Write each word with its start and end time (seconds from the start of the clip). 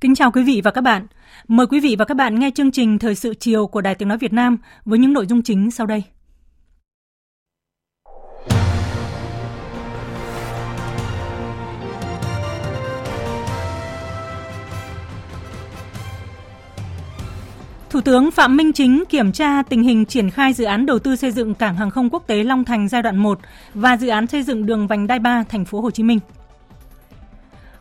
Kính 0.00 0.14
chào 0.14 0.30
quý 0.30 0.42
vị 0.42 0.60
và 0.64 0.70
các 0.70 0.80
bạn. 0.80 1.06
Mời 1.48 1.66
quý 1.66 1.80
vị 1.80 1.96
và 1.98 2.04
các 2.04 2.16
bạn 2.16 2.38
nghe 2.38 2.50
chương 2.54 2.70
trình 2.70 2.98
Thời 2.98 3.14
sự 3.14 3.34
chiều 3.34 3.66
của 3.66 3.80
Đài 3.80 3.94
Tiếng 3.94 4.08
Nói 4.08 4.18
Việt 4.18 4.32
Nam 4.32 4.58
với 4.84 4.98
những 4.98 5.12
nội 5.12 5.26
dung 5.26 5.42
chính 5.42 5.70
sau 5.70 5.86
đây. 5.86 6.02
Thủ 17.90 18.00
tướng 18.00 18.30
Phạm 18.30 18.56
Minh 18.56 18.72
Chính 18.72 19.04
kiểm 19.08 19.32
tra 19.32 19.62
tình 19.62 19.82
hình 19.82 20.06
triển 20.06 20.30
khai 20.30 20.52
dự 20.52 20.64
án 20.64 20.86
đầu 20.86 20.98
tư 20.98 21.16
xây 21.16 21.30
dựng 21.30 21.54
cảng 21.54 21.76
hàng 21.76 21.90
không 21.90 22.10
quốc 22.10 22.26
tế 22.26 22.44
Long 22.44 22.64
Thành 22.64 22.88
giai 22.88 23.02
đoạn 23.02 23.16
1 23.16 23.38
và 23.74 23.96
dự 23.96 24.08
án 24.08 24.26
xây 24.26 24.42
dựng 24.42 24.66
đường 24.66 24.86
vành 24.86 25.06
đai 25.06 25.18
3 25.18 25.44
thành 25.48 25.64
phố 25.64 25.80
Hồ 25.80 25.90
Chí 25.90 26.02
Minh. 26.02 26.18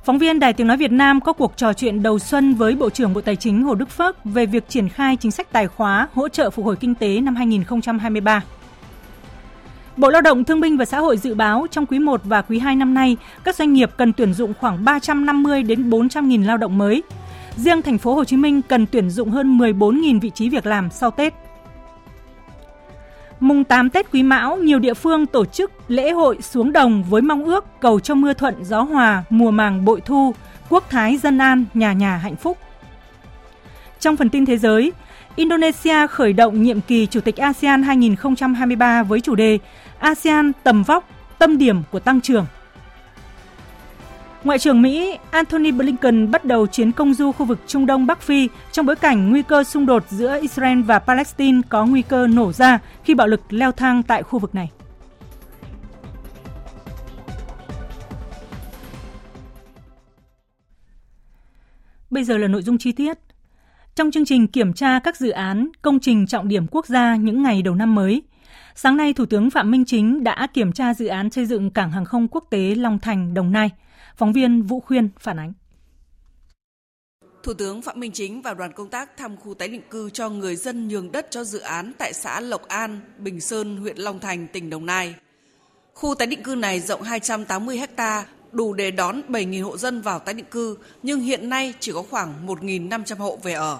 Phóng 0.07 0.17
viên 0.17 0.39
Đài 0.39 0.53
Tiếng 0.53 0.67
Nói 0.67 0.77
Việt 0.77 0.91
Nam 0.91 1.21
có 1.21 1.33
cuộc 1.33 1.57
trò 1.57 1.73
chuyện 1.73 2.03
đầu 2.03 2.19
xuân 2.19 2.55
với 2.55 2.75
Bộ 2.75 2.89
trưởng 2.89 3.13
Bộ 3.13 3.21
Tài 3.21 3.35
chính 3.35 3.63
Hồ 3.63 3.75
Đức 3.75 3.89
Phước 3.89 4.25
về 4.25 4.45
việc 4.45 4.69
triển 4.69 4.89
khai 4.89 5.15
chính 5.15 5.31
sách 5.31 5.51
tài 5.51 5.67
khóa 5.67 6.07
hỗ 6.13 6.29
trợ 6.29 6.49
phục 6.49 6.65
hồi 6.65 6.75
kinh 6.75 6.95
tế 6.95 7.21
năm 7.21 7.35
2023. 7.35 8.43
Bộ 9.97 10.09
Lao 10.09 10.21
động 10.21 10.43
Thương 10.43 10.59
binh 10.59 10.77
và 10.77 10.85
Xã 10.85 10.99
hội 10.99 11.17
dự 11.17 11.35
báo 11.35 11.67
trong 11.71 11.85
quý 11.85 11.99
1 11.99 12.21
và 12.23 12.41
quý 12.41 12.59
2 12.59 12.75
năm 12.75 12.93
nay, 12.93 13.17
các 13.43 13.55
doanh 13.55 13.73
nghiệp 13.73 13.91
cần 13.97 14.13
tuyển 14.13 14.33
dụng 14.33 14.53
khoảng 14.59 14.85
350 14.85 15.63
đến 15.63 15.89
400 15.89 16.29
nghìn 16.29 16.43
lao 16.43 16.57
động 16.57 16.77
mới. 16.77 17.03
Riêng 17.55 17.81
thành 17.81 17.97
phố 17.97 18.13
Hồ 18.13 18.23
Chí 18.23 18.37
Minh 18.37 18.61
cần 18.61 18.85
tuyển 18.91 19.09
dụng 19.09 19.29
hơn 19.29 19.57
14.000 19.57 20.19
vị 20.19 20.29
trí 20.29 20.49
việc 20.49 20.65
làm 20.65 20.89
sau 20.91 21.11
Tết. 21.11 21.33
Mùng 23.39 23.63
8 23.63 23.89
Tết 23.89 24.11
Quý 24.11 24.23
Mão, 24.23 24.57
nhiều 24.57 24.79
địa 24.79 24.93
phương 24.93 25.25
tổ 25.25 25.45
chức 25.45 25.71
lễ 25.87 26.11
hội 26.11 26.41
xuống 26.41 26.71
đồng 26.73 27.03
với 27.03 27.21
mong 27.21 27.45
ước 27.45 27.65
cầu 27.81 27.99
cho 27.99 28.15
mưa 28.15 28.33
thuận 28.33 28.63
gió 28.63 28.81
hòa, 28.81 29.23
mùa 29.29 29.51
màng 29.51 29.85
bội 29.85 30.01
thu, 30.01 30.33
quốc 30.69 30.89
thái 30.89 31.17
dân 31.17 31.37
an, 31.37 31.65
nhà 31.73 31.93
nhà 31.93 32.17
hạnh 32.17 32.35
phúc. 32.35 32.57
Trong 33.99 34.17
phần 34.17 34.29
tin 34.29 34.45
thế 34.45 34.57
giới, 34.57 34.91
Indonesia 35.35 36.07
khởi 36.07 36.33
động 36.33 36.63
nhiệm 36.63 36.81
kỳ 36.81 37.05
Chủ 37.05 37.21
tịch 37.21 37.37
ASEAN 37.37 37.83
2023 37.83 39.03
với 39.03 39.21
chủ 39.21 39.35
đề 39.35 39.59
ASEAN 39.99 40.51
tầm 40.63 40.83
vóc, 40.83 41.09
tâm 41.37 41.57
điểm 41.57 41.81
của 41.91 41.99
tăng 41.99 42.21
trưởng. 42.21 42.45
Ngoại 44.47 44.59
trưởng 44.59 44.81
Mỹ 44.81 45.17
Antony 45.31 45.71
Blinken 45.71 46.31
bắt 46.31 46.45
đầu 46.45 46.67
chuyến 46.67 46.91
công 46.91 47.13
du 47.13 47.31
khu 47.31 47.45
vực 47.45 47.59
Trung 47.67 47.85
Đông 47.85 48.07
Bắc 48.07 48.21
Phi 48.21 48.49
trong 48.71 48.85
bối 48.85 48.95
cảnh 48.95 49.29
nguy 49.29 49.41
cơ 49.41 49.63
xung 49.63 49.85
đột 49.85 50.03
giữa 50.09 50.39
Israel 50.41 50.81
và 50.81 50.99
Palestine 50.99 51.61
có 51.69 51.85
nguy 51.85 52.01
cơ 52.01 52.27
nổ 52.27 52.51
ra 52.51 52.79
khi 53.03 53.15
bạo 53.15 53.27
lực 53.27 53.41
leo 53.49 53.71
thang 53.71 54.03
tại 54.03 54.23
khu 54.23 54.39
vực 54.39 54.55
này. 54.55 54.71
Bây 62.09 62.23
giờ 62.23 62.37
là 62.37 62.47
nội 62.47 62.61
dung 62.61 62.77
chi 62.77 62.91
tiết. 62.91 63.17
Trong 63.95 64.11
chương 64.11 64.25
trình 64.25 64.47
kiểm 64.47 64.73
tra 64.73 64.99
các 64.99 65.17
dự 65.17 65.29
án, 65.29 65.69
công 65.81 65.99
trình 65.99 66.27
trọng 66.27 66.47
điểm 66.47 66.67
quốc 66.71 66.85
gia 66.85 67.15
những 67.15 67.43
ngày 67.43 67.61
đầu 67.61 67.75
năm 67.75 67.95
mới, 67.95 68.21
sáng 68.75 68.97
nay 68.97 69.13
Thủ 69.13 69.25
tướng 69.25 69.49
Phạm 69.49 69.71
Minh 69.71 69.85
Chính 69.85 70.23
đã 70.23 70.47
kiểm 70.53 70.71
tra 70.71 70.93
dự 70.93 71.07
án 71.07 71.29
xây 71.29 71.45
dựng 71.45 71.69
cảng 71.69 71.91
hàng 71.91 72.05
không 72.05 72.27
quốc 72.27 72.43
tế 72.49 72.75
Long 72.75 72.99
Thành, 72.99 73.33
Đồng 73.33 73.51
Nai– 73.51 73.69
Phóng 74.17 74.33
viên 74.33 74.63
Vũ 74.63 74.79
Khuyên 74.79 75.09
phản 75.19 75.39
ánh. 75.39 75.53
Thủ 77.43 77.53
tướng 77.53 77.81
Phạm 77.81 77.99
Minh 77.99 78.11
Chính 78.11 78.41
và 78.41 78.53
đoàn 78.53 78.73
công 78.73 78.89
tác 78.89 79.17
thăm 79.17 79.37
khu 79.37 79.53
tái 79.53 79.67
định 79.67 79.81
cư 79.89 80.09
cho 80.09 80.29
người 80.29 80.55
dân 80.55 80.87
nhường 80.87 81.11
đất 81.11 81.27
cho 81.29 81.43
dự 81.43 81.59
án 81.59 81.93
tại 81.97 82.13
xã 82.13 82.39
Lộc 82.39 82.67
An, 82.67 82.99
Bình 83.17 83.41
Sơn, 83.41 83.77
huyện 83.77 83.97
Long 83.97 84.19
Thành, 84.19 84.47
tỉnh 84.47 84.69
Đồng 84.69 84.85
Nai. 84.85 85.15
Khu 85.93 86.15
tái 86.15 86.27
định 86.27 86.43
cư 86.43 86.55
này 86.55 86.79
rộng 86.79 87.01
280 87.01 87.81
ha, 87.97 88.25
đủ 88.51 88.73
để 88.73 88.91
đón 88.91 89.21
7.000 89.29 89.63
hộ 89.63 89.77
dân 89.77 90.01
vào 90.01 90.19
tái 90.19 90.33
định 90.33 90.45
cư, 90.51 90.77
nhưng 91.03 91.19
hiện 91.19 91.49
nay 91.49 91.73
chỉ 91.79 91.91
có 91.91 92.03
khoảng 92.09 92.47
1.500 92.47 93.17
hộ 93.17 93.39
về 93.43 93.53
ở. 93.53 93.79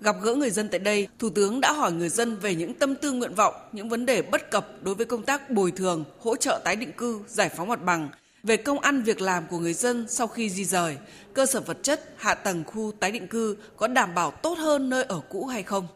Gặp 0.00 0.16
gỡ 0.22 0.34
người 0.34 0.50
dân 0.50 0.68
tại 0.68 0.80
đây, 0.80 1.08
Thủ 1.18 1.30
tướng 1.30 1.60
đã 1.60 1.72
hỏi 1.72 1.92
người 1.92 2.08
dân 2.08 2.36
về 2.36 2.54
những 2.54 2.74
tâm 2.74 2.94
tư 2.94 3.12
nguyện 3.12 3.34
vọng, 3.34 3.54
những 3.72 3.88
vấn 3.88 4.06
đề 4.06 4.22
bất 4.22 4.50
cập 4.50 4.68
đối 4.82 4.94
với 4.94 5.06
công 5.06 5.22
tác 5.22 5.50
bồi 5.50 5.70
thường, 5.70 6.04
hỗ 6.18 6.36
trợ 6.36 6.60
tái 6.64 6.76
định 6.76 6.92
cư, 6.92 7.20
giải 7.26 7.48
phóng 7.48 7.68
mặt 7.68 7.84
bằng, 7.84 8.08
về 8.42 8.56
công 8.56 8.78
ăn 8.78 9.02
việc 9.02 9.20
làm 9.20 9.46
của 9.50 9.58
người 9.58 9.74
dân 9.74 10.06
sau 10.08 10.26
khi 10.26 10.50
di 10.50 10.64
rời, 10.64 10.96
cơ 11.34 11.46
sở 11.46 11.60
vật 11.60 11.78
chất, 11.82 12.14
hạ 12.16 12.34
tầng 12.34 12.64
khu 12.66 12.92
tái 13.00 13.12
định 13.12 13.28
cư 13.28 13.56
có 13.76 13.86
đảm 13.86 14.14
bảo 14.14 14.30
tốt 14.30 14.58
hơn 14.58 14.90
nơi 14.90 15.04
ở 15.04 15.20
cũ 15.28 15.46
hay 15.46 15.62
không. 15.62 15.86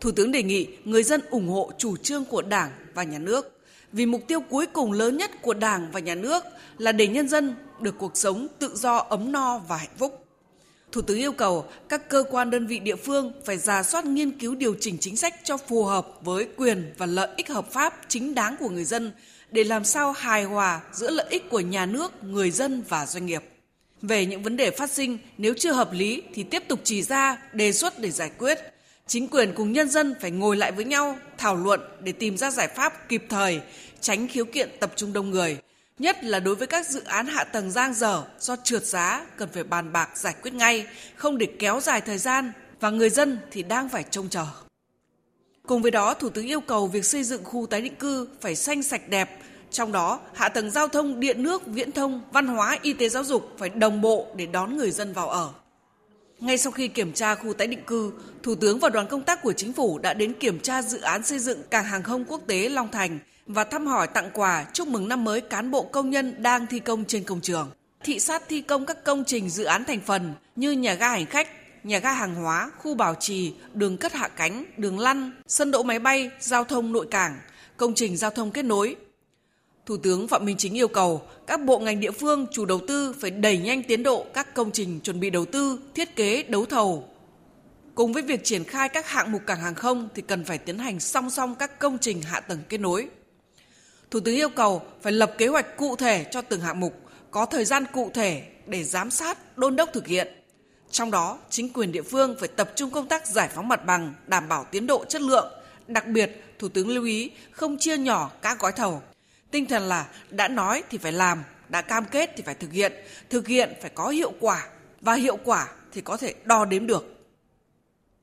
Thủ 0.00 0.10
tướng 0.10 0.32
đề 0.32 0.42
nghị 0.42 0.66
người 0.84 1.02
dân 1.02 1.20
ủng 1.30 1.48
hộ 1.48 1.72
chủ 1.78 1.96
trương 1.96 2.24
của 2.24 2.42
Đảng 2.42 2.70
và 2.94 3.02
Nhà 3.02 3.18
nước, 3.18 3.60
vì 3.92 4.06
mục 4.06 4.22
tiêu 4.28 4.40
cuối 4.40 4.66
cùng 4.66 4.92
lớn 4.92 5.16
nhất 5.16 5.30
của 5.42 5.54
Đảng 5.54 5.90
và 5.92 6.00
Nhà 6.00 6.14
nước 6.14 6.44
là 6.78 6.92
để 6.92 7.08
nhân 7.08 7.28
dân 7.28 7.54
được 7.80 7.94
cuộc 7.98 8.16
sống 8.16 8.48
tự 8.58 8.76
do, 8.76 8.96
ấm 8.96 9.32
no 9.32 9.58
và 9.58 9.76
hạnh 9.76 9.96
phúc. 9.98 10.26
Thủ 10.92 11.02
tướng 11.02 11.18
yêu 11.18 11.32
cầu 11.32 11.64
các 11.88 12.08
cơ 12.08 12.24
quan 12.30 12.50
đơn 12.50 12.66
vị 12.66 12.78
địa 12.78 12.96
phương 12.96 13.32
phải 13.44 13.58
ra 13.58 13.82
soát 13.82 14.04
nghiên 14.04 14.38
cứu 14.38 14.54
điều 14.54 14.74
chỉnh 14.80 14.96
chính 15.00 15.16
sách 15.16 15.34
cho 15.44 15.56
phù 15.56 15.84
hợp 15.84 16.08
với 16.22 16.48
quyền 16.56 16.94
và 16.98 17.06
lợi 17.06 17.28
ích 17.36 17.48
hợp 17.48 17.72
pháp 17.72 18.00
chính 18.08 18.34
đáng 18.34 18.56
của 18.60 18.68
người 18.68 18.84
dân 18.84 19.12
để 19.52 19.64
làm 19.64 19.84
sao 19.84 20.12
hài 20.12 20.44
hòa 20.44 20.80
giữa 20.92 21.10
lợi 21.10 21.26
ích 21.30 21.50
của 21.50 21.60
nhà 21.60 21.86
nước, 21.86 22.24
người 22.24 22.50
dân 22.50 22.82
và 22.88 23.06
doanh 23.06 23.26
nghiệp. 23.26 23.42
Về 24.02 24.26
những 24.26 24.42
vấn 24.42 24.56
đề 24.56 24.70
phát 24.70 24.90
sinh, 24.90 25.18
nếu 25.38 25.54
chưa 25.58 25.72
hợp 25.72 25.92
lý 25.92 26.22
thì 26.34 26.42
tiếp 26.42 26.62
tục 26.68 26.80
chỉ 26.84 27.02
ra, 27.02 27.38
đề 27.52 27.72
xuất 27.72 27.98
để 27.98 28.10
giải 28.10 28.30
quyết. 28.38 28.58
Chính 29.06 29.28
quyền 29.28 29.54
cùng 29.54 29.72
nhân 29.72 29.88
dân 29.88 30.14
phải 30.20 30.30
ngồi 30.30 30.56
lại 30.56 30.72
với 30.72 30.84
nhau, 30.84 31.18
thảo 31.38 31.56
luận 31.56 31.80
để 32.00 32.12
tìm 32.12 32.36
ra 32.36 32.50
giải 32.50 32.68
pháp 32.68 33.08
kịp 33.08 33.24
thời, 33.28 33.60
tránh 34.00 34.28
khiếu 34.28 34.44
kiện 34.44 34.70
tập 34.80 34.92
trung 34.96 35.12
đông 35.12 35.30
người. 35.30 35.56
Nhất 35.98 36.24
là 36.24 36.40
đối 36.40 36.54
với 36.54 36.66
các 36.66 36.86
dự 36.86 37.02
án 37.04 37.26
hạ 37.26 37.44
tầng 37.44 37.70
giang 37.70 37.94
dở 37.94 38.24
do 38.38 38.56
trượt 38.64 38.86
giá 38.86 39.26
cần 39.36 39.48
phải 39.52 39.64
bàn 39.64 39.92
bạc 39.92 40.08
giải 40.14 40.34
quyết 40.42 40.54
ngay, 40.54 40.86
không 41.16 41.38
để 41.38 41.46
kéo 41.58 41.80
dài 41.80 42.00
thời 42.00 42.18
gian 42.18 42.52
và 42.80 42.90
người 42.90 43.10
dân 43.10 43.38
thì 43.50 43.62
đang 43.62 43.88
phải 43.88 44.04
trông 44.10 44.28
chờ. 44.28 44.46
Cùng 45.66 45.82
với 45.82 45.90
đó, 45.90 46.14
Thủ 46.14 46.28
tướng 46.28 46.46
yêu 46.46 46.60
cầu 46.60 46.86
việc 46.86 47.04
xây 47.04 47.24
dựng 47.24 47.44
khu 47.44 47.66
tái 47.66 47.80
định 47.80 47.94
cư 47.94 48.28
phải 48.40 48.56
xanh 48.56 48.82
sạch 48.82 49.08
đẹp, 49.08 49.38
trong 49.70 49.92
đó 49.92 50.20
hạ 50.34 50.48
tầng 50.48 50.70
giao 50.70 50.88
thông, 50.88 51.20
điện 51.20 51.42
nước, 51.42 51.66
viễn 51.66 51.92
thông, 51.92 52.22
văn 52.32 52.46
hóa, 52.46 52.78
y 52.82 52.92
tế 52.92 53.08
giáo 53.08 53.24
dục 53.24 53.50
phải 53.58 53.68
đồng 53.68 54.00
bộ 54.00 54.26
để 54.36 54.46
đón 54.46 54.76
người 54.76 54.90
dân 54.90 55.12
vào 55.12 55.28
ở. 55.28 55.50
Ngay 56.40 56.58
sau 56.58 56.72
khi 56.72 56.88
kiểm 56.88 57.12
tra 57.12 57.34
khu 57.34 57.52
tái 57.52 57.66
định 57.66 57.84
cư, 57.86 58.12
Thủ 58.42 58.54
tướng 58.54 58.78
và 58.78 58.88
đoàn 58.88 59.06
công 59.06 59.22
tác 59.22 59.42
của 59.42 59.52
chính 59.52 59.72
phủ 59.72 59.98
đã 59.98 60.14
đến 60.14 60.32
kiểm 60.32 60.60
tra 60.60 60.82
dự 60.82 61.00
án 61.00 61.24
xây 61.24 61.38
dựng 61.38 61.62
cảng 61.70 61.84
hàng 61.84 62.02
không 62.02 62.24
quốc 62.24 62.40
tế 62.46 62.68
Long 62.68 62.90
Thành 62.90 63.18
và 63.46 63.64
thăm 63.64 63.86
hỏi 63.86 64.06
tặng 64.06 64.30
quà 64.34 64.66
chúc 64.72 64.88
mừng 64.88 65.08
năm 65.08 65.24
mới 65.24 65.40
cán 65.40 65.70
bộ 65.70 65.82
công 65.82 66.10
nhân 66.10 66.42
đang 66.42 66.66
thi 66.66 66.78
công 66.78 67.04
trên 67.04 67.24
công 67.24 67.40
trường. 67.40 67.70
Thị 68.04 68.20
sát 68.20 68.42
thi 68.48 68.60
công 68.60 68.86
các 68.86 69.04
công 69.04 69.24
trình 69.24 69.50
dự 69.50 69.64
án 69.64 69.84
thành 69.84 70.00
phần 70.00 70.34
như 70.56 70.72
nhà 70.72 70.94
ga 70.94 71.08
hành 71.08 71.26
khách, 71.26 71.48
nhà 71.84 71.98
ga 71.98 72.12
hàng 72.12 72.34
hóa, 72.34 72.70
khu 72.78 72.94
bảo 72.94 73.14
trì, 73.20 73.52
đường 73.74 73.96
cất 73.96 74.12
hạ 74.12 74.28
cánh, 74.28 74.64
đường 74.76 74.98
lăn, 74.98 75.30
sân 75.46 75.70
đỗ 75.70 75.82
máy 75.82 75.98
bay, 75.98 76.30
giao 76.40 76.64
thông 76.64 76.92
nội 76.92 77.06
cảng, 77.10 77.38
công 77.76 77.94
trình 77.94 78.16
giao 78.16 78.30
thông 78.30 78.50
kết 78.50 78.62
nối. 78.62 78.96
Thủ 79.86 79.96
tướng 79.96 80.28
Phạm 80.28 80.44
Minh 80.44 80.56
Chính 80.56 80.74
yêu 80.74 80.88
cầu 80.88 81.22
các 81.46 81.60
bộ 81.60 81.78
ngành 81.78 82.00
địa 82.00 82.10
phương 82.10 82.46
chủ 82.52 82.64
đầu 82.64 82.80
tư 82.88 83.14
phải 83.20 83.30
đẩy 83.30 83.58
nhanh 83.58 83.82
tiến 83.82 84.02
độ 84.02 84.26
các 84.34 84.54
công 84.54 84.70
trình 84.70 85.00
chuẩn 85.00 85.20
bị 85.20 85.30
đầu 85.30 85.44
tư, 85.44 85.78
thiết 85.94 86.16
kế, 86.16 86.42
đấu 86.42 86.66
thầu. 86.66 87.08
Cùng 87.94 88.12
với 88.12 88.22
việc 88.22 88.44
triển 88.44 88.64
khai 88.64 88.88
các 88.88 89.08
hạng 89.08 89.32
mục 89.32 89.42
cảng 89.46 89.60
hàng 89.60 89.74
không 89.74 90.08
thì 90.14 90.22
cần 90.22 90.44
phải 90.44 90.58
tiến 90.58 90.78
hành 90.78 91.00
song 91.00 91.30
song 91.30 91.54
các 91.54 91.78
công 91.78 91.98
trình 91.98 92.22
hạ 92.22 92.40
tầng 92.40 92.58
kết 92.68 92.78
nối. 92.78 93.08
Thủ 94.10 94.20
tướng 94.20 94.34
yêu 94.34 94.48
cầu 94.48 94.82
phải 95.02 95.12
lập 95.12 95.34
kế 95.38 95.46
hoạch 95.46 95.76
cụ 95.76 95.96
thể 95.96 96.26
cho 96.30 96.42
từng 96.42 96.60
hạng 96.60 96.80
mục, 96.80 96.94
có 97.30 97.46
thời 97.46 97.64
gian 97.64 97.84
cụ 97.92 98.10
thể 98.14 98.42
để 98.66 98.84
giám 98.84 99.10
sát, 99.10 99.58
đôn 99.58 99.76
đốc 99.76 99.92
thực 99.92 100.06
hiện 100.06 100.41
trong 100.92 101.10
đó, 101.10 101.38
chính 101.50 101.72
quyền 101.72 101.92
địa 101.92 102.02
phương 102.02 102.36
phải 102.40 102.48
tập 102.48 102.72
trung 102.76 102.90
công 102.90 103.08
tác 103.08 103.26
giải 103.26 103.48
phóng 103.54 103.68
mặt 103.68 103.86
bằng, 103.86 104.14
đảm 104.26 104.48
bảo 104.48 104.66
tiến 104.70 104.86
độ 104.86 105.04
chất 105.04 105.22
lượng. 105.22 105.52
Đặc 105.86 106.06
biệt, 106.06 106.44
Thủ 106.58 106.68
tướng 106.68 106.88
lưu 106.88 107.04
ý 107.04 107.30
không 107.50 107.78
chia 107.78 107.96
nhỏ 107.96 108.30
các 108.42 108.58
gói 108.58 108.72
thầu. 108.72 109.02
Tinh 109.50 109.66
thần 109.66 109.82
là 109.82 110.06
đã 110.30 110.48
nói 110.48 110.82
thì 110.90 110.98
phải 110.98 111.12
làm, 111.12 111.42
đã 111.68 111.82
cam 111.82 112.04
kết 112.04 112.30
thì 112.36 112.42
phải 112.42 112.54
thực 112.54 112.72
hiện, 112.72 112.92
thực 113.30 113.48
hiện 113.48 113.72
phải 113.80 113.90
có 113.94 114.08
hiệu 114.08 114.32
quả 114.40 114.66
và 115.00 115.14
hiệu 115.14 115.38
quả 115.44 115.68
thì 115.92 116.00
có 116.00 116.16
thể 116.16 116.34
đo 116.44 116.64
đếm 116.64 116.86
được. 116.86 117.08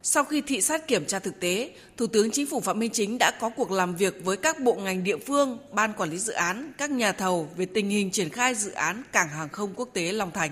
Sau 0.02 0.24
khi 0.24 0.42
thị 0.42 0.62
sát 0.62 0.88
kiểm 0.88 1.06
tra 1.06 1.20
thực 1.20 1.40
tế, 1.40 1.72
Thủ 1.98 2.08
tướng 2.08 2.32
Chính 2.32 2.48
phủ 2.48 2.60
Phạm 2.60 2.80
Minh 2.80 2.92
Chính 2.94 3.18
đã 3.18 3.32
có 3.40 3.50
cuộc 3.50 3.72
làm 3.72 3.96
việc 3.96 4.16
với 4.24 4.38
các 4.38 4.60
bộ 4.60 4.74
ngành 4.74 5.04
địa 5.04 5.18
phương, 5.18 5.58
ban 5.72 5.94
quản 5.94 6.10
lý 6.10 6.18
dự 6.18 6.34
án, 6.34 6.72
các 6.78 6.92
nhà 6.92 7.12
thầu 7.12 7.50
về 7.58 7.66
tình 7.66 7.90
hình 7.90 8.12
triển 8.12 8.30
khai 8.30 8.56
dự 8.56 8.72
án 8.72 9.04
cảng 9.12 9.30
hàng 9.30 9.50
không 9.50 9.74
quốc 9.76 9.90
tế 9.94 10.12
Long 10.12 10.32
Thành. 10.32 10.52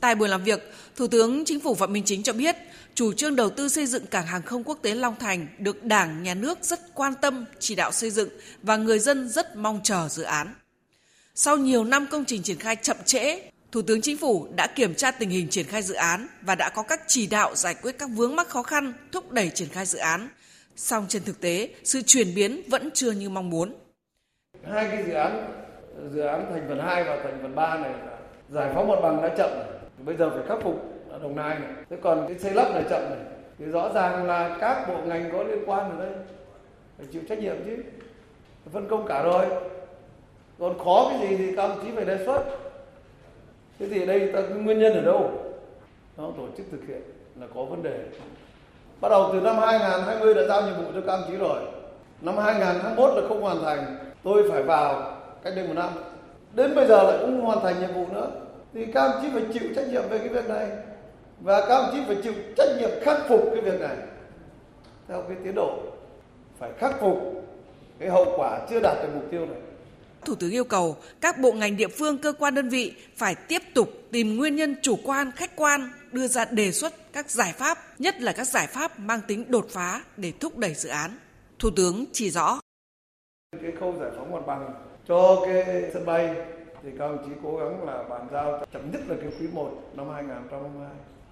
Tại 0.00 0.14
buổi 0.14 0.28
làm 0.28 0.44
việc, 0.44 0.72
Thủ 0.96 1.06
tướng 1.06 1.44
Chính 1.44 1.60
phủ 1.60 1.74
Phạm 1.74 1.92
Minh 1.92 2.02
Chính 2.06 2.22
cho 2.22 2.32
biết, 2.32 2.56
chủ 2.94 3.12
trương 3.12 3.36
đầu 3.36 3.50
tư 3.50 3.68
xây 3.68 3.86
dựng 3.86 4.06
cảng 4.06 4.26
hàng 4.26 4.42
không 4.42 4.64
quốc 4.64 4.78
tế 4.82 4.94
Long 4.94 5.16
Thành 5.18 5.46
được 5.58 5.84
Đảng, 5.84 6.22
Nhà 6.22 6.34
nước 6.34 6.58
rất 6.62 6.80
quan 6.94 7.14
tâm, 7.20 7.44
chỉ 7.58 7.74
đạo 7.74 7.92
xây 7.92 8.10
dựng 8.10 8.28
và 8.62 8.76
người 8.76 8.98
dân 8.98 9.28
rất 9.28 9.56
mong 9.56 9.80
chờ 9.82 10.08
dự 10.10 10.22
án. 10.22 10.54
Sau 11.34 11.56
nhiều 11.56 11.84
năm 11.84 12.06
công 12.10 12.24
trình 12.24 12.42
triển 12.42 12.58
khai 12.58 12.76
chậm 12.76 12.96
trễ, 13.04 13.40
Thủ 13.72 13.82
tướng 13.82 14.00
Chính 14.00 14.16
phủ 14.16 14.48
đã 14.56 14.66
kiểm 14.66 14.94
tra 14.94 15.10
tình 15.10 15.30
hình 15.30 15.48
triển 15.48 15.66
khai 15.66 15.82
dự 15.82 15.94
án 15.94 16.28
và 16.42 16.54
đã 16.54 16.68
có 16.68 16.82
các 16.82 17.00
chỉ 17.06 17.26
đạo 17.26 17.54
giải 17.54 17.74
quyết 17.82 17.98
các 17.98 18.10
vướng 18.14 18.36
mắc 18.36 18.48
khó 18.48 18.62
khăn, 18.62 18.92
thúc 19.12 19.32
đẩy 19.32 19.50
triển 19.54 19.68
khai 19.68 19.86
dự 19.86 19.98
án. 19.98 20.28
Song 20.76 21.06
trên 21.08 21.22
thực 21.24 21.40
tế, 21.40 21.68
sự 21.84 22.02
chuyển 22.02 22.34
biến 22.34 22.62
vẫn 22.68 22.90
chưa 22.94 23.10
như 23.10 23.28
mong 23.28 23.50
muốn. 23.50 23.74
Hai 24.72 24.88
cái 24.88 25.04
dự 25.06 25.12
án, 25.12 25.50
dự 26.14 26.20
án 26.20 26.46
thành 26.52 26.66
phần 26.68 26.80
2 26.86 27.04
và 27.04 27.16
thành 27.22 27.38
phần 27.42 27.54
3 27.54 27.78
này 27.78 27.92
giải 28.50 28.70
phóng 28.74 28.88
mặt 28.88 28.96
bằng 29.02 29.22
đã 29.22 29.34
chậm, 29.38 29.50
bây 30.04 30.16
giờ 30.16 30.30
phải 30.30 30.42
khắc 30.48 30.58
phục 30.62 30.82
ở 31.10 31.18
Đồng 31.18 31.36
Nai 31.36 31.58
này. 31.58 31.70
Thế 31.90 31.96
còn 32.02 32.24
cái 32.28 32.38
xây 32.38 32.52
lắp 32.52 32.68
này 32.74 32.82
chậm 32.90 33.02
này, 33.10 33.18
thì 33.58 33.64
rõ 33.64 33.88
ràng 33.94 34.26
là 34.26 34.56
các 34.60 34.88
bộ 34.88 34.94
ngành 35.06 35.30
có 35.32 35.42
liên 35.42 35.58
quan 35.66 35.90
ở 35.90 36.06
đây 36.06 36.14
phải 36.98 37.06
chịu 37.12 37.22
trách 37.28 37.38
nhiệm 37.38 37.56
chứ. 37.66 37.76
Phân 38.72 38.88
công 38.88 39.06
cả 39.06 39.22
rồi. 39.22 39.46
Còn 40.58 40.78
khó 40.78 41.10
cái 41.10 41.28
gì 41.28 41.36
thì 41.36 41.56
các 41.56 41.62
ông 41.62 41.78
chí 41.82 41.88
phải 41.94 42.04
đề 42.04 42.26
xuất. 42.26 42.44
Thế 43.78 43.88
thì 43.88 44.06
đây 44.06 44.32
ta 44.32 44.40
nguyên 44.40 44.78
nhân 44.78 44.94
ở 44.94 45.00
đâu? 45.00 45.30
Nó 46.16 46.24
tổ 46.36 46.46
chức 46.56 46.66
thực 46.72 46.80
hiện 46.88 47.02
là 47.40 47.46
có 47.54 47.64
vấn 47.64 47.82
đề. 47.82 47.98
Bắt 49.00 49.08
đầu 49.08 49.30
từ 49.32 49.40
năm 49.40 49.58
2020 49.58 50.34
đã 50.34 50.42
giao 50.48 50.62
nhiệm 50.62 50.76
vụ 50.76 50.92
cho 50.94 51.00
các 51.06 51.12
ông 51.12 51.22
chí 51.28 51.36
rồi. 51.36 51.60
Năm 52.20 52.38
2021 52.38 53.14
là 53.14 53.28
không 53.28 53.40
hoàn 53.40 53.62
thành. 53.64 53.96
Tôi 54.22 54.50
phải 54.50 54.62
vào 54.62 55.16
cách 55.44 55.52
đây 55.56 55.66
một 55.66 55.74
năm. 55.76 55.90
Đến 56.52 56.74
bây 56.74 56.86
giờ 56.86 57.02
lại 57.02 57.18
cũng 57.20 57.40
hoàn 57.40 57.60
thành 57.60 57.80
nhiệm 57.80 57.92
vụ 57.94 58.06
nữa 58.12 58.30
thì 58.76 58.86
các 58.92 59.00
ông 59.00 59.22
chí 59.22 59.28
phải 59.32 59.42
chịu 59.52 59.62
trách 59.76 59.88
nhiệm 59.88 60.02
về 60.08 60.18
cái 60.18 60.28
việc 60.28 60.48
này 60.48 60.68
và 61.40 61.60
các 61.68 61.74
ông 61.74 61.90
chí 61.92 61.98
phải 62.06 62.16
chịu 62.22 62.32
trách 62.56 62.68
nhiệm 62.78 62.90
khắc 63.02 63.16
phục 63.28 63.40
cái 63.52 63.60
việc 63.60 63.80
này 63.80 63.96
theo 65.08 65.22
cái 65.28 65.36
tiến 65.44 65.54
độ 65.54 65.78
phải 66.58 66.70
khắc 66.78 67.00
phục 67.00 67.44
cái 67.98 68.08
hậu 68.08 68.34
quả 68.36 68.66
chưa 68.70 68.80
đạt 68.80 68.96
được 69.02 69.08
mục 69.14 69.24
tiêu 69.30 69.46
này 69.46 69.60
Thủ 70.24 70.34
tướng 70.34 70.50
yêu 70.50 70.64
cầu 70.64 70.96
các 71.20 71.38
bộ 71.38 71.52
ngành 71.52 71.76
địa 71.76 71.88
phương, 71.88 72.18
cơ 72.18 72.32
quan 72.32 72.54
đơn 72.54 72.68
vị 72.68 72.94
phải 73.16 73.34
tiếp 73.34 73.62
tục 73.74 73.90
tìm 74.12 74.36
nguyên 74.36 74.56
nhân 74.56 74.76
chủ 74.82 74.98
quan, 75.04 75.32
khách 75.36 75.56
quan, 75.56 75.90
đưa 76.12 76.28
ra 76.28 76.44
đề 76.44 76.72
xuất 76.72 77.12
các 77.12 77.30
giải 77.30 77.52
pháp, 77.52 77.78
nhất 77.98 78.20
là 78.20 78.32
các 78.32 78.44
giải 78.44 78.66
pháp 78.66 78.98
mang 78.98 79.20
tính 79.26 79.44
đột 79.48 79.66
phá 79.70 80.02
để 80.16 80.32
thúc 80.40 80.58
đẩy 80.58 80.74
dự 80.74 80.88
án. 80.88 81.10
Thủ 81.58 81.70
tướng 81.76 82.04
chỉ 82.12 82.30
rõ. 82.30 82.60
Cái 83.62 83.72
khâu 83.80 83.94
giải 84.00 84.10
phóng 84.16 84.32
mặt 84.32 84.46
bằng 84.46 84.74
cho 85.08 85.42
cái 85.46 85.90
sân 85.92 86.06
bay 86.06 86.34
thì 86.86 86.92
các 86.98 87.04
ông 87.04 87.18
chí 87.26 87.32
cố 87.42 87.56
gắng 87.56 87.86
là 87.86 88.02
bàn 88.02 88.26
giao 88.32 88.64
chậm 88.72 88.90
nhất 88.92 89.00
là 89.08 89.16
cái 89.20 89.30
quý 89.40 89.46
1 89.52 89.70
năm 89.96 90.08
2022. 90.08 90.90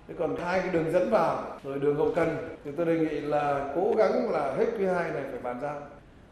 Thế 0.08 0.14
còn 0.18 0.36
hai 0.36 0.60
cái 0.60 0.68
đường 0.72 0.92
dẫn 0.92 1.10
vào 1.10 1.58
rồi 1.64 1.78
đường 1.78 1.96
hậu 1.96 2.12
cần 2.16 2.36
thì 2.64 2.70
tôi 2.76 2.86
đề 2.86 2.98
nghị 2.98 3.20
là 3.20 3.72
cố 3.74 3.94
gắng 3.96 4.30
là 4.30 4.54
hết 4.54 4.66
quý 4.78 4.84
2 4.84 5.10
này 5.10 5.22
phải 5.30 5.40
bàn 5.42 5.58
giao. 5.62 5.80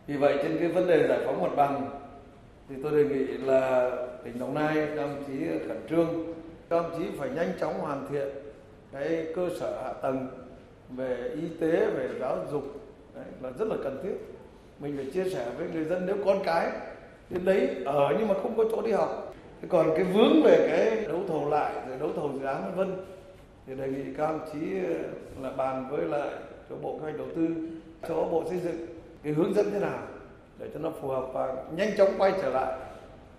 Vì 0.07 0.17
vậy 0.17 0.39
trên 0.43 0.59
cái 0.59 0.69
vấn 0.69 0.87
đề 0.87 1.09
giải 1.09 1.21
phóng 1.27 1.43
mặt 1.43 1.51
bằng 1.57 1.91
thì 2.69 2.75
tôi 2.83 2.93
đề 2.93 3.05
nghị 3.05 3.27
là 3.27 3.91
tỉnh 4.25 4.39
Đồng 4.39 4.55
Nai 4.55 4.75
các 4.75 5.03
ông 5.03 5.25
chí 5.27 5.33
khẩn 5.69 5.81
trương 5.91 6.35
các 6.71 6.77
ông 6.77 6.91
chí 6.99 7.19
phải 7.19 7.31
nhanh 7.31 7.53
chóng 7.61 7.79
hoàn 7.79 8.07
thiện 8.11 8.29
cái 8.93 9.27
cơ 9.37 9.49
sở 9.61 9.83
hạ 9.85 9.93
tầng 9.93 10.27
về 10.91 11.31
y 11.35 11.49
tế 11.61 11.87
về 11.87 12.09
giáo 12.21 12.39
dục 12.53 12.65
đấy, 13.15 13.25
là 13.41 13.51
rất 13.59 13.69
là 13.69 13.77
cần 13.85 14.01
thiết 14.03 14.37
mình 14.79 14.97
phải 14.97 15.07
chia 15.15 15.31
sẻ 15.31 15.47
với 15.59 15.69
người 15.75 15.85
dân 15.85 16.07
nếu 16.07 16.17
con 16.25 16.39
cái 16.45 16.71
đến 17.32 17.44
đấy 17.44 17.69
ở 17.84 18.14
nhưng 18.19 18.29
mà 18.29 18.34
không 18.43 18.56
có 18.56 18.64
chỗ 18.70 18.82
đi 18.82 18.93
học. 18.93 19.34
Thế 19.62 19.69
còn 19.70 19.90
cái 19.96 20.05
vướng 20.05 20.43
về 20.44 20.69
cái 20.69 21.06
đấu 21.06 21.20
thầu 21.29 21.50
lại 21.50 21.73
rồi 21.88 21.99
đấu 21.99 22.11
thầu 22.17 22.31
dự 22.40 22.46
án 22.46 22.62
vân 22.64 22.75
vân 22.76 23.05
thì 23.67 23.75
đề 23.75 23.88
nghị 23.88 24.14
các 24.19 24.26
ông 24.26 24.40
chí 24.52 24.58
ờ, 24.87 24.94
là 25.43 25.50
bàn 25.56 25.87
với 25.90 26.05
lại 26.05 26.29
cho 26.70 26.76
bộ 26.82 26.93
kế 26.93 27.02
hoạch 27.02 27.19
đầu 27.19 27.26
tư 27.37 27.46
cho 28.08 28.14
bộ 28.14 28.44
xây 28.49 28.58
dựng 28.58 28.87
cái 29.23 29.32
hướng 29.32 29.55
dẫn 29.55 29.70
thế 29.73 29.81
nào 29.81 29.99
để 30.58 30.69
cho 30.75 30.81
nó 30.81 30.90
phù 31.00 31.08
hợp 31.08 31.26
và 31.32 31.55
nhanh 31.76 31.96
chóng 31.96 32.08
quay 32.19 32.32
trở 32.43 32.50
lại. 32.50 32.79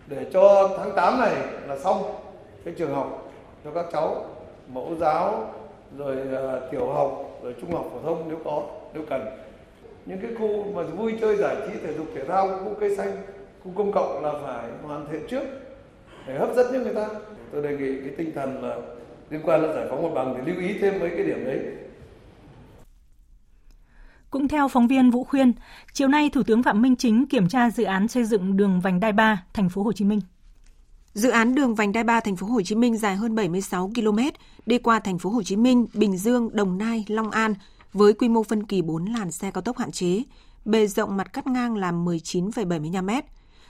Để 0.07 0.25
cho 0.33 0.69
tháng 0.77 0.91
8 0.95 1.19
này 1.19 1.35
là 1.67 1.77
xong 1.77 2.03
cái 2.65 2.73
trường 2.77 2.93
học 2.93 3.31
cho 3.63 3.71
các 3.71 3.85
cháu 3.91 4.25
mẫu 4.67 4.95
giáo 4.99 5.53
rồi 5.97 6.17
uh, 6.17 6.71
tiểu 6.71 6.87
học 6.87 7.39
rồi 7.43 7.55
trung 7.61 7.71
học 7.71 7.85
phổ 7.93 7.99
thông 8.01 8.29
nếu 8.29 8.37
có 8.45 8.63
nếu 8.93 9.03
cần. 9.09 9.25
Những 10.05 10.19
cái 10.21 10.31
khu 10.39 10.63
mà 10.63 10.83
vui 10.83 11.17
chơi 11.21 11.35
giải 11.35 11.55
trí 11.55 11.79
thể 11.79 11.93
dục 11.93 12.07
thể 12.15 12.25
thao 12.25 12.47
khu 12.47 12.73
cây 12.79 12.95
xanh 12.95 13.11
khu 13.63 13.71
công 13.75 13.91
cộng 13.91 14.23
là 14.23 14.33
phải 14.45 14.69
hoàn 14.83 15.07
thiện 15.11 15.21
trước 15.29 15.43
để 16.27 16.39
hấp 16.39 16.49
dẫn 16.55 16.73
những 16.73 16.83
người 16.83 16.95
ta 16.95 17.07
tôi 17.51 17.63
đề 17.63 17.77
nghị 17.77 18.01
cái 18.01 18.13
tinh 18.17 18.31
thần 18.35 18.63
là 18.63 18.77
liên 19.29 19.41
quan 19.43 19.61
đến 19.61 19.71
giải 19.75 19.87
phóng 19.89 20.03
mặt 20.03 20.09
bằng 20.15 20.35
thì 20.37 20.51
lưu 20.51 20.61
ý 20.61 20.77
thêm 20.81 20.99
mấy 20.99 21.09
cái 21.09 21.23
điểm 21.23 21.45
đấy 21.45 21.59
cũng 24.33 24.47
theo 24.47 24.67
phóng 24.67 24.87
viên 24.87 25.11
Vũ 25.11 25.23
Khuyên, 25.23 25.53
chiều 25.93 26.07
nay 26.07 26.29
Thủ 26.29 26.43
tướng 26.43 26.63
Phạm 26.63 26.81
Minh 26.81 26.95
Chính 26.95 27.25
kiểm 27.25 27.47
tra 27.47 27.69
dự 27.69 27.83
án 27.83 28.07
xây 28.07 28.23
dựng 28.23 28.57
đường 28.57 28.81
vành 28.81 28.99
đai 28.99 29.11
3 29.11 29.43
thành 29.53 29.69
phố 29.69 29.83
Hồ 29.83 29.93
Chí 29.93 30.05
Minh. 30.05 30.21
Dự 31.13 31.29
án 31.29 31.55
đường 31.55 31.75
vành 31.75 31.91
đai 31.91 32.03
3 32.03 32.19
thành 32.19 32.35
phố 32.35 32.47
Hồ 32.47 32.61
Chí 32.61 32.75
Minh 32.75 32.97
dài 32.97 33.15
hơn 33.15 33.35
76 33.35 33.91
km, 33.95 34.19
đi 34.65 34.77
qua 34.77 34.99
thành 34.99 35.17
phố 35.17 35.29
Hồ 35.29 35.43
Chí 35.43 35.55
Minh, 35.55 35.87
Bình 35.93 36.17
Dương, 36.17 36.49
Đồng 36.53 36.77
Nai, 36.77 37.05
Long 37.07 37.31
An 37.31 37.53
với 37.93 38.13
quy 38.13 38.29
mô 38.29 38.43
phân 38.43 38.63
kỳ 38.63 38.81
4 38.81 39.05
làn 39.05 39.31
xe 39.31 39.51
cao 39.51 39.61
tốc 39.61 39.77
hạn 39.77 39.91
chế, 39.91 40.23
bề 40.65 40.87
rộng 40.87 41.17
mặt 41.17 41.33
cắt 41.33 41.47
ngang 41.47 41.77
là 41.77 41.91
19,75 41.91 43.03
m. 43.03 43.25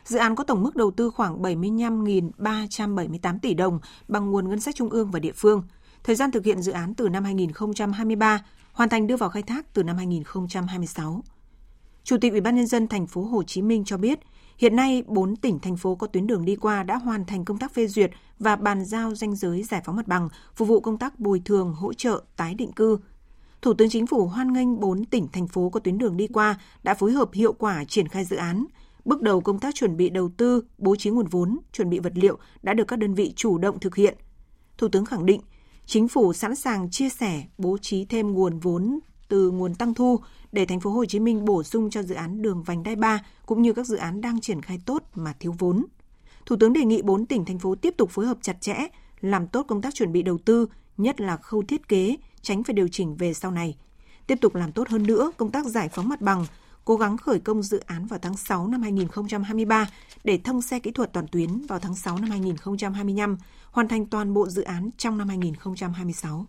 Dự 0.05 0.17
án 0.17 0.35
có 0.35 0.43
tổng 0.43 0.63
mức 0.63 0.75
đầu 0.75 0.91
tư 0.91 1.09
khoảng 1.09 1.41
75.378 1.41 3.39
tỷ 3.39 3.53
đồng 3.53 3.79
bằng 4.07 4.31
nguồn 4.31 4.49
ngân 4.49 4.59
sách 4.59 4.75
trung 4.75 4.89
ương 4.89 5.11
và 5.11 5.19
địa 5.19 5.31
phương. 5.35 5.63
Thời 6.03 6.15
gian 6.15 6.31
thực 6.31 6.45
hiện 6.45 6.61
dự 6.61 6.71
án 6.71 6.93
từ 6.93 7.09
năm 7.09 7.23
2023 7.23 8.45
hoàn 8.71 8.89
thành 8.89 9.07
đưa 9.07 9.17
vào 9.17 9.29
khai 9.29 9.43
thác 9.43 9.73
từ 9.73 9.83
năm 9.83 9.97
2026. 9.97 11.23
Chủ 12.03 12.17
tịch 12.21 12.31
Ủy 12.31 12.41
ban 12.41 12.55
nhân 12.55 12.67
dân 12.67 12.87
thành 12.87 13.07
phố 13.07 13.21
Hồ 13.21 13.43
Chí 13.43 13.61
Minh 13.61 13.85
cho 13.85 13.97
biết, 13.97 14.19
hiện 14.57 14.75
nay 14.75 15.03
4 15.07 15.35
tỉnh 15.35 15.59
thành 15.59 15.77
phố 15.77 15.95
có 15.95 16.07
tuyến 16.07 16.27
đường 16.27 16.45
đi 16.45 16.55
qua 16.55 16.83
đã 16.83 16.95
hoàn 16.95 17.25
thành 17.25 17.45
công 17.45 17.57
tác 17.57 17.73
phê 17.73 17.87
duyệt 17.87 18.11
và 18.39 18.55
bàn 18.55 18.85
giao 18.85 19.15
danh 19.15 19.35
giới 19.35 19.63
giải 19.63 19.81
phóng 19.85 19.95
mặt 19.95 20.07
bằng, 20.07 20.29
phục 20.55 20.67
vụ 20.67 20.79
công 20.79 20.97
tác 20.97 21.19
bồi 21.19 21.41
thường, 21.45 21.73
hỗ 21.73 21.93
trợ, 21.93 22.23
tái 22.35 22.53
định 22.53 22.71
cư. 22.71 22.97
Thủ 23.61 23.73
tướng 23.73 23.89
Chính 23.89 24.07
phủ 24.07 24.27
hoan 24.27 24.53
nghênh 24.53 24.79
4 24.79 25.05
tỉnh 25.05 25.27
thành 25.33 25.47
phố 25.47 25.69
có 25.69 25.79
tuyến 25.79 25.97
đường 25.97 26.17
đi 26.17 26.27
qua 26.27 26.59
đã 26.83 26.93
phối 26.93 27.11
hợp 27.11 27.29
hiệu 27.33 27.53
quả 27.53 27.83
triển 27.83 28.07
khai 28.07 28.25
dự 28.25 28.35
án. 28.35 28.65
Bước 29.05 29.21
đầu 29.21 29.41
công 29.41 29.59
tác 29.59 29.75
chuẩn 29.75 29.97
bị 29.97 30.09
đầu 30.09 30.29
tư, 30.37 30.63
bố 30.77 30.95
trí 30.95 31.09
nguồn 31.09 31.27
vốn, 31.27 31.59
chuẩn 31.71 31.89
bị 31.89 31.99
vật 31.99 32.13
liệu 32.15 32.37
đã 32.61 32.73
được 32.73 32.87
các 32.87 32.99
đơn 32.99 33.13
vị 33.13 33.33
chủ 33.35 33.57
động 33.57 33.79
thực 33.79 33.95
hiện. 33.95 34.17
Thủ 34.77 34.87
tướng 34.87 35.05
khẳng 35.05 35.25
định, 35.25 35.41
Chính 35.85 36.07
phủ 36.07 36.33
sẵn 36.33 36.55
sàng 36.55 36.89
chia 36.91 37.09
sẻ, 37.09 37.43
bố 37.57 37.77
trí 37.77 38.05
thêm 38.05 38.33
nguồn 38.33 38.59
vốn 38.59 38.99
từ 39.27 39.51
nguồn 39.51 39.75
tăng 39.75 39.93
thu 39.93 40.19
để 40.51 40.65
thành 40.65 40.79
phố 40.79 40.89
Hồ 40.89 41.05
Chí 41.05 41.19
Minh 41.19 41.45
bổ 41.45 41.63
sung 41.63 41.89
cho 41.89 42.03
dự 42.03 42.15
án 42.15 42.41
đường 42.41 42.63
vành 42.63 42.83
đai 42.83 42.95
3 42.95 43.25
cũng 43.45 43.61
như 43.61 43.73
các 43.73 43.87
dự 43.87 43.97
án 43.97 44.21
đang 44.21 44.41
triển 44.41 44.61
khai 44.61 44.79
tốt 44.85 45.03
mà 45.15 45.33
thiếu 45.39 45.55
vốn. 45.59 45.85
Thủ 46.45 46.55
tướng 46.59 46.73
đề 46.73 46.85
nghị 46.85 47.01
4 47.01 47.25
tỉnh 47.25 47.45
thành 47.45 47.59
phố 47.59 47.75
tiếp 47.75 47.93
tục 47.97 48.09
phối 48.09 48.25
hợp 48.25 48.37
chặt 48.41 48.61
chẽ, 48.61 48.75
làm 49.21 49.47
tốt 49.47 49.65
công 49.67 49.81
tác 49.81 49.95
chuẩn 49.95 50.11
bị 50.11 50.21
đầu 50.21 50.37
tư, 50.45 50.67
nhất 50.97 51.21
là 51.21 51.37
khâu 51.37 51.63
thiết 51.63 51.87
kế, 51.87 52.15
tránh 52.41 52.63
phải 52.63 52.73
điều 52.73 52.87
chỉnh 52.87 53.15
về 53.15 53.33
sau 53.33 53.51
này. 53.51 53.75
Tiếp 54.27 54.35
tục 54.41 54.55
làm 54.55 54.71
tốt 54.71 54.89
hơn 54.89 55.03
nữa 55.07 55.31
công 55.37 55.51
tác 55.51 55.65
giải 55.65 55.89
phóng 55.89 56.09
mặt 56.09 56.21
bằng, 56.21 56.45
cố 56.85 56.95
gắng 56.95 57.17
khởi 57.17 57.39
công 57.39 57.63
dự 57.63 57.79
án 57.79 58.05
vào 58.05 58.19
tháng 58.21 58.37
6 58.37 58.67
năm 58.67 58.81
2023 58.81 59.89
để 60.23 60.39
thông 60.43 60.61
xe 60.61 60.79
kỹ 60.79 60.91
thuật 60.91 61.13
toàn 61.13 61.27
tuyến 61.27 61.61
vào 61.67 61.79
tháng 61.79 61.95
6 61.95 62.17
năm 62.17 62.29
2025, 62.29 63.37
hoàn 63.71 63.87
thành 63.87 64.05
toàn 64.05 64.33
bộ 64.33 64.49
dự 64.49 64.61
án 64.61 64.89
trong 64.97 65.17
năm 65.17 65.27
2026. 65.27 66.45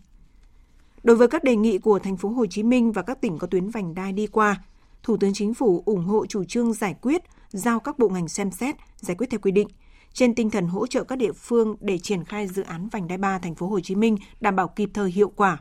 Đối 1.03 1.15
với 1.15 1.27
các 1.27 1.43
đề 1.43 1.55
nghị 1.55 1.77
của 1.77 1.99
thành 1.99 2.17
phố 2.17 2.29
Hồ 2.29 2.45
Chí 2.45 2.63
Minh 2.63 2.91
và 2.91 3.01
các 3.01 3.21
tỉnh 3.21 3.37
có 3.37 3.47
tuyến 3.47 3.69
vành 3.69 3.95
đai 3.95 4.13
đi 4.13 4.27
qua, 4.27 4.63
Thủ 5.03 5.17
tướng 5.17 5.33
Chính 5.33 5.53
phủ 5.53 5.83
ủng 5.85 6.05
hộ 6.05 6.25
chủ 6.25 6.43
trương 6.43 6.73
giải 6.73 6.95
quyết, 7.01 7.23
giao 7.49 7.79
các 7.79 7.99
bộ 7.99 8.09
ngành 8.09 8.27
xem 8.27 8.51
xét, 8.51 8.75
giải 8.97 9.15
quyết 9.15 9.27
theo 9.29 9.39
quy 9.39 9.51
định, 9.51 9.67
trên 10.13 10.35
tinh 10.35 10.49
thần 10.49 10.67
hỗ 10.67 10.87
trợ 10.87 11.03
các 11.03 11.15
địa 11.15 11.31
phương 11.31 11.75
để 11.79 11.97
triển 11.97 12.23
khai 12.23 12.47
dự 12.47 12.61
án 12.61 12.89
vành 12.89 13.07
đai 13.07 13.17
3 13.17 13.39
thành 13.39 13.55
phố 13.55 13.67
Hồ 13.67 13.79
Chí 13.79 13.95
Minh 13.95 14.17
đảm 14.39 14.55
bảo 14.55 14.67
kịp 14.67 14.89
thời 14.93 15.11
hiệu 15.11 15.31
quả. 15.35 15.57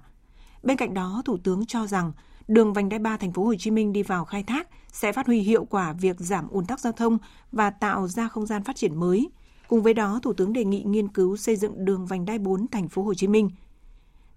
Bên 0.62 0.76
cạnh 0.76 0.94
đó, 0.94 1.22
Thủ 1.24 1.36
tướng 1.44 1.66
cho 1.66 1.86
rằng 1.86 2.12
đường 2.48 2.72
vành 2.72 2.88
đai 2.88 2.98
3 2.98 3.16
thành 3.16 3.32
phố 3.32 3.44
Hồ 3.44 3.54
Chí 3.54 3.70
Minh 3.70 3.92
đi 3.92 4.02
vào 4.02 4.24
khai 4.24 4.42
thác 4.42 4.68
sẽ 4.92 5.12
phát 5.12 5.26
huy 5.26 5.38
hiệu 5.38 5.64
quả 5.64 5.92
việc 5.92 6.16
giảm 6.18 6.48
ùn 6.48 6.66
tắc 6.66 6.80
giao 6.80 6.92
thông 6.92 7.18
và 7.52 7.70
tạo 7.70 8.08
ra 8.08 8.28
không 8.28 8.46
gian 8.46 8.64
phát 8.64 8.76
triển 8.76 9.00
mới. 9.00 9.30
Cùng 9.68 9.82
với 9.82 9.94
đó, 9.94 10.20
Thủ 10.22 10.32
tướng 10.32 10.52
đề 10.52 10.64
nghị 10.64 10.82
nghiên 10.86 11.08
cứu 11.08 11.36
xây 11.36 11.56
dựng 11.56 11.84
đường 11.84 12.06
vành 12.06 12.24
đai 12.24 12.38
4 12.38 12.68
thành 12.68 12.88
phố 12.88 13.02
Hồ 13.02 13.14
Chí 13.14 13.26
Minh. 13.26 13.50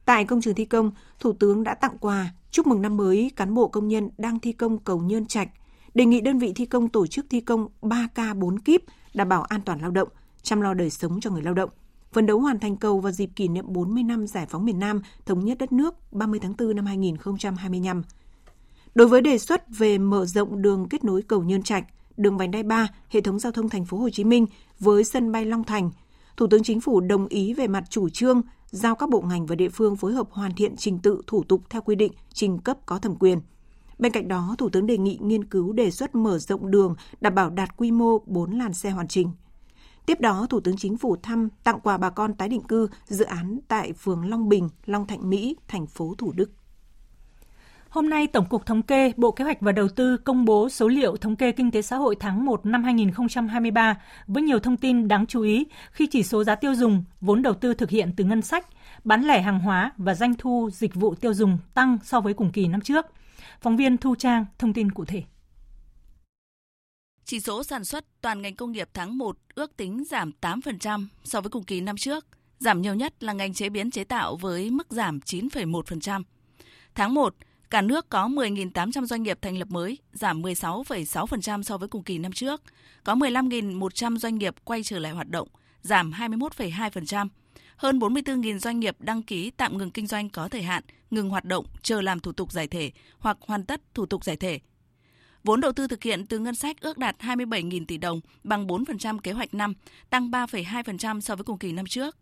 Tại 0.06 0.26
công 0.26 0.42
trường 0.42 0.56
thi 0.56 0.66
công, 0.66 0.92
Thủ 1.20 1.34
tướng 1.34 1.64
đã 1.64 1.76
tặng 1.76 1.98
quà 2.00 2.34
chúc 2.52 2.68
mừng 2.68 2.82
năm 2.82 2.98
mới 2.98 3.32
cán 3.36 3.54
bộ 3.54 3.68
công 3.68 3.88
nhân 3.88 4.10
đang 4.18 4.40
thi 4.40 4.52
công 4.52 4.78
cầu 4.78 5.02
Nhơn 5.02 5.26
Trạch, 5.26 5.50
đề 5.94 6.06
nghị 6.06 6.22
đơn 6.22 6.40
vị 6.40 6.54
thi 6.56 6.66
công 6.66 6.90
tổ 6.90 7.08
chức 7.08 7.26
thi 7.30 7.42
công 7.42 7.68
3K 7.82 8.40
4 8.40 8.60
kíp 8.60 8.84
đảm 9.14 9.30
bảo 9.30 9.44
an 9.44 9.62
toàn 9.62 9.82
lao 9.82 9.92
động, 9.92 10.10
chăm 10.42 10.62
lo 10.62 10.74
đời 10.74 10.90
sống 10.90 11.20
cho 11.20 11.32
người 11.32 11.42
lao 11.42 11.54
động. 11.54 11.70
Phấn 12.12 12.26
đấu 12.26 12.40
hoàn 12.40 12.60
thành 12.60 12.78
cầu 12.78 13.00
vào 13.00 13.12
dịp 13.12 13.30
kỷ 13.36 13.48
niệm 13.48 13.66
40 13.68 14.04
năm 14.04 14.28
giải 14.28 14.46
phóng 14.50 14.66
miền 14.66 14.80
Nam, 14.80 15.02
thống 15.26 15.46
nhất 15.46 15.58
đất 15.58 15.72
nước 15.72 15.96
30 16.12 16.40
tháng 16.40 16.54
4 16.58 16.76
năm 16.76 16.86
2025. 16.86 18.04
Đối 18.96 19.08
với 19.08 19.22
đề 19.22 19.38
xuất 19.38 19.64
về 19.78 19.98
mở 19.98 20.26
rộng 20.26 20.62
đường 20.62 20.90
kết 20.90 21.04
nối 21.04 21.22
cầu 21.22 21.44
Nhơn 21.44 21.64
Trạch, 21.64 21.84
đường 22.18 22.38
vành 22.38 22.52
đai 22.52 22.64
3, 22.64 22.88
hệ 23.10 23.22
thống 23.22 23.40
giao 23.40 23.52
thông 23.52 23.70
thành 23.70 23.86
phố 23.86 23.98
Hồ 23.98 24.10
Chí 24.10 24.24
Minh 24.24 24.46
với 24.80 25.04
sân 25.04 25.32
bay 25.32 25.46
Long 25.46 25.64
Thành, 25.64 25.92
Thủ 26.38 26.48
tướng 26.48 26.64
Chính 26.64 26.82
phủ 26.82 27.00
đồng 27.00 27.28
ý 27.28 27.54
về 27.54 27.68
mặt 27.68 27.84
chủ 27.90 28.10
trương 28.10 28.42
giao 28.72 28.96
các 28.96 29.10
bộ 29.10 29.22
ngành 29.22 29.46
và 29.46 29.56
địa 29.56 29.70
phương 29.70 29.96
phối 29.96 30.14
hợp 30.14 30.28
hoàn 30.32 30.54
thiện 30.54 30.76
trình 30.76 31.00
tự 31.00 31.22
thủ 31.28 31.44
tục 31.44 31.62
theo 31.70 31.82
quy 31.82 31.96
định 31.96 32.12
trình 32.34 32.60
cấp 32.60 32.78
có 32.86 33.00
thẩm 33.00 33.16
quyền. 33.16 33.40
Bên 34.00 34.12
cạnh 34.12 34.28
đó, 34.28 34.56
Thủ 34.58 34.70
tướng 34.70 34.86
đề 34.86 34.98
nghị 34.98 35.20
nghiên 35.22 35.44
cứu 35.44 35.74
đề 35.74 35.92
xuất 35.92 36.16
mở 36.16 36.40
rộng 36.40 36.72
đường 36.72 36.96
đảm 37.22 37.36
bảo 37.36 37.50
đạt 37.50 37.78
quy 37.78 37.92
mô 37.92 38.20
4 38.26 38.52
làn 38.52 38.74
xe 38.74 38.90
hoàn 38.90 39.08
chỉnh. 39.08 39.32
Tiếp 40.08 40.22
đó, 40.22 40.48
Thủ 40.50 40.60
tướng 40.60 40.78
Chính 40.78 40.98
phủ 40.98 41.16
thăm 41.24 41.50
tặng 41.64 41.80
quà 41.80 41.98
bà 41.98 42.10
con 42.10 42.34
tái 42.34 42.50
định 42.50 42.62
cư 42.62 42.88
dự 43.06 43.26
án 43.26 43.60
tại 43.68 43.94
phường 43.94 44.30
Long 44.30 44.50
Bình, 44.50 44.70
Long 44.86 45.08
Thạnh 45.08 45.30
Mỹ, 45.30 45.56
thành 45.68 45.88
phố 45.88 46.16
Thủ 46.18 46.32
Đức. 46.32 46.52
Hôm 47.90 48.10
nay, 48.10 48.28
Tổng 48.28 48.46
cục 48.50 48.66
Thống 48.66 48.82
kê, 48.82 49.12
Bộ 49.18 49.32
Kế 49.32 49.44
hoạch 49.44 49.62
và 49.62 49.72
Đầu 49.72 49.88
tư 49.88 50.18
công 50.18 50.46
bố 50.46 50.70
số 50.70 50.88
liệu 50.88 51.18
thống 51.18 51.36
kê 51.36 51.52
kinh 51.52 51.72
tế 51.72 51.82
xã 51.82 51.96
hội 51.96 52.16
tháng 52.20 52.46
1 52.46 52.66
năm 52.66 52.84
2023 52.84 54.02
với 54.28 54.44
nhiều 54.44 54.60
thông 54.60 54.78
tin 54.78 55.08
đáng 55.08 55.26
chú 55.26 55.42
ý 55.42 55.66
khi 55.92 56.08
chỉ 56.08 56.24
số 56.24 56.44
giá 56.44 56.56
tiêu 56.56 56.76
dùng, 56.76 57.04
vốn 57.22 57.42
đầu 57.42 57.54
tư 57.54 57.74
thực 57.74 57.90
hiện 57.90 58.14
từ 58.18 58.24
ngân 58.24 58.42
sách, 58.42 58.68
bán 59.04 59.24
lẻ 59.24 59.42
hàng 59.42 59.60
hóa 59.60 59.92
và 59.98 60.16
doanh 60.16 60.34
thu 60.36 60.70
dịch 60.74 60.96
vụ 60.96 61.16
tiêu 61.16 61.34
dùng 61.34 61.58
tăng 61.74 61.98
so 62.04 62.20
với 62.20 62.34
cùng 62.34 62.52
kỳ 62.52 62.68
năm 62.68 62.82
trước. 62.82 63.06
Phóng 63.62 63.78
viên 63.78 63.98
Thu 63.98 64.16
Trang 64.16 64.46
thông 64.60 64.74
tin 64.74 64.92
cụ 64.92 65.06
thể. 65.06 65.24
Chỉ 67.26 67.40
số 67.40 67.64
sản 67.64 67.86
xuất 67.86 68.06
toàn 68.22 68.42
ngành 68.42 68.56
công 68.56 68.72
nghiệp 68.72 68.90
tháng 68.94 69.18
1 69.18 69.38
ước 69.58 69.78
tính 69.78 70.04
giảm 70.10 70.32
8% 70.42 71.06
so 71.24 71.42
với 71.42 71.50
cùng 71.50 71.64
kỳ 71.64 71.82
năm 71.82 71.98
trước. 71.98 72.26
Giảm 72.60 72.82
nhiều 72.82 72.94
nhất 72.94 73.24
là 73.24 73.34
ngành 73.34 73.54
chế 73.54 73.70
biến 73.70 73.92
chế 73.92 74.04
tạo 74.04 74.36
với 74.36 74.70
mức 74.70 74.88
giảm 74.90 75.20
9,1%. 75.20 76.24
Tháng 76.96 77.14
1, 77.14 77.36
cả 77.70 77.82
nước 77.82 78.10
có 78.10 78.28
10.800 78.28 79.06
doanh 79.06 79.24
nghiệp 79.24 79.38
thành 79.42 79.58
lập 79.58 79.68
mới, 79.72 79.98
giảm 80.14 80.42
16,6% 80.42 81.64
so 81.64 81.78
với 81.78 81.88
cùng 81.88 82.04
kỳ 82.04 82.18
năm 82.18 82.32
trước. 82.32 82.62
Có 83.04 83.16
15.100 83.16 84.18
doanh 84.18 84.36
nghiệp 84.36 84.56
quay 84.64 84.84
trở 84.84 85.00
lại 85.00 85.12
hoạt 85.12 85.30
động, 85.30 85.48
giảm 85.82 86.12
21,2%. 86.12 87.28
Hơn 87.78 88.00
44.000 88.00 88.60
doanh 88.60 88.80
nghiệp 88.80 88.96
đăng 89.00 89.24
ký 89.24 89.52
tạm 89.52 89.78
ngừng 89.78 89.92
kinh 89.92 90.08
doanh 90.08 90.30
có 90.30 90.50
thời 90.50 90.62
hạn, 90.62 90.84
ngừng 91.12 91.30
hoạt 91.30 91.46
động, 91.46 91.66
chờ 91.82 92.02
làm 92.02 92.20
thủ 92.20 92.32
tục 92.32 92.52
giải 92.52 92.68
thể 92.68 92.92
hoặc 93.20 93.38
hoàn 93.42 93.66
tất 93.66 93.82
thủ 93.94 94.06
tục 94.06 94.24
giải 94.24 94.36
thể. 94.36 94.60
Vốn 95.44 95.62
đầu 95.62 95.72
tư 95.72 95.88
thực 95.88 96.04
hiện 96.04 96.26
từ 96.26 96.40
ngân 96.40 96.56
sách 96.56 96.82
ước 96.82 96.98
đạt 96.98 97.16
27.000 97.20 97.86
tỷ 97.86 97.98
đồng, 97.98 98.22
bằng 98.44 98.68
4% 98.68 99.20
kế 99.20 99.32
hoạch 99.32 99.54
năm, 99.54 99.74
tăng 100.10 100.32
3,2% 100.32 101.20
so 101.20 101.36
với 101.36 101.44
cùng 101.44 101.58
kỳ 101.58 101.72
năm 101.72 101.86
trước. 101.86 102.18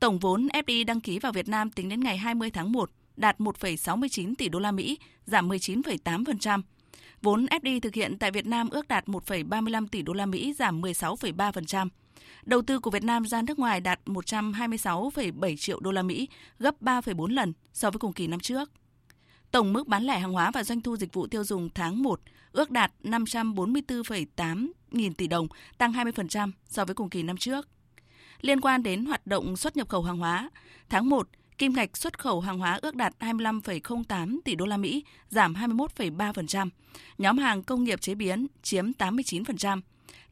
Tổng 0.00 0.18
vốn 0.18 0.48
FDI 0.52 0.84
đăng 0.84 1.00
ký 1.00 1.18
vào 1.18 1.32
Việt 1.32 1.48
Nam 1.48 1.70
tính 1.70 1.88
đến 1.88 2.00
ngày 2.00 2.16
20 2.16 2.50
tháng 2.50 2.72
1 2.72 2.90
đạt 3.16 3.38
1,69 3.38 4.34
tỷ 4.38 4.48
đô 4.48 4.58
la 4.58 4.72
Mỹ, 4.72 4.98
giảm 5.26 5.48
19,8%. 5.48 6.62
Vốn 7.22 7.46
FDI 7.46 7.80
thực 7.80 7.94
hiện 7.94 8.18
tại 8.18 8.30
Việt 8.30 8.46
Nam 8.46 8.70
ước 8.70 8.88
đạt 8.88 9.06
1,35 9.06 9.86
tỷ 9.86 10.02
đô 10.02 10.12
la 10.12 10.26
Mỹ, 10.26 10.54
giảm 10.58 10.80
16,3%. 10.82 11.88
Đầu 12.42 12.62
tư 12.62 12.78
của 12.78 12.90
Việt 12.90 13.04
Nam 13.04 13.26
ra 13.26 13.42
nước 13.42 13.58
ngoài 13.58 13.80
đạt 13.80 14.00
126,7 14.06 15.56
triệu 15.56 15.80
đô 15.80 15.92
la 15.92 16.02
Mỹ, 16.02 16.28
gấp 16.58 16.82
3,4 16.82 17.26
lần 17.26 17.52
so 17.72 17.90
với 17.90 17.98
cùng 17.98 18.12
kỳ 18.12 18.26
năm 18.26 18.40
trước. 18.40 18.70
Tổng 19.50 19.72
mức 19.72 19.88
bán 19.88 20.04
lẻ 20.04 20.18
hàng 20.18 20.32
hóa 20.32 20.50
và 20.50 20.64
doanh 20.64 20.80
thu 20.80 20.96
dịch 20.96 21.12
vụ 21.12 21.26
tiêu 21.26 21.44
dùng 21.44 21.68
tháng 21.74 22.02
1 22.02 22.20
ước 22.52 22.70
đạt 22.70 22.92
544,8 23.02 24.70
nghìn 24.90 25.14
tỷ 25.14 25.26
đồng, 25.26 25.48
tăng 25.78 25.92
20% 25.92 26.50
so 26.68 26.84
với 26.84 26.94
cùng 26.94 27.10
kỳ 27.10 27.22
năm 27.22 27.36
trước. 27.36 27.68
Liên 28.40 28.60
quan 28.60 28.82
đến 28.82 29.04
hoạt 29.04 29.26
động 29.26 29.56
xuất 29.56 29.76
nhập 29.76 29.88
khẩu 29.88 30.02
hàng 30.02 30.18
hóa, 30.18 30.50
tháng 30.88 31.08
1, 31.08 31.28
kim 31.58 31.72
ngạch 31.72 31.96
xuất 31.96 32.18
khẩu 32.18 32.40
hàng 32.40 32.58
hóa 32.58 32.78
ước 32.82 32.94
đạt 32.94 33.14
25,08 33.18 34.38
tỷ 34.44 34.54
đô 34.54 34.66
la 34.66 34.76
Mỹ, 34.76 35.04
giảm 35.28 35.54
21,3%. 35.54 36.68
Nhóm 37.18 37.38
hàng 37.38 37.62
công 37.62 37.84
nghiệp 37.84 38.00
chế 38.00 38.14
biến 38.14 38.46
chiếm 38.62 38.90
89%. 38.98 39.80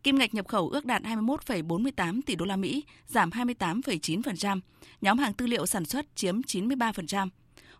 Kim 0.02 0.18
ngạch 0.18 0.34
nhập 0.34 0.48
khẩu 0.48 0.68
ước 0.68 0.84
đạt 0.84 1.02
21,48 1.02 2.20
tỷ 2.26 2.34
đô 2.34 2.44
la 2.44 2.56
Mỹ, 2.56 2.84
giảm 3.06 3.30
28,9%. 3.30 4.60
Nhóm 5.00 5.18
hàng 5.18 5.32
tư 5.32 5.46
liệu 5.46 5.66
sản 5.66 5.84
xuất 5.84 6.16
chiếm 6.16 6.40
93%. 6.40 7.28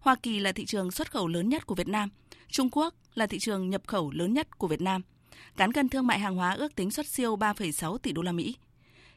Hoa 0.01 0.15
Kỳ 0.23 0.41
là 0.41 0.53
thị 0.53 0.67
trường 0.67 0.91
xuất 0.91 1.11
khẩu 1.11 1.29
lớn 1.29 1.49
nhất 1.49 1.67
của 1.67 1.75
Việt 1.75 1.89
Nam. 1.89 2.09
Trung 2.49 2.69
Quốc 2.73 2.95
là 3.15 3.27
thị 3.27 3.39
trường 3.39 3.71
nhập 3.71 3.83
khẩu 3.87 4.11
lớn 4.11 4.35
nhất 4.35 4.59
của 4.59 4.67
Việt 4.67 4.81
Nam. 4.81 5.03
Cán 5.57 5.73
cân 5.73 5.89
thương 5.89 6.07
mại 6.07 6.19
hàng 6.19 6.37
hóa 6.37 6.53
ước 6.53 6.75
tính 6.75 6.91
xuất 6.91 7.07
siêu 7.07 7.37
3,6 7.37 7.99
tỷ 7.99 8.13
đô 8.13 8.23
la 8.23 8.33
Mỹ. 8.33 8.57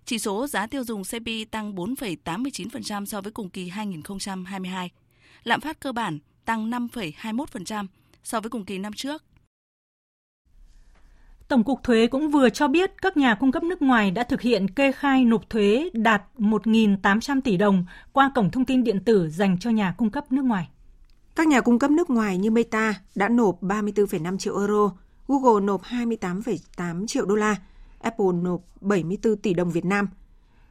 Chỉ 0.06 0.20
số 0.20 0.48
giá 0.48 0.68
tiêu 0.68 0.84
dùng 0.84 1.04
CPI 1.04 1.46
tăng 1.46 1.76
4,89% 1.76 3.06
so 3.06 3.22
với 3.22 3.32
cùng 3.32 3.50
kỳ 3.50 3.70
2022. 3.70 4.90
Lạm 5.44 5.62
phát 5.62 5.80
cơ 5.80 5.92
bản 5.92 6.20
tăng 6.46 6.72
5,21% 6.72 7.88
so 8.24 8.42
với 8.42 8.50
cùng 8.50 8.66
kỳ 8.66 8.78
năm 8.78 8.94
trước. 8.94 9.24
Tổng 11.51 11.63
cục 11.63 11.84
Thuế 11.84 12.08
cũng 12.08 12.31
vừa 12.31 12.50
cho 12.50 12.67
biết 12.67 13.01
các 13.01 13.17
nhà 13.17 13.36
cung 13.36 13.51
cấp 13.51 13.63
nước 13.63 13.81
ngoài 13.81 14.12
đã 14.12 14.24
thực 14.24 14.41
hiện 14.41 14.67
kê 14.67 14.91
khai 14.91 15.25
nộp 15.25 15.50
thuế 15.50 15.89
đạt 15.93 16.24
1.800 16.38 17.41
tỷ 17.41 17.58
đồng 17.58 17.86
qua 18.13 18.31
cổng 18.36 18.51
thông 18.51 18.65
tin 18.65 18.84
điện 18.84 19.00
tử 19.05 19.29
dành 19.29 19.58
cho 19.60 19.70
nhà 19.70 19.96
cung 19.98 20.10
cấp 20.10 20.31
nước 20.31 20.46
ngoài. 20.46 20.70
Các 21.36 21.48
nhà 21.48 21.62
cung 21.62 21.79
cấp 21.79 21.91
nước 21.91 22.10
ngoài 22.10 22.38
như 22.38 22.51
Meta 22.51 22.93
đã 23.15 23.29
nộp 23.29 23.63
34,5 23.63 24.38
triệu 24.38 24.58
euro, 24.58 24.91
Google 25.27 25.65
nộp 25.65 25.84
28,8 25.84 27.08
triệu 27.08 27.25
đô 27.25 27.36
la, 27.36 27.55
Apple 28.01 28.31
nộp 28.41 28.62
74 28.81 29.38
tỷ 29.38 29.53
đồng 29.53 29.72
Việt 29.72 29.86
Nam. 29.86 30.10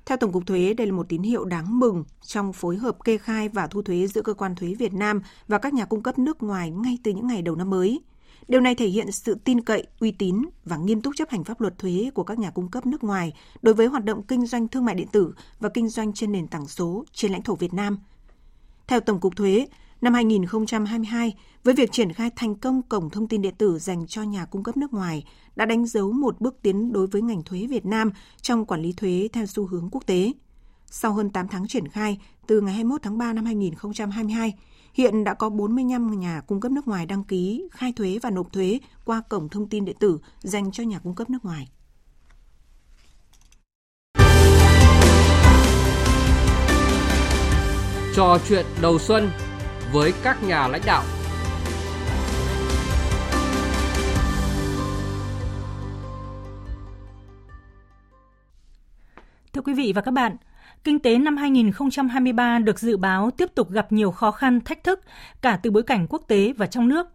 Theo 0.07 0.17
Tổng 0.17 0.33
cục 0.33 0.47
Thuế, 0.47 0.75
đây 0.75 0.87
là 0.87 0.93
một 0.93 1.09
tín 1.09 1.23
hiệu 1.23 1.45
đáng 1.45 1.79
mừng 1.79 2.05
trong 2.23 2.53
phối 2.53 2.77
hợp 2.77 3.05
kê 3.05 3.19
khai 3.19 3.49
và 3.49 3.67
thu 3.67 3.83
thuế 3.83 4.07
giữa 4.07 4.23
cơ 4.23 4.35
quan 4.35 4.55
thuế 4.55 4.75
Việt 4.75 4.95
Nam 4.95 5.23
và 5.49 5.59
các 5.59 5.75
nhà 5.75 5.85
cung 5.85 6.03
cấp 6.03 6.19
nước 6.19 6.43
ngoài 6.43 6.71
ngay 6.71 6.99
từ 7.05 7.13
những 7.13 7.27
ngày 7.27 7.43
đầu 7.43 7.57
năm 7.57 7.71
mới. 7.71 8.01
Điều 8.49 8.61
này 8.61 8.75
thể 8.75 8.87
hiện 8.87 9.13
sự 9.13 9.35
tin 9.45 9.61
cậy, 9.61 9.87
uy 10.01 10.11
tín 10.11 10.43
và 10.65 10.77
nghiêm 10.77 11.03
túc 11.03 11.15
chấp 11.17 11.31
hành 11.31 11.45
pháp 11.45 11.61
luật 11.61 11.79
thuế 11.79 12.11
của 12.15 12.25
các 12.25 12.39
nhà 12.39 12.51
cung 12.51 12.71
cấp 12.71 12.87
nước 12.87 13.05
ngoài 13.05 13.33
đối 13.63 13.75
với 13.75 13.87
hoạt 13.87 14.05
động 14.05 14.23
kinh 14.23 14.47
doanh 14.47 14.69
thương 14.69 14.85
mại 14.85 14.95
điện 14.95 15.09
tử 15.13 15.35
và 15.61 15.69
kinh 15.69 15.89
doanh 15.89 16.13
trên 16.13 16.33
nền 16.33 16.49
tảng 16.49 16.67
số 16.67 17.05
trên 17.13 17.33
lãnh 17.33 17.43
thổ 17.43 17.55
Việt 17.55 17.75
Nam. 17.75 17.99
Theo 18.87 19.01
Tổng 19.01 19.21
cục 19.21 19.37
Thuế, 19.37 19.67
năm 20.01 20.15
2022, 20.15 21.35
với 21.65 21.75
việc 21.75 21.93
triển 21.93 22.13
khai 22.13 22.31
thành 22.37 22.55
công 22.55 22.83
cổng 22.83 23.11
thông 23.11 23.29
tin 23.29 23.43
điện 23.43 23.55
tử 23.59 23.79
dành 23.79 24.07
cho 24.07 24.23
nhà 24.23 24.45
cung 24.45 24.63
cấp 24.63 24.77
nước 24.77 24.93
ngoài 24.93 25.25
đã 25.57 25.65
đánh 25.65 25.87
dấu 25.87 26.13
một 26.13 26.41
bước 26.41 26.57
tiến 26.63 26.93
đối 26.93 27.07
với 27.07 27.23
ngành 27.23 27.43
thuế 27.43 27.67
Việt 27.67 27.87
Nam 27.87 28.11
trong 28.43 28.65
quản 28.65 28.83
lý 28.83 28.93
thuế 28.93 29.29
theo 29.33 29.47
xu 29.47 29.67
hướng 29.67 29.89
quốc 29.93 30.07
tế. 30.07 30.33
Sau 30.87 31.13
hơn 31.13 31.31
8 31.31 31.49
tháng 31.49 31.69
triển 31.69 31.89
khai, 31.89 32.19
từ 32.47 32.61
ngày 32.61 32.75
21 32.75 33.03
tháng 33.03 33.19
3 33.19 33.33
năm 33.33 33.45
2022, 33.45 34.55
hiện 34.95 35.25
đã 35.25 35.35
có 35.35 35.51
45 35.51 36.21
nhà 36.21 36.41
cung 36.47 36.61
cấp 36.61 36.73
nước 36.73 36.89
ngoài 36.89 37.07
đăng 37.07 37.25
ký 37.25 37.69
khai 37.73 37.93
thuế 37.93 38.19
và 38.23 38.31
nộp 38.31 38.53
thuế 38.53 38.81
qua 39.05 39.23
cổng 39.29 39.49
thông 39.49 39.69
tin 39.69 39.85
điện 39.85 39.97
tử 40.01 40.19
dành 40.41 40.73
cho 40.73 40.85
nhà 40.85 40.99
cung 40.99 41.15
cấp 41.15 41.31
nước 41.31 41.45
ngoài. 41.45 41.69
Trò 48.17 48.39
chuyện 48.49 48.67
đầu 48.83 48.99
xuân 48.99 49.31
với 49.93 50.13
các 50.23 50.43
nhà 50.43 50.69
lãnh 50.69 50.83
đạo. 50.87 51.05
Thưa 59.53 59.61
quý 59.65 59.75
vị 59.75 59.93
và 59.95 60.03
các 60.03 60.11
bạn, 60.11 60.37
kinh 60.85 60.99
tế 60.99 61.19
năm 61.19 61.37
2023 61.37 62.59
được 62.59 62.79
dự 62.79 62.97
báo 62.97 63.31
tiếp 63.31 63.55
tục 63.55 63.71
gặp 63.71 63.93
nhiều 63.93 64.11
khó 64.11 64.31
khăn, 64.31 64.61
thách 64.61 64.85
thức 64.85 65.01
cả 65.43 65.59
từ 65.63 65.71
bối 65.71 65.83
cảnh 65.83 66.07
quốc 66.11 66.23
tế 66.29 66.53
và 66.57 66.67
trong 66.67 66.89
nước. 66.89 67.07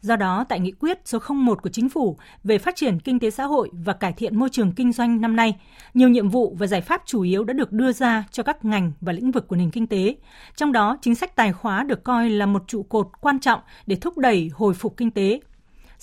Do 0.00 0.16
đó, 0.16 0.44
tại 0.48 0.60
nghị 0.60 0.72
quyết 0.72 0.98
số 1.04 1.18
01 1.28 1.62
của 1.62 1.70
Chính 1.70 1.88
phủ 1.88 2.16
về 2.44 2.58
phát 2.58 2.76
triển 2.76 3.00
kinh 3.00 3.18
tế 3.18 3.30
xã 3.30 3.44
hội 3.44 3.70
và 3.72 3.92
cải 3.92 4.12
thiện 4.12 4.38
môi 4.38 4.48
trường 4.52 4.72
kinh 4.72 4.92
doanh 4.92 5.20
năm 5.20 5.36
nay, 5.36 5.54
nhiều 5.94 6.08
nhiệm 6.08 6.28
vụ 6.28 6.56
và 6.58 6.66
giải 6.66 6.80
pháp 6.80 7.02
chủ 7.06 7.22
yếu 7.22 7.44
đã 7.44 7.52
được 7.52 7.72
đưa 7.72 7.92
ra 7.92 8.24
cho 8.30 8.42
các 8.42 8.64
ngành 8.64 8.92
và 9.00 9.12
lĩnh 9.12 9.30
vực 9.30 9.48
của 9.48 9.56
nền 9.56 9.70
kinh 9.70 9.86
tế. 9.86 10.16
Trong 10.56 10.72
đó, 10.72 10.98
chính 11.02 11.14
sách 11.14 11.36
tài 11.36 11.52
khóa 11.52 11.82
được 11.82 12.04
coi 12.04 12.30
là 12.30 12.46
một 12.46 12.62
trụ 12.66 12.82
cột 12.82 13.08
quan 13.20 13.40
trọng 13.40 13.60
để 13.86 13.96
thúc 13.96 14.18
đẩy 14.18 14.50
hồi 14.54 14.74
phục 14.74 14.96
kinh 14.96 15.10
tế, 15.10 15.40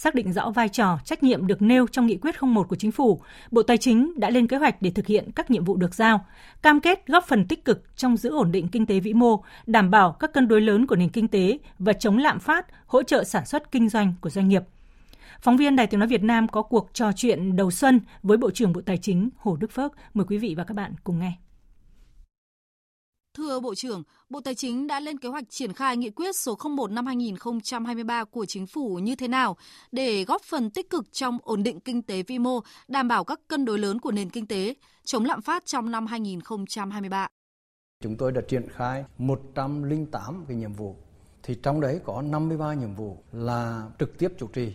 xác 0.02 0.16
định 0.16 0.34
rõ 0.34 0.50
vai 0.50 0.70
trò, 0.70 1.00
trách 1.06 1.24
nhiệm 1.24 1.48
được 1.48 1.62
nêu 1.62 1.88
trong 1.88 2.06
nghị 2.06 2.18
quyết 2.18 2.36
01 2.42 2.68
của 2.70 2.76
chính 2.76 2.92
phủ, 2.92 3.22
Bộ 3.52 3.64
Tài 3.64 3.78
chính 3.78 4.14
đã 4.20 4.30
lên 4.30 4.48
kế 4.48 4.58
hoạch 4.58 4.82
để 4.82 4.92
thực 4.92 5.08
hiện 5.08 5.32
các 5.36 5.52
nhiệm 5.52 5.64
vụ 5.64 5.78
được 5.78 5.96
giao, 5.96 6.26
cam 6.62 6.80
kết 6.80 7.08
góp 7.08 7.26
phần 7.28 7.46
tích 7.48 7.66
cực 7.66 7.84
trong 7.96 8.18
giữ 8.18 8.30
ổn 8.30 8.52
định 8.52 8.68
kinh 8.68 8.86
tế 8.86 9.00
vĩ 9.00 9.14
mô, 9.14 9.44
đảm 9.66 9.92
bảo 9.92 10.12
các 10.12 10.34
cân 10.34 10.48
đối 10.48 10.62
lớn 10.62 10.88
của 10.88 10.96
nền 10.96 11.10
kinh 11.10 11.28
tế 11.28 11.58
và 11.80 11.94
chống 11.94 12.18
lạm 12.18 12.40
phát, 12.40 12.68
hỗ 12.86 13.04
trợ 13.04 13.24
sản 13.24 13.46
xuất 13.46 13.72
kinh 13.72 13.90
doanh 13.90 14.14
của 14.22 14.30
doanh 14.30 14.48
nghiệp. 14.48 14.64
Phóng 15.42 15.58
viên 15.58 15.76
Đài 15.76 15.88
Tiếng 15.88 16.00
Nói 16.00 16.08
Việt 16.08 16.24
Nam 16.24 16.48
có 16.48 16.62
cuộc 16.62 16.90
trò 16.94 17.12
chuyện 17.16 17.56
đầu 17.56 17.72
xuân 17.72 18.00
với 18.24 18.38
Bộ 18.38 18.52
trưởng 18.52 18.74
Bộ 18.74 18.82
Tài 18.86 18.98
chính 18.98 19.30
Hồ 19.38 19.56
Đức 19.56 19.72
Phước. 19.72 19.92
Mời 20.14 20.26
quý 20.30 20.38
vị 20.38 20.56
và 20.58 20.64
các 20.64 20.74
bạn 20.74 20.94
cùng 21.04 21.20
nghe. 21.20 21.34
Thưa 23.38 23.60
Bộ 23.60 23.76
trưởng, 23.76 24.04
Bộ 24.30 24.42
Tài 24.42 24.56
chính 24.56 24.88
đã 24.88 25.00
lên 25.00 25.18
kế 25.18 25.30
hoạch 25.30 25.50
triển 25.50 25.74
khai 25.74 25.98
nghị 25.98 26.10
quyết 26.10 26.36
số 26.36 26.58
01 26.76 26.92
năm 26.92 27.06
2023 27.06 28.24
của 28.24 28.46
Chính 28.46 28.68
phủ 28.68 29.00
như 29.00 29.16
thế 29.16 29.28
nào 29.28 29.58
để 29.92 30.24
góp 30.24 30.42
phần 30.42 30.70
tích 30.70 30.90
cực 30.90 31.12
trong 31.12 31.38
ổn 31.44 31.64
định 31.64 31.80
kinh 31.80 32.02
tế 32.02 32.24
vĩ 32.24 32.40
mô, 32.40 32.60
đảm 32.88 33.08
bảo 33.08 33.24
các 33.24 33.40
cân 33.48 33.66
đối 33.66 33.80
lớn 33.80 34.00
của 34.00 34.12
nền 34.12 34.30
kinh 34.30 34.48
tế, 34.48 34.76
chống 35.04 35.26
lạm 35.26 35.42
phát 35.42 35.66
trong 35.66 35.92
năm 35.92 36.06
2023? 36.06 37.28
Chúng 38.04 38.18
tôi 38.18 38.32
đã 38.32 38.42
triển 38.48 38.68
khai 38.70 39.06
108 39.18 40.46
cái 40.48 40.58
nhiệm 40.58 40.74
vụ, 40.74 40.96
thì 41.44 41.56
trong 41.64 41.82
đấy 41.82 42.00
có 42.06 42.22
53 42.22 42.74
nhiệm 42.74 42.96
vụ 42.96 43.18
là 43.32 43.90
trực 44.00 44.18
tiếp 44.18 44.32
chủ 44.40 44.48
trì, 44.48 44.74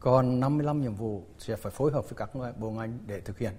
còn 0.00 0.40
55 0.40 0.82
nhiệm 0.82 0.94
vụ 0.94 1.24
sẽ 1.38 1.56
phải 1.56 1.72
phối 1.72 1.92
hợp 1.92 2.10
với 2.10 2.16
các 2.16 2.30
bộ 2.58 2.70
ngành 2.70 2.98
để 3.06 3.20
thực 3.20 3.38
hiện. 3.38 3.52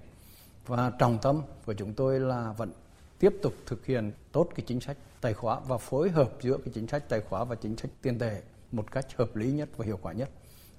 Và 0.66 0.92
trọng 0.98 1.18
tâm 1.22 1.42
của 1.66 1.74
chúng 1.74 1.94
tôi 1.94 2.20
là 2.20 2.54
vẫn 2.58 2.72
tiếp 3.18 3.34
tục 3.42 3.54
thực 3.66 3.86
hiện 3.86 4.12
tốt 4.32 4.48
cái 4.54 4.64
chính 4.66 4.80
sách 4.80 4.96
tài 5.20 5.34
khóa 5.34 5.60
và 5.60 5.78
phối 5.78 6.10
hợp 6.10 6.32
giữa 6.40 6.58
cái 6.58 6.72
chính 6.74 6.86
sách 6.86 7.08
tài 7.08 7.20
khóa 7.20 7.44
và 7.44 7.54
chính 7.54 7.76
sách 7.76 7.90
tiền 8.02 8.18
tệ 8.18 8.42
một 8.72 8.92
cách 8.92 9.06
hợp 9.16 9.36
lý 9.36 9.52
nhất 9.52 9.68
và 9.76 9.84
hiệu 9.84 9.98
quả 10.02 10.12
nhất. 10.12 10.30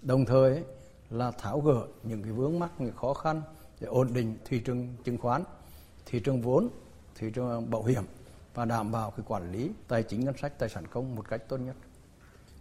Đồng 0.02 0.26
thời 0.26 0.64
là 1.10 1.32
tháo 1.32 1.60
gỡ 1.62 1.88
những 2.04 2.24
cái 2.24 2.32
vướng 2.32 2.60
mắc, 2.60 2.72
những 2.80 2.96
khó 2.96 3.14
khăn 3.14 3.42
để 3.80 3.88
ổn 3.88 4.14
định 4.14 4.38
thị 4.46 4.60
trường 4.60 4.96
chứng 5.04 5.18
khoán, 5.18 5.44
thị 6.06 6.20
trường 6.20 6.42
vốn, 6.42 6.70
thị 7.16 7.28
trường 7.34 7.70
bảo 7.70 7.84
hiểm 7.84 8.04
và 8.54 8.66
đảm 8.66 8.92
bảo 8.92 9.12
cái 9.12 9.26
quản 9.28 9.52
lý 9.52 9.72
tài 9.88 10.04
chính 10.04 10.26
ngân 10.26 10.38
sách 10.38 10.60
tài 10.60 10.70
sản 10.70 10.88
công 10.88 11.16
một 11.16 11.30
cách 11.30 11.42
tốt 11.48 11.58
nhất. 11.58 11.76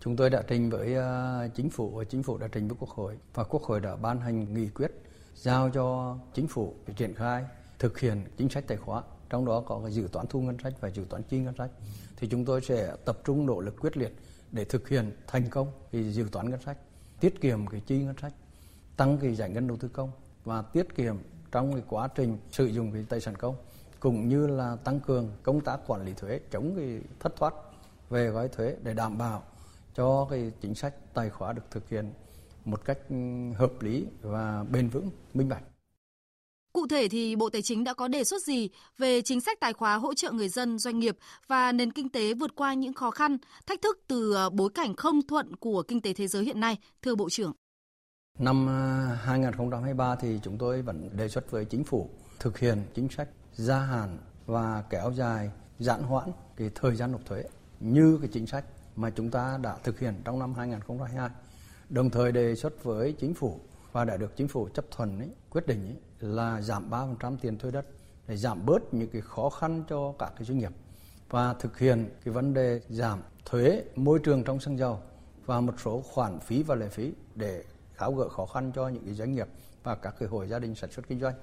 Chúng 0.00 0.16
tôi 0.16 0.30
đã 0.30 0.42
trình 0.48 0.70
với 0.70 0.94
à, 0.94 1.48
chính 1.54 1.70
phủ 1.70 1.90
và 1.90 2.04
chính 2.04 2.22
phủ 2.22 2.38
đã 2.38 2.48
trình 2.52 2.68
với 2.68 2.76
quốc 2.80 2.90
hội 2.90 3.18
và 3.34 3.44
quốc 3.44 3.62
hội 3.62 3.80
đã 3.80 3.96
ban 3.96 4.20
hành 4.20 4.54
nghị 4.54 4.68
quyết 4.68 4.92
giao 5.34 5.70
cho 5.70 6.16
chính 6.34 6.48
phủ 6.48 6.74
để 6.86 6.94
triển 6.96 7.14
khai 7.14 7.44
thực 7.78 7.98
hiện 7.98 8.24
chính 8.36 8.48
sách 8.48 8.64
tài 8.66 8.76
khoá 8.76 9.02
trong 9.30 9.44
đó 9.44 9.60
có 9.60 9.80
cái 9.82 9.92
dự 9.92 10.08
toán 10.12 10.26
thu 10.26 10.40
ngân 10.40 10.58
sách 10.62 10.74
và 10.80 10.88
dự 10.88 11.04
toán 11.08 11.22
chi 11.22 11.38
ngân 11.38 11.54
sách. 11.58 11.70
Thì 12.16 12.28
chúng 12.28 12.44
tôi 12.44 12.60
sẽ 12.60 12.96
tập 13.04 13.18
trung 13.24 13.46
nỗ 13.46 13.60
lực 13.60 13.76
quyết 13.80 13.96
liệt 13.96 14.14
để 14.52 14.64
thực 14.64 14.88
hiện 14.88 15.12
thành 15.26 15.50
công 15.50 15.72
cái 15.92 16.12
dự 16.12 16.26
toán 16.32 16.50
ngân 16.50 16.60
sách, 16.60 16.78
tiết 17.20 17.40
kiệm 17.40 17.66
cái 17.66 17.80
chi 17.86 17.98
ngân 17.98 18.16
sách, 18.22 18.32
tăng 18.96 19.18
cái 19.18 19.34
giải 19.34 19.50
ngân 19.50 19.68
đầu 19.68 19.76
tư 19.76 19.88
công 19.88 20.10
và 20.44 20.62
tiết 20.62 20.94
kiệm 20.94 21.16
trong 21.52 21.72
cái 21.72 21.82
quá 21.88 22.08
trình 22.08 22.38
sử 22.50 22.66
dụng 22.66 22.92
cái 22.92 23.06
tài 23.08 23.20
sản 23.20 23.34
công, 23.34 23.56
cũng 24.00 24.28
như 24.28 24.46
là 24.46 24.76
tăng 24.76 25.00
cường 25.00 25.30
công 25.42 25.60
tác 25.60 25.80
quản 25.86 26.04
lý 26.04 26.12
thuế, 26.12 26.40
chống 26.50 26.74
cái 26.76 27.00
thất 27.20 27.36
thoát 27.36 27.54
về 28.10 28.28
gói 28.28 28.48
thuế 28.48 28.76
để 28.82 28.94
đảm 28.94 29.18
bảo 29.18 29.42
cho 29.94 30.26
cái 30.30 30.52
chính 30.60 30.74
sách 30.74 30.94
tài 31.14 31.30
khóa 31.30 31.52
được 31.52 31.62
thực 31.70 31.88
hiện 31.88 32.12
một 32.64 32.84
cách 32.84 32.98
ừ, 33.08 33.16
hợp 33.56 33.72
lý 33.80 34.06
và 34.22 34.64
bền 34.70 34.88
vững, 34.88 35.10
minh 35.34 35.48
bạch. 35.48 35.62
Cụ 36.72 36.86
thể 36.86 37.08
thì 37.08 37.36
Bộ 37.36 37.50
Tài 37.50 37.62
chính 37.62 37.84
đã 37.84 37.94
có 37.94 38.08
đề 38.08 38.24
xuất 38.24 38.42
gì 38.42 38.68
về 38.98 39.22
chính 39.22 39.40
sách 39.40 39.60
tài 39.60 39.72
khóa 39.72 39.94
hỗ 39.96 40.14
trợ 40.14 40.32
người 40.32 40.48
dân, 40.48 40.78
doanh 40.78 40.98
nghiệp 40.98 41.16
và 41.46 41.72
nền 41.72 41.92
kinh 41.92 42.08
tế 42.08 42.34
vượt 42.34 42.54
qua 42.54 42.74
những 42.74 42.92
khó 42.92 43.10
khăn, 43.10 43.36
thách 43.66 43.82
thức 43.82 44.00
từ 44.08 44.34
ờ, 44.34 44.50
bối 44.50 44.70
cảnh 44.74 44.96
không 44.96 45.26
thuận 45.26 45.56
của 45.56 45.82
kinh 45.82 46.00
tế 46.00 46.12
thế 46.12 46.26
giới 46.26 46.44
hiện 46.44 46.60
nay, 46.60 46.76
thưa 47.02 47.14
Bộ 47.14 47.30
trưởng? 47.30 47.52
Năm 48.38 48.66
ờ, 48.66 49.14
2023 49.14 50.16
thì 50.16 50.40
chúng 50.42 50.58
tôi 50.58 50.82
vẫn 50.82 51.10
đề 51.16 51.28
xuất 51.28 51.50
với 51.50 51.64
chính 51.64 51.84
phủ 51.84 52.10
thực 52.38 52.58
hiện 52.58 52.82
chính 52.94 53.08
sách 53.08 53.28
gia 53.54 53.78
hạn 53.78 54.18
và 54.46 54.84
kéo 54.90 55.12
dài 55.16 55.50
giãn 55.78 56.02
hoãn 56.02 56.28
cái 56.56 56.70
thời 56.74 56.96
gian 56.96 57.12
nộp 57.12 57.26
thuế 57.26 57.44
như 57.80 58.18
cái 58.20 58.30
chính 58.32 58.46
sách 58.46 58.64
mà 58.96 59.10
chúng 59.10 59.30
ta 59.30 59.58
đã 59.62 59.76
thực 59.84 59.98
hiện 59.98 60.14
trong 60.24 60.38
năm 60.38 60.54
2022. 60.54 61.30
Đồng 61.88 62.10
thời 62.10 62.32
đề 62.32 62.54
xuất 62.54 62.84
với 62.84 63.14
chính 63.18 63.34
phủ 63.34 63.60
và 63.92 64.04
đã 64.04 64.16
được 64.16 64.36
chính 64.36 64.48
phủ 64.48 64.68
chấp 64.68 64.84
thuận 64.90 65.18
ấy, 65.18 65.28
quyết 65.50 65.66
định 65.66 65.86
ấy, 65.86 65.96
là 66.20 66.60
giảm 66.60 66.90
3% 66.90 67.36
tiền 67.40 67.58
thuê 67.58 67.70
đất 67.70 67.86
để 68.26 68.36
giảm 68.36 68.66
bớt 68.66 68.94
những 68.94 69.10
cái 69.10 69.22
khó 69.22 69.50
khăn 69.50 69.84
cho 69.88 70.14
các 70.18 70.32
cái 70.36 70.44
doanh 70.44 70.58
nghiệp 70.58 70.72
và 71.30 71.54
thực 71.54 71.78
hiện 71.78 72.10
cái 72.24 72.34
vấn 72.34 72.54
đề 72.54 72.80
giảm 72.88 73.20
thuế 73.44 73.84
môi 73.96 74.18
trường 74.18 74.44
trong 74.44 74.60
xăng 74.60 74.78
dầu 74.78 75.00
và 75.46 75.60
một 75.60 75.74
số 75.84 76.00
khoản 76.00 76.40
phí 76.40 76.62
và 76.62 76.74
lệ 76.74 76.88
phí 76.88 77.12
để 77.34 77.64
tháo 77.96 78.12
gỡ 78.12 78.28
khó 78.28 78.46
khăn 78.46 78.72
cho 78.74 78.88
những 78.88 79.04
cái 79.04 79.14
doanh 79.14 79.34
nghiệp 79.34 79.48
và 79.82 79.94
các 79.94 80.14
cái 80.18 80.28
hội 80.28 80.48
gia 80.48 80.58
đình 80.58 80.74
sản 80.74 80.90
xuất 80.90 81.08
kinh 81.08 81.20
doanh. 81.20 81.34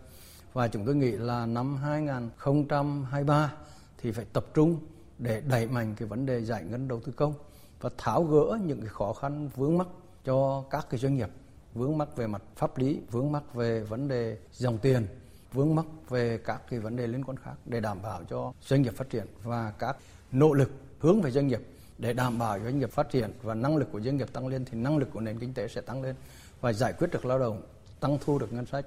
Và 0.53 0.67
chúng 0.67 0.85
tôi 0.85 0.95
nghĩ 0.95 1.11
là 1.11 1.45
năm 1.45 1.77
2023 1.77 3.53
thì 3.97 4.11
phải 4.11 4.25
tập 4.33 4.45
trung 4.53 4.79
để 5.17 5.41
đẩy 5.41 5.67
mạnh 5.67 5.95
cái 5.97 6.07
vấn 6.07 6.25
đề 6.25 6.41
giải 6.41 6.63
ngân 6.63 6.87
đầu 6.87 6.99
tư 7.05 7.11
công 7.11 7.33
và 7.81 7.89
tháo 7.97 8.23
gỡ 8.23 8.59
những 8.65 8.79
cái 8.79 8.89
khó 8.89 9.13
khăn 9.13 9.49
vướng 9.55 9.77
mắc 9.77 9.87
cho 10.25 10.63
các 10.69 10.87
cái 10.89 10.99
doanh 10.99 11.15
nghiệp 11.15 11.29
vướng 11.75 11.97
mắc 11.97 12.15
về 12.15 12.27
mặt 12.27 12.41
pháp 12.55 12.77
lý, 12.77 13.01
vướng 13.11 13.31
mắc 13.31 13.53
về 13.53 13.79
vấn 13.79 14.07
đề 14.07 14.37
dòng 14.51 14.77
tiền, 14.77 15.07
vướng 15.53 15.75
mắc 15.75 15.85
về 16.09 16.39
các 16.45 16.61
cái 16.69 16.79
vấn 16.79 16.95
đề 16.95 17.07
liên 17.07 17.23
quan 17.23 17.37
khác 17.37 17.53
để 17.65 17.79
đảm 17.79 18.01
bảo 18.01 18.23
cho 18.29 18.53
doanh 18.61 18.81
nghiệp 18.81 18.93
phát 18.95 19.09
triển 19.09 19.25
và 19.43 19.73
các 19.79 19.97
nỗ 20.31 20.53
lực 20.53 20.71
hướng 20.99 21.21
về 21.21 21.31
doanh 21.31 21.47
nghiệp 21.47 21.61
để 21.97 22.13
đảm 22.13 22.39
bảo 22.39 22.59
doanh 22.59 22.79
nghiệp 22.79 22.91
phát 22.91 23.09
triển 23.09 23.31
và 23.41 23.53
năng 23.53 23.77
lực 23.77 23.87
của 23.91 24.01
doanh 24.01 24.17
nghiệp 24.17 24.33
tăng 24.33 24.47
lên 24.47 24.65
thì 24.65 24.77
năng 24.77 24.97
lực 24.97 25.09
của 25.13 25.21
nền 25.21 25.39
kinh 25.39 25.53
tế 25.53 25.67
sẽ 25.67 25.81
tăng 25.81 26.03
lên 26.03 26.15
và 26.61 26.73
giải 26.73 26.93
quyết 26.93 27.11
được 27.11 27.25
lao 27.25 27.39
động, 27.39 27.61
tăng 27.99 28.17
thu 28.25 28.39
được 28.39 28.53
ngân 28.53 28.65
sách 28.65 28.85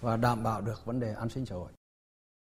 và 0.00 0.16
đảm 0.16 0.42
bảo 0.42 0.60
được 0.60 0.84
vấn 0.84 1.00
đề 1.00 1.14
an 1.14 1.28
sinh 1.28 1.46
xã 1.46 1.54
hội. 1.54 1.68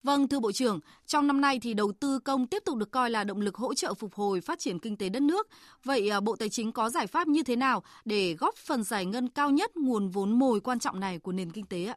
Vâng, 0.02 0.28
thưa 0.28 0.40
Bộ 0.40 0.52
trưởng, 0.52 0.80
trong 1.06 1.26
năm 1.26 1.40
nay 1.40 1.58
thì 1.62 1.74
đầu 1.74 1.92
tư 1.92 2.18
công 2.18 2.46
tiếp 2.46 2.62
tục 2.64 2.76
được 2.76 2.90
coi 2.90 3.10
là 3.10 3.24
động 3.24 3.40
lực 3.40 3.56
hỗ 3.56 3.74
trợ 3.74 3.94
phục 3.94 4.14
hồi 4.14 4.40
phát 4.40 4.58
triển 4.58 4.78
kinh 4.78 4.96
tế 4.96 5.08
đất 5.08 5.22
nước. 5.22 5.48
Vậy 5.84 6.10
à, 6.10 6.20
Bộ 6.20 6.36
Tài 6.36 6.48
chính 6.48 6.72
có 6.72 6.90
giải 6.90 7.06
pháp 7.06 7.28
như 7.28 7.42
thế 7.42 7.56
nào 7.56 7.82
để 8.04 8.34
góp 8.34 8.54
phần 8.56 8.82
giải 8.82 9.06
ngân 9.06 9.28
cao 9.28 9.50
nhất 9.50 9.76
nguồn 9.76 10.08
vốn 10.08 10.38
mồi 10.38 10.60
quan 10.60 10.78
trọng 10.78 11.00
này 11.00 11.18
của 11.18 11.32
nền 11.32 11.50
kinh 11.50 11.66
tế 11.66 11.84
ạ? 11.84 11.96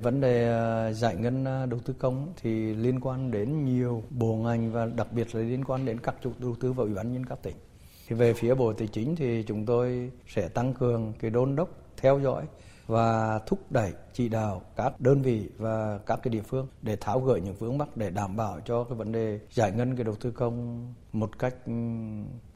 Vấn 0.00 0.20
đề 0.20 0.48
à, 0.52 0.92
giải 0.92 1.16
ngân 1.16 1.44
à, 1.44 1.66
đầu 1.66 1.80
tư 1.84 1.94
công 1.98 2.32
thì 2.42 2.74
liên 2.74 3.00
quan 3.00 3.30
đến 3.30 3.64
nhiều 3.64 4.02
bộ 4.10 4.34
ngành 4.34 4.72
và 4.72 4.86
đặc 4.86 5.12
biệt 5.12 5.34
là 5.34 5.40
liên 5.40 5.64
quan 5.64 5.84
đến 5.84 6.00
các 6.00 6.14
chủ 6.22 6.32
đầu 6.38 6.56
tư 6.60 6.72
và 6.72 6.84
ủy 6.84 6.94
ban 6.94 7.12
nhân 7.12 7.26
các 7.26 7.42
tỉnh. 7.42 7.56
Thì 8.08 8.16
về 8.16 8.34
phía 8.34 8.54
Bộ 8.54 8.72
Tài 8.72 8.88
chính 8.88 9.16
thì 9.16 9.44
chúng 9.46 9.66
tôi 9.66 10.10
sẽ 10.26 10.48
tăng 10.48 10.74
cường 10.74 11.12
cái 11.20 11.30
đôn 11.30 11.56
đốc 11.56 11.68
theo 11.96 12.20
dõi 12.20 12.44
và 12.86 13.38
thúc 13.38 13.58
đẩy 13.70 13.92
chỉ 14.12 14.28
đạo 14.28 14.62
các 14.76 15.00
đơn 15.00 15.22
vị 15.22 15.48
và 15.58 15.98
các 16.06 16.20
cái 16.22 16.32
địa 16.32 16.42
phương 16.42 16.66
để 16.82 16.96
tháo 16.96 17.20
gỡ 17.20 17.36
những 17.36 17.54
vướng 17.54 17.78
mắc 17.78 17.96
để 17.96 18.10
đảm 18.10 18.36
bảo 18.36 18.60
cho 18.64 18.84
cái 18.84 18.94
vấn 18.94 19.12
đề 19.12 19.40
giải 19.50 19.72
ngân 19.72 19.96
cái 19.96 20.04
đầu 20.04 20.14
tư 20.14 20.30
công 20.30 20.88
một 21.12 21.38
cách 21.38 21.54
ừ, 21.66 21.72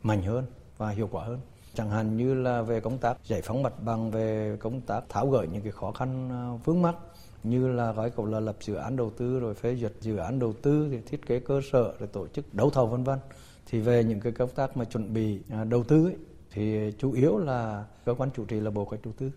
mạnh 0.03 0.23
hơn 0.23 0.45
và 0.79 0.91
hiệu 0.91 1.09
quả 1.13 1.25
hơn. 1.25 1.41
Chẳng 1.75 1.91
hạn 1.91 2.17
như 2.17 2.35
là 2.35 2.63
về 2.63 2.81
công 2.81 2.99
tác 2.99 3.17
giải 3.25 3.43
phóng 3.43 3.63
mặt 3.63 3.83
bằng 3.83 4.11
về 4.11 4.57
công 4.61 4.81
tác 4.81 5.09
tháo 5.09 5.31
gỡ 5.31 5.47
những 5.53 5.63
cái 5.63 5.73
khó 5.73 5.93
khăn 5.93 6.29
ờ, 6.31 6.59
vướng 6.65 6.83
mắc 6.83 6.97
như 7.45 7.69
là 7.69 7.93
gói 7.93 8.11
cầu 8.11 8.27
là 8.27 8.41
lập 8.41 8.57
dự 8.61 8.75
án 8.75 8.97
đầu 8.97 9.11
tư 9.11 9.41
rồi 9.41 9.55
phê 9.55 9.77
duyệt 9.77 9.93
dự 10.01 10.17
án 10.17 10.39
đầu 10.39 10.53
tư 10.63 10.89
thì 10.91 10.99
thiết 11.07 11.27
kế 11.27 11.41
cơ 11.41 11.61
sở 11.73 11.95
rồi 11.99 12.09
tổ 12.13 12.29
chức 12.29 12.55
đấu 12.55 12.71
thầu 12.71 12.87
vân 12.87 13.05
vân. 13.05 13.19
Thì 13.67 13.81
về 13.81 14.05
những 14.05 14.21
cái 14.21 14.33
công 14.33 14.51
tác 14.51 14.77
mà 14.77 14.85
chuẩn 14.85 15.15
bị 15.15 15.41
ờ, 15.51 15.65
đầu 15.65 15.85
tư 15.85 16.05
ấy, 16.05 16.17
thì 16.51 16.93
chủ 16.99 17.13
yếu 17.13 17.39
là 17.39 17.85
cơ 18.05 18.15
quan 18.15 18.31
chủ 18.37 18.45
trì 18.45 18.61
là 18.61 18.71
bộ 18.71 18.85
kế 18.85 18.89
hoạch 18.89 19.05
đầu 19.05 19.15
tư 19.19 19.31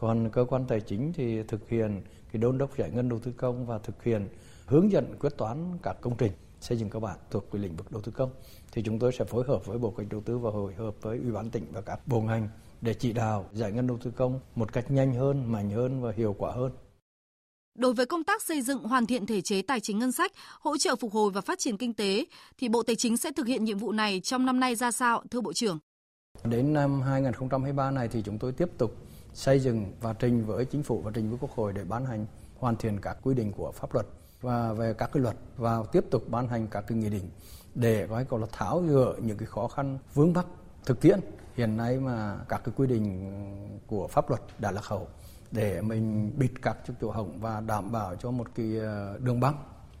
còn 0.00 0.30
cơ 0.32 0.44
quan 0.44 0.64
tài 0.68 0.80
chính 0.80 1.12
thì 1.12 1.42
thực 1.42 1.68
hiện 1.68 2.02
cái 2.32 2.42
đôn 2.42 2.58
đốc 2.58 2.76
giải 2.76 2.90
ngân 2.90 3.08
đầu 3.08 3.18
tư 3.18 3.32
công 3.36 3.66
và 3.66 3.78
thực 3.78 4.04
hiện 4.04 4.28
hướng 4.66 4.92
dẫn 4.92 5.14
quyết 5.20 5.36
toán 5.36 5.78
các 5.82 5.96
công 6.00 6.16
trình 6.16 6.32
xây 6.60 6.78
dựng 6.78 6.90
cơ 6.90 6.98
bản 6.98 7.18
thuộc 7.30 7.52
về 7.52 7.60
lĩnh 7.60 7.76
vực 7.76 7.92
đầu 7.92 8.02
tư 8.02 8.12
công 8.12 8.30
thì 8.72 8.82
chúng 8.82 8.98
tôi 8.98 9.12
sẽ 9.12 9.24
phối 9.24 9.44
hợp 9.48 9.66
với 9.66 9.78
bộ 9.78 9.92
hoạch 9.96 10.08
đầu 10.10 10.20
tư 10.20 10.38
và 10.38 10.50
hội 10.50 10.74
hợp 10.74 10.94
với 11.02 11.18
ủy 11.18 11.32
ban 11.32 11.50
tỉnh 11.50 11.64
và 11.72 11.80
các 11.80 12.08
bộ 12.08 12.20
ngành 12.20 12.48
để 12.80 12.94
chỉ 12.94 13.12
đạo 13.12 13.46
giải 13.52 13.72
ngân 13.72 13.86
đầu 13.86 13.98
tư 14.02 14.10
công 14.16 14.40
một 14.54 14.72
cách 14.72 14.90
nhanh 14.90 15.14
hơn, 15.14 15.52
mạnh 15.52 15.70
hơn 15.70 16.00
và 16.00 16.12
hiệu 16.16 16.34
quả 16.38 16.52
hơn. 16.52 16.72
Đối 17.78 17.94
với 17.94 18.06
công 18.06 18.24
tác 18.24 18.42
xây 18.42 18.62
dựng 18.62 18.82
hoàn 18.82 19.06
thiện 19.06 19.26
thể 19.26 19.40
chế 19.40 19.62
tài 19.62 19.80
chính 19.80 19.98
ngân 19.98 20.12
sách, 20.12 20.32
hỗ 20.60 20.76
trợ 20.76 20.96
phục 20.96 21.12
hồi 21.12 21.30
và 21.30 21.40
phát 21.40 21.58
triển 21.58 21.76
kinh 21.76 21.94
tế, 21.94 22.24
thì 22.58 22.68
Bộ 22.68 22.82
Tài 22.82 22.96
chính 22.96 23.16
sẽ 23.16 23.32
thực 23.32 23.46
hiện 23.46 23.64
nhiệm 23.64 23.78
vụ 23.78 23.92
này 23.92 24.20
trong 24.20 24.46
năm 24.46 24.60
nay 24.60 24.74
ra 24.74 24.90
sao, 24.90 25.22
thưa 25.30 25.40
Bộ 25.40 25.52
trưởng? 25.52 25.78
Đến 26.44 26.72
năm 26.72 27.02
2023 27.02 27.90
này 27.90 28.08
thì 28.08 28.22
chúng 28.24 28.38
tôi 28.38 28.52
tiếp 28.52 28.68
tục 28.78 28.96
xây 29.38 29.60
dựng 29.60 29.92
và 30.00 30.12
trình 30.12 30.44
với 30.44 30.64
chính 30.64 30.82
phủ 30.82 31.00
và 31.00 31.10
trình 31.14 31.30
với 31.30 31.38
quốc 31.40 31.50
hội 31.50 31.72
để 31.72 31.84
ban 31.84 32.06
hành, 32.06 32.26
hoàn 32.58 32.76
thiện 32.76 33.00
các 33.00 33.16
quy 33.22 33.34
định 33.34 33.52
của 33.52 33.72
pháp 33.72 33.94
luật 33.94 34.06
và 34.40 34.72
về 34.72 34.94
các 34.94 35.10
cái 35.12 35.22
luật 35.22 35.36
và 35.56 35.82
tiếp 35.92 36.04
tục 36.10 36.24
ban 36.28 36.48
hành 36.48 36.68
các 36.68 36.84
cái 36.86 36.98
nghị 36.98 37.10
định 37.10 37.30
để 37.74 38.06
gọi 38.06 38.24
là 38.30 38.46
tháo 38.52 38.80
gỡ 38.80 39.14
những 39.22 39.38
cái 39.38 39.46
khó 39.46 39.68
khăn 39.68 39.98
vướng 40.14 40.32
mắc 40.32 40.46
thực 40.84 41.00
tiễn 41.00 41.20
hiện 41.54 41.76
nay 41.76 41.98
mà 41.98 42.38
các 42.48 42.60
cái 42.64 42.74
quy 42.76 42.86
định 42.86 43.32
của 43.86 44.08
pháp 44.08 44.30
luật 44.30 44.42
đã 44.58 44.70
lạc 44.70 44.84
hậu 44.84 45.08
để 45.50 45.80
mình 45.80 46.32
bịt 46.38 46.50
các 46.62 46.76
chỗ 47.00 47.10
hỏng 47.10 47.40
và 47.40 47.60
đảm 47.60 47.92
bảo 47.92 48.16
cho 48.16 48.30
một 48.30 48.48
cái 48.54 48.78
ờ, 48.78 49.18
đường 49.18 49.40
băng 49.40 49.56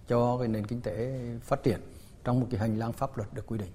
cho 0.08 0.38
cái 0.38 0.48
nền 0.48 0.66
kinh 0.66 0.80
tế 0.80 1.20
phát 1.42 1.62
triển 1.62 1.80
trong 2.24 2.40
một 2.40 2.46
cái 2.50 2.60
hành 2.60 2.78
lang 2.78 2.92
pháp 2.92 3.16
luật 3.16 3.34
được 3.34 3.46
quy 3.46 3.58
định. 3.58 3.72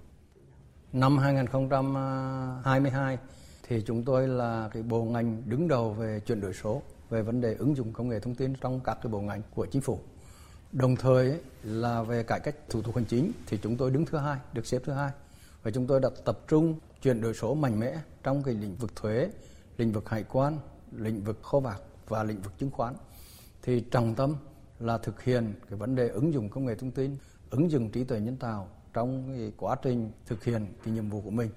Năm 0.93 1.17
2022 1.17 3.17
thì 3.67 3.81
chúng 3.81 4.03
tôi 4.03 4.27
là 4.27 4.69
cái 4.73 4.83
bộ 4.83 5.03
ngành 5.03 5.43
đứng 5.45 5.67
đầu 5.67 5.93
về 5.93 6.19
chuyển 6.19 6.41
đổi 6.41 6.53
số 6.53 6.81
về 7.09 7.21
vấn 7.21 7.41
đề 7.41 7.55
ứng 7.55 7.75
dụng 7.75 7.93
công 7.93 8.09
nghệ 8.09 8.19
thông 8.19 8.35
tin 8.35 8.53
trong 8.61 8.79
các 8.79 8.97
cái 9.03 9.11
bộ 9.11 9.21
ngành 9.21 9.41
của 9.55 9.65
chính 9.65 9.81
phủ. 9.81 9.99
Đồng 10.71 10.95
thời 10.95 11.29
ấy, 11.29 11.41
là 11.63 12.03
về 12.03 12.23
cải 12.23 12.39
cách 12.39 12.55
thủ 12.69 12.81
tục 12.81 12.95
hành 12.95 13.05
chính 13.05 13.31
thì 13.47 13.59
chúng 13.63 13.77
tôi 13.77 13.91
đứng 13.91 14.05
thứ 14.05 14.17
hai, 14.17 14.39
được 14.53 14.65
xếp 14.65 14.81
thứ 14.85 14.93
hai. 14.93 15.11
Và 15.63 15.71
chúng 15.71 15.87
tôi 15.87 15.99
đã 15.99 16.09
tập 16.25 16.39
trung 16.47 16.79
chuyển 17.01 17.21
đổi 17.21 17.33
số 17.33 17.55
mạnh 17.55 17.79
mẽ 17.79 17.97
trong 18.23 18.43
cái 18.43 18.53
lĩnh 18.53 18.75
vực 18.75 18.95
thuế, 18.95 19.29
lĩnh 19.77 19.91
vực 19.91 20.09
hải 20.09 20.23
quan, 20.23 20.57
lĩnh 20.91 21.23
vực 21.23 21.43
kho 21.43 21.59
bạc 21.59 21.81
và 22.07 22.23
lĩnh 22.23 22.41
vực 22.41 22.53
chứng 22.59 22.71
khoán. 22.71 22.93
Thì 23.61 23.81
trọng 23.81 24.15
tâm 24.15 24.35
là 24.79 24.97
thực 24.97 25.21
hiện 25.21 25.53
cái 25.69 25.79
vấn 25.79 25.95
đề 25.95 26.07
ứng 26.07 26.33
dụng 26.33 26.49
công 26.49 26.65
nghệ 26.65 26.75
thông 26.75 26.91
tin 26.91 27.17
ứng 27.49 27.71
dụng 27.71 27.89
trí 27.89 28.03
tuệ 28.03 28.19
nhân 28.19 28.37
tạo 28.37 28.67
trong 28.93 29.33
cái 29.37 29.51
quá 29.57 29.75
trình 29.81 30.11
thực 30.25 30.43
hiện 30.43 30.65
cái 30.85 30.93
nhiệm 30.93 31.09
vụ 31.09 31.21
của 31.21 31.31
mình 31.31 31.49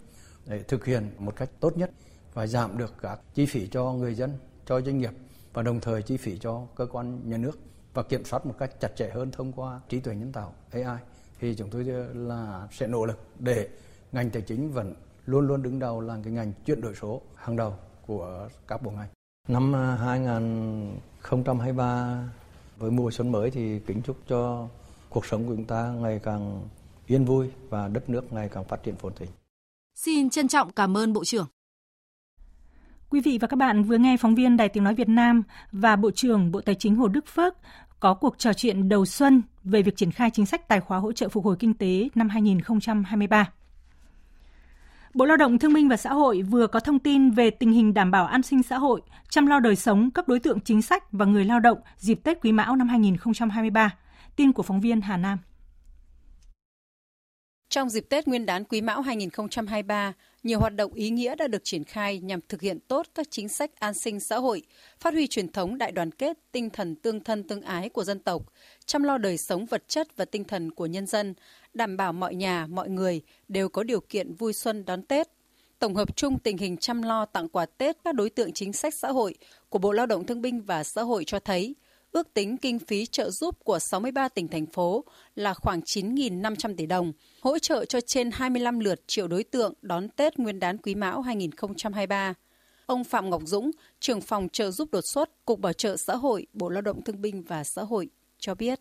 để 0.47 0.63
thực 0.63 0.85
hiện 0.85 1.11
một 1.19 1.37
cách 1.37 1.51
tốt 1.61 1.77
nhất 1.77 1.91
và 2.35 2.47
giảm 2.47 2.79
được 2.79 2.95
các 3.03 3.21
chi 3.35 3.47
phí 3.47 3.67
cho 3.67 3.93
người 3.93 4.15
dân, 4.15 4.31
cho 4.67 4.81
doanh 4.81 4.99
nghiệp 4.99 5.13
và 5.53 5.63
đồng 5.63 5.81
thời 5.81 6.03
chi 6.03 6.17
phí 6.17 6.39
cho 6.39 6.63
cơ 6.77 6.87
quan 6.87 7.31
nhà 7.31 7.37
nước 7.37 7.59
và 7.95 8.03
kiểm 8.03 8.25
soát 8.25 8.47
một 8.47 8.55
cách 8.59 8.81
chặt 8.81 8.97
chẽ 8.97 9.11
hơn 9.15 9.31
thông 9.31 9.53
qua 9.53 9.81
trí 9.89 10.01
tuệ 10.01 10.15
nhân 10.15 10.33
tạo 10.33 10.53
AI 10.71 10.99
thì 11.41 11.55
chúng 11.55 11.71
tôi 11.71 11.85
là 12.15 12.69
sẽ 12.73 12.87
nỗ 12.87 13.07
lực 13.07 13.19
để 13.39 13.69
ngành 14.13 14.31
tài 14.31 14.43
chính 14.43 14.73
vẫn 14.73 14.95
luôn 15.27 15.47
luôn 15.47 15.63
đứng 15.63 15.79
đầu 15.79 16.01
là 16.01 16.19
cái 16.25 16.33
ngành 16.33 16.53
chuyển 16.65 16.81
đổi 16.81 16.95
số 16.95 17.21
hàng 17.35 17.57
đầu 17.57 17.75
của 18.07 18.49
các 18.69 18.83
bộ 18.83 18.91
ngành. 18.91 19.09
Năm 19.49 19.77
à, 19.77 19.97
2023 19.97 22.25
với 22.79 22.91
mùa 22.91 23.11
xuân 23.11 23.33
mới 23.33 23.51
thì 23.51 23.79
kính 23.79 24.03
chúc 24.03 24.17
cho 24.29 24.69
cuộc 25.11 25.27
sống 25.27 25.47
của 25.47 25.55
chúng 25.55 25.65
ta 25.65 25.89
ngày 25.89 26.21
càng 26.23 26.69
yên 27.07 27.25
vui 27.25 27.51
và 27.69 27.89
đất 27.89 28.09
nước 28.09 28.33
ngày 28.33 28.49
càng 28.49 28.65
phát 28.65 28.83
triển 28.83 28.97
phồn 28.97 29.15
thịnh. 29.15 29.31
Xin 29.97 30.31
trân 30.31 30.49
trọng 30.49 30.73
cảm 30.73 30.97
ơn 30.97 31.13
Bộ 31.13 31.25
trưởng. 31.25 31.47
Quý 33.11 33.21
vị 33.21 33.39
và 33.41 33.49
các 33.49 33.57
bạn 33.57 33.83
vừa 33.83 33.99
nghe 33.99 34.17
phóng 34.17 34.35
viên 34.35 34.57
Đài 34.57 34.69
Tiếng 34.69 34.85
Nói 34.85 34.95
Việt 34.95 35.09
Nam 35.09 35.43
và 35.73 35.97
Bộ 35.97 36.11
trưởng 36.11 36.53
Bộ 36.53 36.61
Tài 36.61 36.75
chính 36.75 36.97
Hồ 36.97 37.09
Đức 37.09 37.27
Phước 37.27 37.55
có 38.01 38.15
cuộc 38.15 38.39
trò 38.39 38.53
chuyện 38.53 38.89
đầu 38.89 39.07
xuân 39.07 39.43
về 39.65 39.83
việc 39.83 39.97
triển 39.97 40.11
khai 40.11 40.31
chính 40.31 40.47
sách 40.47 40.69
tài 40.69 40.81
khóa 40.81 40.99
hỗ 40.99 41.13
trợ 41.13 41.29
phục 41.29 41.45
hồi 41.45 41.57
kinh 41.59 41.75
tế 41.75 42.09
năm 42.15 42.29
2023. 42.29 43.49
Bộ 45.15 45.25
Lao 45.25 45.37
động 45.37 45.59
Thương 45.59 45.73
binh 45.73 45.89
và 45.89 45.97
Xã 45.97 46.13
hội 46.13 46.43
vừa 46.43 46.67
có 46.67 46.81
thông 46.81 46.99
tin 46.99 47.31
về 47.31 47.51
tình 47.51 47.73
hình 47.73 47.95
đảm 47.95 48.11
bảo 48.11 48.27
an 48.27 48.43
sinh 48.43 48.63
xã 48.63 48.79
hội, 48.79 49.01
chăm 49.31 49.47
lo 49.47 49.61
đời 49.61 49.77
sống 49.77 50.11
các 50.11 50.29
đối 50.29 50.41
tượng 50.41 50.61
chính 50.61 50.83
sách 50.83 51.13
và 51.13 51.25
người 51.25 51.45
lao 51.45 51.61
động 51.61 51.79
dịp 51.97 52.21
Tết 52.25 52.39
Quý 52.43 52.53
Mão 52.53 52.77
năm 52.77 52.89
2023. 52.89 53.95
Tin 54.37 54.53
của 54.53 54.63
phóng 54.63 54.81
viên 54.81 55.01
Hà 55.01 55.17
Nam. 55.17 55.39
Trong 57.69 57.91
dịp 57.91 58.07
Tết 58.09 58.29
Nguyên 58.29 58.47
đán 58.47 58.65
Quý 58.65 58.81
Mão 58.81 59.01
2023, 59.01 60.13
nhiều 60.43 60.61
hoạt 60.61 60.75
động 60.75 60.93
ý 60.95 61.11
nghĩa 61.11 61.35
đã 61.35 61.49
được 61.49 61.65
triển 61.65 61.85
khai 61.85 62.19
nhằm 62.19 62.41
thực 62.49 62.61
hiện 62.61 62.79
tốt 62.81 63.07
các 63.15 63.27
chính 63.31 63.49
sách 63.49 63.71
an 63.79 63.95
sinh 63.95 64.21
xã 64.21 64.39
hội, 64.39 64.63
phát 64.99 65.15
huy 65.15 65.27
truyền 65.27 65.53
thống 65.53 65.79
đại 65.79 65.93
đoàn 65.93 66.11
kết, 66.11 66.39
tinh 66.53 66.71
thần 66.71 66.97
tương 66.97 67.25
thân 67.25 67.43
tương 67.43 67.63
ái 67.63 67.89
của 67.89 68.05
dân 68.05 68.19
tộc, 68.19 68.43
chăm 68.87 69.03
lo 69.03 69.19
đời 69.19 69.39
sống 69.39 69.67
vật 69.67 69.89
chất 69.89 70.17
và 70.17 70.25
tinh 70.25 70.45
thần 70.45 70.71
của 70.71 70.87
nhân 70.87 71.07
dân, 71.07 71.35
đảm 71.75 71.97
bảo 71.97 72.13
mọi 72.13 72.35
nhà, 72.35 72.67
mọi 72.67 72.89
người 72.89 73.23
đều 73.49 73.69
có 73.69 73.83
điều 73.83 74.01
kiện 74.01 74.35
vui 74.35 74.53
xuân 74.53 74.85
đón 74.85 75.03
Tết. 75.03 75.29
Tổng 75.79 75.95
hợp 75.95 76.17
chung 76.17 76.39
tình 76.39 76.59
hình 76.59 76.77
chăm 76.77 77.03
lo 77.03 77.25
tặng 77.25 77.49
quà 77.49 77.67
Tết 77.67 77.97
các 78.05 78.15
đối 78.15 78.31
tượng 78.31 78.53
chính 78.53 78.73
sách 78.73 78.95
xã 78.95 79.09
hội 79.09 79.35
của 79.69 79.79
Bộ 79.79 79.93
Lao 79.93 80.07
động 80.07 80.27
Thương 80.27 80.43
binh 80.43 80.61
và 80.61 80.85
Xã 80.85 81.03
hội 81.03 81.25
cho 81.25 81.41
thấy– 81.41 81.75
ước 82.13 82.35
tính 82.35 82.57
kinh 82.57 82.79
phí 82.79 83.07
trợ 83.07 83.31
giúp 83.31 83.65
của 83.65 83.79
63 83.79 84.29
tỉnh 84.29 84.49
thành 84.49 84.67
phố 84.67 85.05
là 85.35 85.55
khoảng 85.55 85.81
9.500 85.81 86.77
tỷ 86.77 86.87
đồng, 86.87 87.13
hỗ 87.43 87.59
trợ 87.59 87.85
cho 87.85 88.01
trên 88.01 88.31
25 88.31 88.81
lượt 88.81 89.01
triệu 89.07 89.29
đối 89.29 89.45
tượng 89.45 89.73
đón 89.83 90.09
Tết 90.09 90.39
Nguyên 90.39 90.61
đán 90.61 90.79
Quý 90.79 90.95
Mão 90.95 91.21
2023. 91.21 92.35
Ông 92.87 93.05
Phạm 93.05 93.31
Ngọc 93.31 93.43
Dũng, 93.45 93.71
trưởng 94.01 94.21
phòng 94.21 94.49
trợ 94.49 94.71
giúp 94.71 94.89
đột 94.93 95.05
xuất, 95.05 95.45
Cục 95.45 95.61
Bảo 95.61 95.73
trợ 95.73 95.97
xã 95.97 96.17
hội, 96.17 96.47
Bộ 96.53 96.69
Lao 96.69 96.83
động 96.83 97.03
Thương 97.03 97.21
binh 97.21 97.43
và 97.43 97.65
Xã 97.65 97.83
hội 97.83 98.11
cho 98.39 98.55
biết 98.55 98.81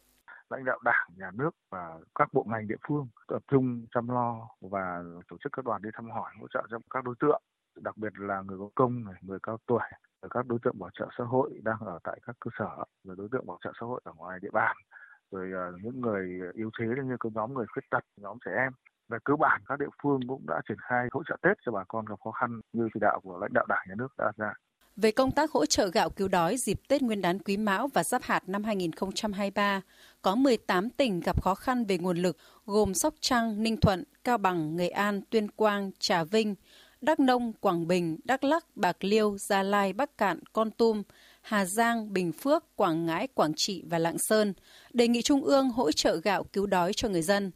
lãnh 0.49 0.65
đạo 0.65 0.79
đảng, 0.83 1.09
nhà 1.17 1.31
nước 1.33 1.55
và 1.69 1.99
các 2.15 2.33
bộ 2.33 2.45
ngành 2.49 2.67
địa 2.67 2.75
phương 2.87 3.07
tập 3.27 3.43
trung 3.51 3.85
chăm 3.93 4.07
lo 4.07 4.49
và 4.61 5.03
tổ 5.29 5.37
chức 5.43 5.51
các 5.51 5.65
đoàn 5.65 5.81
đi 5.81 5.89
thăm 5.93 6.11
hỏi 6.11 6.31
hỗ 6.41 6.47
trợ 6.53 6.67
cho 6.71 6.77
các 6.89 7.03
đối 7.03 7.15
tượng 7.19 7.41
đặc 7.75 7.97
biệt 7.97 8.13
là 8.15 8.41
người 8.41 8.57
có 8.57 8.69
công, 8.75 9.05
người 9.21 9.39
cao 9.43 9.57
tuổi, 9.65 9.81
các 10.29 10.47
đối 10.47 10.59
tượng 10.63 10.79
bảo 10.79 10.89
trợ 10.99 11.07
xã 11.17 11.23
hội 11.23 11.59
đang 11.63 11.79
ở 11.79 11.99
tại 12.03 12.19
các 12.25 12.35
cơ 12.39 12.51
sở, 12.59 12.83
rồi 13.03 13.15
đối 13.15 13.27
tượng 13.31 13.47
bảo 13.47 13.57
trợ 13.63 13.71
xã 13.79 13.85
hội 13.85 14.01
ở 14.03 14.13
ngoài 14.13 14.39
địa 14.41 14.51
bàn, 14.53 14.75
rồi 15.31 15.51
ờ, 15.53 15.71
những 15.83 16.01
người 16.01 16.39
yếu 16.53 16.69
thế 16.79 16.85
như 16.85 17.15
các 17.19 17.31
nhóm 17.35 17.53
người 17.53 17.65
khuyết 17.73 17.83
tật, 17.91 18.03
nhóm 18.17 18.37
trẻ 18.45 18.51
em. 18.57 18.71
Về 19.09 19.17
cơ 19.23 19.35
bản 19.35 19.61
các 19.67 19.79
địa 19.79 19.89
phương 20.03 20.19
cũng 20.27 20.45
đã 20.47 20.61
triển 20.67 20.77
khai 20.89 21.07
hỗ 21.11 21.23
trợ 21.23 21.37
Tết 21.41 21.57
cho 21.65 21.71
bà 21.71 21.83
con 21.87 22.05
gặp 22.05 22.15
khó 22.23 22.31
khăn 22.31 22.61
như 22.73 22.87
chỉ 22.93 22.99
đạo 22.99 23.19
của 23.23 23.37
lãnh 23.41 23.53
đạo 23.53 23.65
Đảng 23.69 23.85
nhà 23.87 23.95
nước 23.97 24.07
đã 24.17 24.31
ra. 24.37 24.53
Về 24.95 25.11
công 25.11 25.31
tác 25.31 25.51
hỗ 25.51 25.65
trợ 25.65 25.87
gạo 25.87 26.09
cứu 26.09 26.27
đói 26.27 26.57
dịp 26.57 26.79
Tết 26.87 27.01
Nguyên 27.01 27.21
đán 27.21 27.39
Quý 27.39 27.57
Mão 27.57 27.87
và 27.87 28.03
Giáp 28.03 28.21
Hạt 28.23 28.49
năm 28.49 28.63
2023, 28.63 29.81
có 30.21 30.35
18 30.35 30.89
tỉnh 30.89 31.19
gặp 31.19 31.43
khó 31.43 31.55
khăn 31.55 31.85
về 31.85 31.97
nguồn 31.97 32.17
lực 32.17 32.37
gồm 32.65 32.93
Sóc 32.93 33.13
Trăng, 33.19 33.63
Ninh 33.63 33.77
Thuận, 33.81 34.03
Cao 34.23 34.37
Bằng, 34.37 34.75
Nghệ 34.75 34.89
An, 34.89 35.21
Tuyên 35.29 35.51
Quang, 35.51 35.91
Trà 35.99 36.23
Vinh, 36.23 36.55
Đắk 37.01 37.19
Nông, 37.19 37.53
Quảng 37.53 37.87
Bình, 37.87 38.17
Đắk 38.23 38.43
Lắc, 38.43 38.77
Bạc 38.77 39.03
Liêu, 39.03 39.37
Gia 39.37 39.63
Lai, 39.63 39.93
Bắc 39.93 40.17
Cạn, 40.17 40.39
Con 40.53 40.71
Tum, 40.71 41.03
Hà 41.41 41.65
Giang, 41.65 42.13
Bình 42.13 42.31
Phước, 42.31 42.75
Quảng 42.75 43.05
Ngãi, 43.05 43.27
Quảng 43.27 43.53
Trị 43.53 43.83
và 43.85 43.99
Lạng 43.99 44.17
Sơn, 44.17 44.53
đề 44.93 45.07
nghị 45.07 45.21
Trung 45.21 45.43
ương 45.43 45.69
hỗ 45.69 45.91
trợ 45.91 46.15
gạo 46.15 46.43
cứu 46.43 46.65
đói 46.65 46.93
cho 46.93 47.09
người 47.09 47.21
dân. 47.21 47.51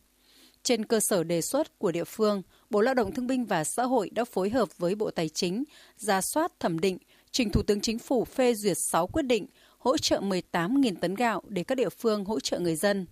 Trên 0.63 0.85
cơ 0.85 0.99
sở 0.99 1.23
đề 1.23 1.41
xuất 1.41 1.79
của 1.79 1.91
địa 1.91 2.03
phương, 2.03 2.41
Bộ 2.69 2.81
Lao 2.81 2.93
động 2.93 3.11
Thương 3.11 3.27
binh 3.27 3.45
và 3.45 3.63
Xã 3.63 3.83
hội 3.83 4.09
đã 4.09 4.25
phối 4.25 4.49
hợp 4.49 4.77
với 4.77 4.95
Bộ 4.95 5.11
Tài 5.11 5.29
chính, 5.29 5.63
ra 5.97 6.21
soát 6.21 6.59
thẩm 6.59 6.79
định, 6.79 6.97
trình 7.31 7.49
Thủ 7.49 7.61
tướng 7.63 7.81
Chính 7.81 7.99
phủ 7.99 8.25
phê 8.25 8.53
duyệt 8.53 8.77
6 8.77 9.07
quyết 9.07 9.25
định 9.25 9.47
hỗ 9.77 9.97
trợ 9.97 10.19
18.000 10.19 10.95
tấn 11.01 11.15
gạo 11.15 11.41
để 11.47 11.63
các 11.63 11.75
địa 11.75 11.89
phương 11.89 12.25
hỗ 12.25 12.39
trợ 12.39 12.59
người 12.59 12.75
dân. 12.75 13.05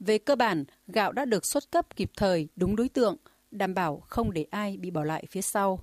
Về 0.00 0.18
cơ 0.18 0.36
bản, 0.36 0.64
gạo 0.86 1.12
đã 1.12 1.24
được 1.24 1.46
xuất 1.46 1.70
cấp 1.70 1.96
kịp 1.96 2.10
thời, 2.16 2.48
đúng 2.56 2.76
đối 2.76 2.88
tượng– 2.88 3.16
đảm 3.52 3.74
bảo 3.74 4.02
không 4.08 4.32
để 4.32 4.46
ai 4.50 4.76
bị 4.76 4.90
bỏ 4.90 5.04
lại 5.04 5.24
phía 5.30 5.42
sau. 5.42 5.78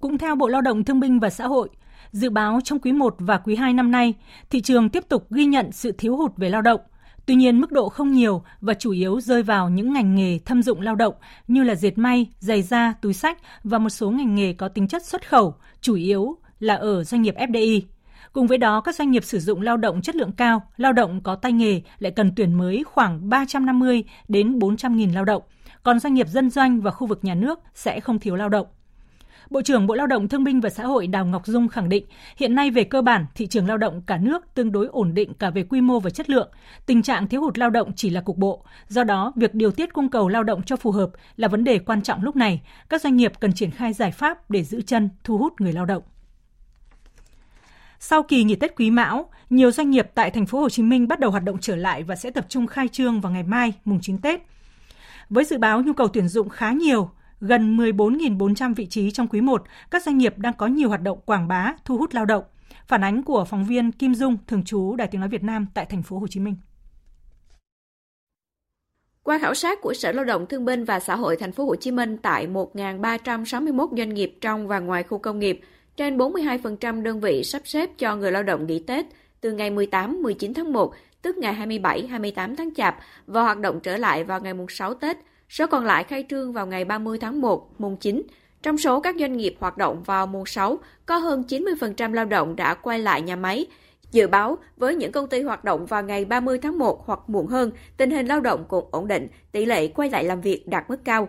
Cũng 0.00 0.18
theo 0.18 0.36
Bộ 0.36 0.48
Lao 0.48 0.60
động 0.60 0.84
Thương 0.84 1.00
binh 1.00 1.20
và 1.20 1.30
Xã 1.30 1.46
hội, 1.46 1.68
dự 2.10 2.30
báo 2.30 2.60
trong 2.64 2.78
quý 2.78 2.92
1 2.92 3.14
và 3.18 3.38
quý 3.38 3.56
2 3.56 3.72
năm 3.72 3.90
nay, 3.90 4.14
thị 4.50 4.60
trường 4.60 4.88
tiếp 4.88 5.04
tục 5.08 5.26
ghi 5.30 5.44
nhận 5.44 5.72
sự 5.72 5.92
thiếu 5.92 6.16
hụt 6.16 6.36
về 6.36 6.48
lao 6.48 6.62
động. 6.62 6.80
Tuy 7.26 7.34
nhiên, 7.34 7.60
mức 7.60 7.72
độ 7.72 7.88
không 7.88 8.12
nhiều 8.12 8.42
và 8.60 8.74
chủ 8.74 8.90
yếu 8.90 9.20
rơi 9.20 9.42
vào 9.42 9.70
những 9.70 9.92
ngành 9.92 10.14
nghề 10.14 10.38
thâm 10.38 10.62
dụng 10.62 10.80
lao 10.80 10.94
động 10.94 11.14
như 11.48 11.62
là 11.62 11.74
dệt 11.74 11.98
may, 11.98 12.26
giày 12.38 12.62
da, 12.62 12.94
túi 13.02 13.12
sách 13.14 13.38
và 13.64 13.78
một 13.78 13.90
số 13.90 14.10
ngành 14.10 14.34
nghề 14.34 14.52
có 14.52 14.68
tính 14.68 14.88
chất 14.88 15.04
xuất 15.04 15.28
khẩu, 15.28 15.54
chủ 15.80 15.94
yếu 15.94 16.36
là 16.58 16.74
ở 16.74 17.04
doanh 17.04 17.22
nghiệp 17.22 17.34
FDI. 17.38 17.80
Cùng 18.32 18.46
với 18.46 18.58
đó, 18.58 18.80
các 18.80 18.94
doanh 18.94 19.10
nghiệp 19.10 19.24
sử 19.24 19.38
dụng 19.38 19.60
lao 19.60 19.76
động 19.76 20.02
chất 20.02 20.16
lượng 20.16 20.32
cao, 20.32 20.62
lao 20.76 20.92
động 20.92 21.20
có 21.22 21.34
tay 21.34 21.52
nghề 21.52 21.82
lại 21.98 22.12
cần 22.16 22.32
tuyển 22.36 22.54
mới 22.54 22.84
khoảng 22.84 23.28
350 23.28 24.04
đến 24.28 24.58
400 24.58 24.96
nghìn 24.96 25.12
lao 25.12 25.24
động– 25.24 25.42
còn 25.86 25.98
doanh 25.98 26.14
nghiệp 26.14 26.28
dân 26.28 26.50
doanh 26.50 26.80
và 26.80 26.90
khu 26.90 27.06
vực 27.06 27.24
nhà 27.24 27.34
nước 27.34 27.60
sẽ 27.74 28.00
không 28.00 28.18
thiếu 28.18 28.36
lao 28.36 28.48
động. 28.48 28.66
Bộ 29.50 29.62
trưởng 29.62 29.86
Bộ 29.86 29.94
Lao 29.94 30.06
động 30.06 30.28
Thương 30.28 30.44
binh 30.44 30.60
và 30.60 30.70
Xã 30.70 30.86
hội 30.86 31.06
Đào 31.06 31.26
Ngọc 31.26 31.46
Dung 31.46 31.68
khẳng 31.68 31.88
định, 31.88 32.06
hiện 32.36 32.54
nay 32.54 32.70
về 32.70 32.84
cơ 32.84 33.02
bản, 33.02 33.26
thị 33.34 33.46
trường 33.46 33.68
lao 33.68 33.76
động 33.76 34.02
cả 34.06 34.16
nước 34.16 34.54
tương 34.54 34.72
đối 34.72 34.86
ổn 34.86 35.14
định 35.14 35.34
cả 35.34 35.50
về 35.50 35.62
quy 35.62 35.80
mô 35.80 36.00
và 36.00 36.10
chất 36.10 36.30
lượng. 36.30 36.48
Tình 36.86 37.02
trạng 37.02 37.28
thiếu 37.28 37.40
hụt 37.40 37.58
lao 37.58 37.70
động 37.70 37.92
chỉ 37.96 38.10
là 38.10 38.20
cục 38.20 38.36
bộ. 38.36 38.64
Do 38.88 39.04
đó, 39.04 39.32
việc 39.36 39.54
điều 39.54 39.70
tiết 39.70 39.92
cung 39.92 40.10
cầu 40.10 40.28
lao 40.28 40.42
động 40.42 40.62
cho 40.62 40.76
phù 40.76 40.90
hợp 40.90 41.10
là 41.36 41.48
vấn 41.48 41.64
đề 41.64 41.78
quan 41.78 42.02
trọng 42.02 42.22
lúc 42.22 42.36
này. 42.36 42.62
Các 42.88 43.02
doanh 43.02 43.16
nghiệp 43.16 43.32
cần 43.40 43.52
triển 43.52 43.70
khai 43.70 43.92
giải 43.92 44.10
pháp 44.10 44.50
để 44.50 44.64
giữ 44.64 44.80
chân, 44.80 45.08
thu 45.24 45.38
hút 45.38 45.52
người 45.60 45.72
lao 45.72 45.84
động. 45.84 46.02
Sau 47.98 48.22
kỳ 48.22 48.44
nghỉ 48.44 48.54
Tết 48.54 48.76
Quý 48.76 48.90
Mão, 48.90 49.30
nhiều 49.50 49.70
doanh 49.70 49.90
nghiệp 49.90 50.10
tại 50.14 50.30
thành 50.30 50.46
phố 50.46 50.60
Hồ 50.60 50.68
Chí 50.68 50.82
Minh 50.82 51.08
bắt 51.08 51.20
đầu 51.20 51.30
hoạt 51.30 51.44
động 51.44 51.58
trở 51.60 51.76
lại 51.76 52.02
và 52.02 52.16
sẽ 52.16 52.30
tập 52.30 52.46
trung 52.48 52.66
khai 52.66 52.88
trương 52.88 53.20
vào 53.20 53.32
ngày 53.32 53.42
mai, 53.42 53.72
mùng 53.84 54.00
9 54.00 54.18
Tết. 54.18 54.55
Với 55.30 55.44
dự 55.44 55.58
báo 55.58 55.82
nhu 55.82 55.92
cầu 55.92 56.08
tuyển 56.08 56.28
dụng 56.28 56.48
khá 56.48 56.72
nhiều, 56.72 57.10
gần 57.40 57.76
14.400 57.76 58.74
vị 58.74 58.86
trí 58.86 59.10
trong 59.10 59.28
quý 59.28 59.40
1, 59.40 59.62
các 59.90 60.02
doanh 60.02 60.18
nghiệp 60.18 60.38
đang 60.38 60.54
có 60.54 60.66
nhiều 60.66 60.88
hoạt 60.88 61.02
động 61.02 61.20
quảng 61.26 61.48
bá, 61.48 61.72
thu 61.84 61.98
hút 61.98 62.14
lao 62.14 62.24
động. 62.24 62.44
Phản 62.86 63.04
ánh 63.04 63.22
của 63.22 63.44
phóng 63.44 63.64
viên 63.64 63.92
Kim 63.92 64.14
Dung, 64.14 64.36
thường 64.46 64.64
trú 64.64 64.96
Đài 64.96 65.08
Tiếng 65.08 65.20
nói 65.20 65.28
Việt 65.28 65.42
Nam 65.42 65.66
tại 65.74 65.86
thành 65.86 66.02
phố 66.02 66.18
Hồ 66.18 66.26
Chí 66.26 66.40
Minh. 66.40 66.56
Qua 69.22 69.38
khảo 69.38 69.54
sát 69.54 69.78
của 69.82 69.94
Sở 69.94 70.12
Lao 70.12 70.24
động 70.24 70.46
Thương 70.46 70.64
binh 70.64 70.84
và 70.84 71.00
Xã 71.00 71.16
hội 71.16 71.36
thành 71.36 71.52
phố 71.52 71.64
Hồ 71.64 71.76
Chí 71.76 71.90
Minh 71.90 72.16
tại 72.16 72.46
1.361 72.46 73.96
doanh 73.96 74.14
nghiệp 74.14 74.38
trong 74.40 74.68
và 74.68 74.78
ngoài 74.78 75.02
khu 75.02 75.18
công 75.18 75.38
nghiệp, 75.38 75.60
trên 75.96 76.16
42% 76.16 77.02
đơn 77.02 77.20
vị 77.20 77.44
sắp 77.44 77.62
xếp 77.64 77.90
cho 77.98 78.16
người 78.16 78.32
lao 78.32 78.42
động 78.42 78.66
nghỉ 78.66 78.78
Tết 78.78 79.06
từ 79.40 79.52
ngày 79.52 79.70
18-19 79.70 80.54
tháng 80.54 80.72
1 80.72 80.94
tức 81.26 81.38
ngày 81.38 81.54
27-28 81.54 82.56
tháng 82.56 82.74
Chạp 82.74 82.96
và 83.26 83.42
hoạt 83.42 83.58
động 83.58 83.80
trở 83.80 83.96
lại 83.96 84.24
vào 84.24 84.40
ngày 84.40 84.54
mùng 84.54 84.68
6 84.68 84.94
Tết. 84.94 85.16
Số 85.48 85.66
còn 85.66 85.84
lại 85.84 86.04
khai 86.04 86.24
trương 86.28 86.52
vào 86.52 86.66
ngày 86.66 86.84
30 86.84 87.18
tháng 87.18 87.40
1, 87.40 87.80
mùng 87.80 87.96
9. 87.96 88.22
Trong 88.62 88.78
số 88.78 89.00
các 89.00 89.16
doanh 89.18 89.36
nghiệp 89.36 89.56
hoạt 89.60 89.76
động 89.76 90.02
vào 90.02 90.26
mùng 90.26 90.46
6, 90.46 90.78
có 91.06 91.16
hơn 91.16 91.44
90% 91.48 92.12
lao 92.12 92.24
động 92.24 92.56
đã 92.56 92.74
quay 92.74 92.98
lại 92.98 93.22
nhà 93.22 93.36
máy. 93.36 93.66
Dự 94.12 94.26
báo, 94.26 94.58
với 94.76 94.94
những 94.94 95.12
công 95.12 95.28
ty 95.28 95.42
hoạt 95.42 95.64
động 95.64 95.86
vào 95.86 96.02
ngày 96.02 96.24
30 96.24 96.58
tháng 96.58 96.78
1 96.78 97.06
hoặc 97.06 97.20
muộn 97.26 97.46
hơn, 97.46 97.70
tình 97.96 98.10
hình 98.10 98.26
lao 98.26 98.40
động 98.40 98.64
cũng 98.68 98.88
ổn 98.90 99.08
định, 99.08 99.28
tỷ 99.52 99.64
lệ 99.64 99.88
quay 99.88 100.10
lại 100.10 100.24
làm 100.24 100.40
việc 100.40 100.68
đạt 100.68 100.90
mức 100.90 101.04
cao. 101.04 101.28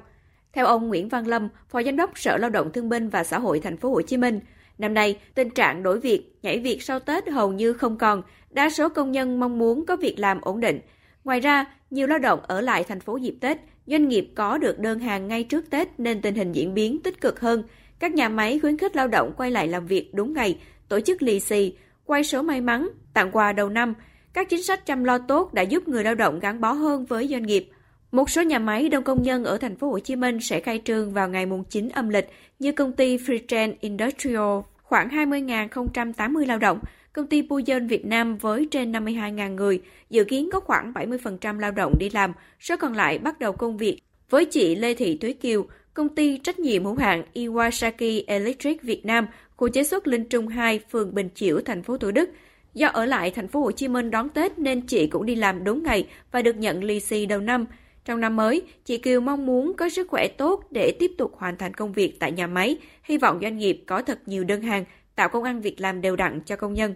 Theo 0.53 0.65
ông 0.65 0.87
Nguyễn 0.87 1.09
Văn 1.09 1.27
Lâm, 1.27 1.49
Phó 1.69 1.83
Giám 1.83 1.95
đốc 1.95 2.19
Sở 2.19 2.37
Lao 2.37 2.49
động 2.49 2.71
Thương 2.71 2.89
binh 2.89 3.09
và 3.09 3.23
Xã 3.23 3.39
hội 3.39 3.59
Thành 3.59 3.77
phố 3.77 3.89
Hồ 3.89 4.01
Chí 4.01 4.17
Minh, 4.17 4.39
năm 4.77 4.93
nay 4.93 5.19
tình 5.35 5.49
trạng 5.49 5.83
đổi 5.83 5.99
việc, 5.99 6.31
nhảy 6.41 6.59
việc 6.59 6.83
sau 6.83 6.99
Tết 6.99 7.29
hầu 7.29 7.51
như 7.51 7.73
không 7.73 7.97
còn, 7.97 8.23
Đa 8.57 8.69
số 8.69 8.89
công 8.89 9.11
nhân 9.11 9.39
mong 9.39 9.59
muốn 9.59 9.85
có 9.85 9.95
việc 9.95 10.19
làm 10.19 10.41
ổn 10.41 10.59
định. 10.59 10.79
Ngoài 11.23 11.39
ra, 11.39 11.65
nhiều 11.89 12.07
lao 12.07 12.19
động 12.19 12.39
ở 12.43 12.61
lại 12.61 12.83
thành 12.83 12.99
phố 12.99 13.17
dịp 13.17 13.35
Tết, 13.41 13.57
doanh 13.85 14.07
nghiệp 14.07 14.29
có 14.35 14.57
được 14.57 14.79
đơn 14.79 14.99
hàng 14.99 15.27
ngay 15.27 15.43
trước 15.43 15.69
Tết 15.69 15.87
nên 15.97 16.21
tình 16.21 16.35
hình 16.35 16.51
diễn 16.51 16.73
biến 16.73 16.99
tích 17.03 17.21
cực 17.21 17.39
hơn. 17.39 17.63
Các 17.99 18.13
nhà 18.13 18.29
máy 18.29 18.59
khuyến 18.59 18.77
khích 18.77 18.95
lao 18.95 19.07
động 19.07 19.33
quay 19.37 19.51
lại 19.51 19.67
làm 19.67 19.87
việc 19.87 20.13
đúng 20.13 20.33
ngày, 20.33 20.59
tổ 20.89 20.99
chức 20.99 21.21
lì 21.21 21.39
xì, 21.39 21.73
quay 22.05 22.23
số 22.23 22.41
may 22.41 22.61
mắn, 22.61 22.89
tặng 23.13 23.31
quà 23.31 23.53
đầu 23.53 23.69
năm. 23.69 23.93
Các 24.33 24.49
chính 24.49 24.63
sách 24.63 24.85
chăm 24.85 25.03
lo 25.03 25.17
tốt 25.17 25.53
đã 25.53 25.61
giúp 25.61 25.87
người 25.87 26.03
lao 26.03 26.15
động 26.15 26.39
gắn 26.39 26.61
bó 26.61 26.71
hơn 26.71 27.05
với 27.05 27.27
doanh 27.27 27.43
nghiệp. 27.43 27.69
Một 28.17 28.29
số 28.29 28.41
nhà 28.41 28.59
máy 28.59 28.89
đông 28.89 29.03
công 29.03 29.23
nhân 29.23 29.43
ở 29.43 29.57
thành 29.57 29.75
phố 29.75 29.89
Hồ 29.91 29.99
Chí 29.99 30.15
Minh 30.15 30.39
sẽ 30.39 30.59
khai 30.59 30.81
trương 30.85 31.13
vào 31.13 31.29
ngày 31.29 31.45
mùng 31.45 31.63
9 31.63 31.89
âm 31.89 32.09
lịch 32.09 32.29
như 32.59 32.71
công 32.71 32.91
ty 32.91 33.17
Freetrend 33.17 33.73
Industrial 33.79 34.59
khoảng 34.83 35.09
20.080 35.09 36.45
lao 36.45 36.57
động, 36.57 36.79
công 37.13 37.27
ty 37.27 37.47
Puyen 37.49 37.87
Việt 37.87 38.05
Nam 38.05 38.37
với 38.37 38.67
trên 38.71 38.91
52.000 38.91 39.55
người, 39.55 39.81
dự 40.09 40.23
kiến 40.23 40.49
có 40.53 40.59
khoảng 40.59 40.93
70% 40.93 41.59
lao 41.59 41.71
động 41.71 41.93
đi 41.99 42.09
làm, 42.09 42.33
số 42.59 42.75
còn 42.77 42.93
lại 42.93 43.17
bắt 43.17 43.39
đầu 43.39 43.53
công 43.53 43.77
việc. 43.77 43.99
Với 44.29 44.45
chị 44.45 44.75
Lê 44.75 44.93
Thị 44.93 45.17
Thúy 45.17 45.33
Kiều, 45.33 45.65
công 45.93 46.09
ty 46.09 46.37
trách 46.37 46.59
nhiệm 46.59 46.85
hữu 46.85 46.95
hạn 46.95 47.23
Iwasaki 47.33 48.23
Electric 48.27 48.83
Việt 48.83 49.05
Nam, 49.05 49.27
khu 49.57 49.69
chế 49.69 49.83
xuất 49.83 50.07
Linh 50.07 50.25
Trung 50.25 50.47
2, 50.47 50.79
phường 50.89 51.15
Bình 51.15 51.29
Chiểu, 51.35 51.59
thành 51.65 51.83
phố 51.83 51.97
Thủ 51.97 52.11
Đức, 52.11 52.29
Do 52.73 52.87
ở 52.87 53.05
lại 53.05 53.31
thành 53.31 53.47
phố 53.47 53.59
Hồ 53.59 53.71
Chí 53.71 53.87
Minh 53.87 54.11
đón 54.11 54.29
Tết 54.29 54.59
nên 54.59 54.81
chị 54.81 55.07
cũng 55.07 55.25
đi 55.25 55.35
làm 55.35 55.63
đúng 55.63 55.83
ngày 55.83 56.07
và 56.31 56.41
được 56.41 56.57
nhận 56.57 56.83
lì 56.83 56.99
xì 56.99 57.25
đầu 57.25 57.39
năm. 57.39 57.65
Trong 58.07 58.19
năm 58.19 58.35
mới, 58.35 58.61
chị 58.85 58.97
Kiều 58.97 59.21
mong 59.21 59.45
muốn 59.45 59.73
có 59.77 59.89
sức 59.89 60.07
khỏe 60.09 60.27
tốt 60.27 60.63
để 60.71 60.93
tiếp 60.99 61.11
tục 61.17 61.31
hoàn 61.37 61.57
thành 61.57 61.73
công 61.73 61.93
việc 61.93 62.19
tại 62.19 62.31
nhà 62.31 62.47
máy, 62.47 62.77
hy 63.03 63.17
vọng 63.17 63.39
doanh 63.41 63.57
nghiệp 63.57 63.83
có 63.87 64.01
thật 64.01 64.19
nhiều 64.25 64.43
đơn 64.43 64.61
hàng, 64.61 64.85
tạo 65.15 65.29
công 65.29 65.43
ăn 65.43 65.61
việc 65.61 65.81
làm 65.81 66.01
đều 66.01 66.15
đặn 66.15 66.41
cho 66.45 66.55
công 66.55 66.73
nhân. 66.73 66.95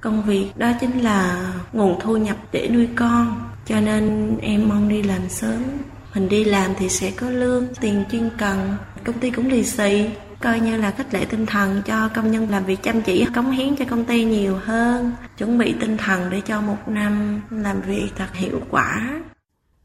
Công 0.00 0.22
việc 0.26 0.46
đó 0.56 0.72
chính 0.80 0.98
là 0.98 1.52
nguồn 1.72 2.00
thu 2.00 2.16
nhập 2.16 2.36
để 2.52 2.68
nuôi 2.74 2.88
con, 2.96 3.40
cho 3.66 3.80
nên 3.80 4.36
em 4.42 4.68
mong 4.68 4.88
đi 4.88 5.02
làm 5.02 5.28
sớm. 5.28 5.62
Mình 6.14 6.28
đi 6.28 6.44
làm 6.44 6.70
thì 6.78 6.88
sẽ 6.88 7.12
có 7.16 7.30
lương, 7.30 7.66
tiền 7.80 8.04
chuyên 8.12 8.30
cần, 8.38 8.76
công 9.04 9.18
ty 9.18 9.30
cũng 9.30 9.50
lì 9.50 9.64
xì, 9.64 10.04
coi 10.40 10.60
như 10.60 10.76
là 10.76 10.90
khích 10.90 11.14
lệ 11.14 11.24
tinh 11.24 11.46
thần 11.46 11.82
cho 11.86 12.08
công 12.14 12.30
nhân 12.30 12.48
làm 12.50 12.64
việc 12.64 12.82
chăm 12.82 13.02
chỉ, 13.02 13.26
cống 13.34 13.50
hiến 13.50 13.76
cho 13.76 13.84
công 13.84 14.04
ty 14.04 14.24
nhiều 14.24 14.56
hơn, 14.56 15.12
chuẩn 15.38 15.58
bị 15.58 15.74
tinh 15.80 15.96
thần 15.96 16.30
để 16.30 16.40
cho 16.40 16.60
một 16.60 16.88
năm 16.88 17.40
làm 17.50 17.80
việc 17.80 18.08
thật 18.16 18.34
hiệu 18.34 18.60
quả. 18.70 19.20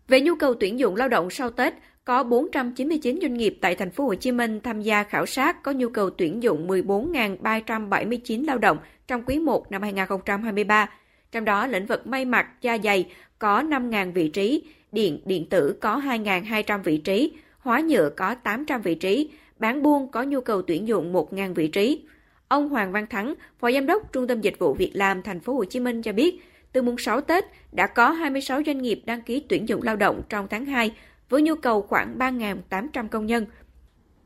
Về 0.07 0.21
nhu 0.21 0.35
cầu 0.35 0.53
tuyển 0.59 0.79
dụng 0.79 0.95
lao 0.95 1.07
động 1.07 1.29
sau 1.29 1.49
Tết, 1.49 1.73
có 2.05 2.23
499 2.23 3.19
doanh 3.21 3.33
nghiệp 3.33 3.57
tại 3.61 3.75
thành 3.75 3.91
phố 3.91 4.05
Hồ 4.05 4.15
Chí 4.15 4.31
Minh 4.31 4.59
tham 4.63 4.81
gia 4.81 5.03
khảo 5.03 5.25
sát 5.25 5.63
có 5.63 5.71
nhu 5.71 5.89
cầu 5.89 6.09
tuyển 6.09 6.43
dụng 6.43 6.67
14.379 6.67 8.45
lao 8.45 8.57
động 8.57 8.77
trong 9.07 9.23
quý 9.25 9.39
1 9.39 9.71
năm 9.71 9.81
2023. 9.81 10.89
Trong 11.31 11.45
đó, 11.45 11.67
lĩnh 11.67 11.85
vực 11.85 12.07
may 12.07 12.25
mặc, 12.25 12.47
da 12.61 12.77
dày 12.83 13.05
có 13.39 13.61
5.000 13.61 14.11
vị 14.11 14.29
trí, 14.29 14.63
điện, 14.91 15.19
điện 15.25 15.45
tử 15.49 15.75
có 15.81 16.01
2.200 16.05 16.83
vị 16.83 16.97
trí, 16.97 17.31
hóa 17.59 17.79
nhựa 17.79 18.09
có 18.09 18.35
800 18.35 18.81
vị 18.81 18.95
trí, 18.95 19.29
bán 19.59 19.83
buôn 19.83 20.11
có 20.11 20.23
nhu 20.23 20.41
cầu 20.41 20.61
tuyển 20.61 20.87
dụng 20.87 21.13
1.000 21.13 21.53
vị 21.53 21.67
trí. 21.67 22.01
Ông 22.47 22.69
Hoàng 22.69 22.91
Văn 22.91 23.07
Thắng, 23.07 23.33
Phó 23.59 23.71
Giám 23.71 23.85
đốc 23.85 24.13
Trung 24.13 24.27
tâm 24.27 24.41
Dịch 24.41 24.59
vụ 24.59 24.73
Việc 24.73 24.91
làm 24.93 25.21
Thành 25.21 25.39
phố 25.39 25.53
Hồ 25.53 25.65
Chí 25.65 25.79
Minh 25.79 26.01
cho 26.01 26.13
biết, 26.13 26.39
từ 26.75 26.81
mùng 26.81 26.97
6 26.97 27.21
Tết 27.21 27.45
đã 27.71 27.87
có 27.87 28.09
26 28.09 28.61
doanh 28.65 28.81
nghiệp 28.81 29.01
đăng 29.05 29.21
ký 29.21 29.43
tuyển 29.49 29.69
dụng 29.69 29.81
lao 29.83 29.95
động 29.95 30.21
trong 30.29 30.47
tháng 30.49 30.65
2 30.65 30.91
với 31.29 31.41
nhu 31.41 31.55
cầu 31.55 31.81
khoảng 31.81 32.17
3.800 32.17 33.07
công 33.07 33.25
nhân. 33.25 33.45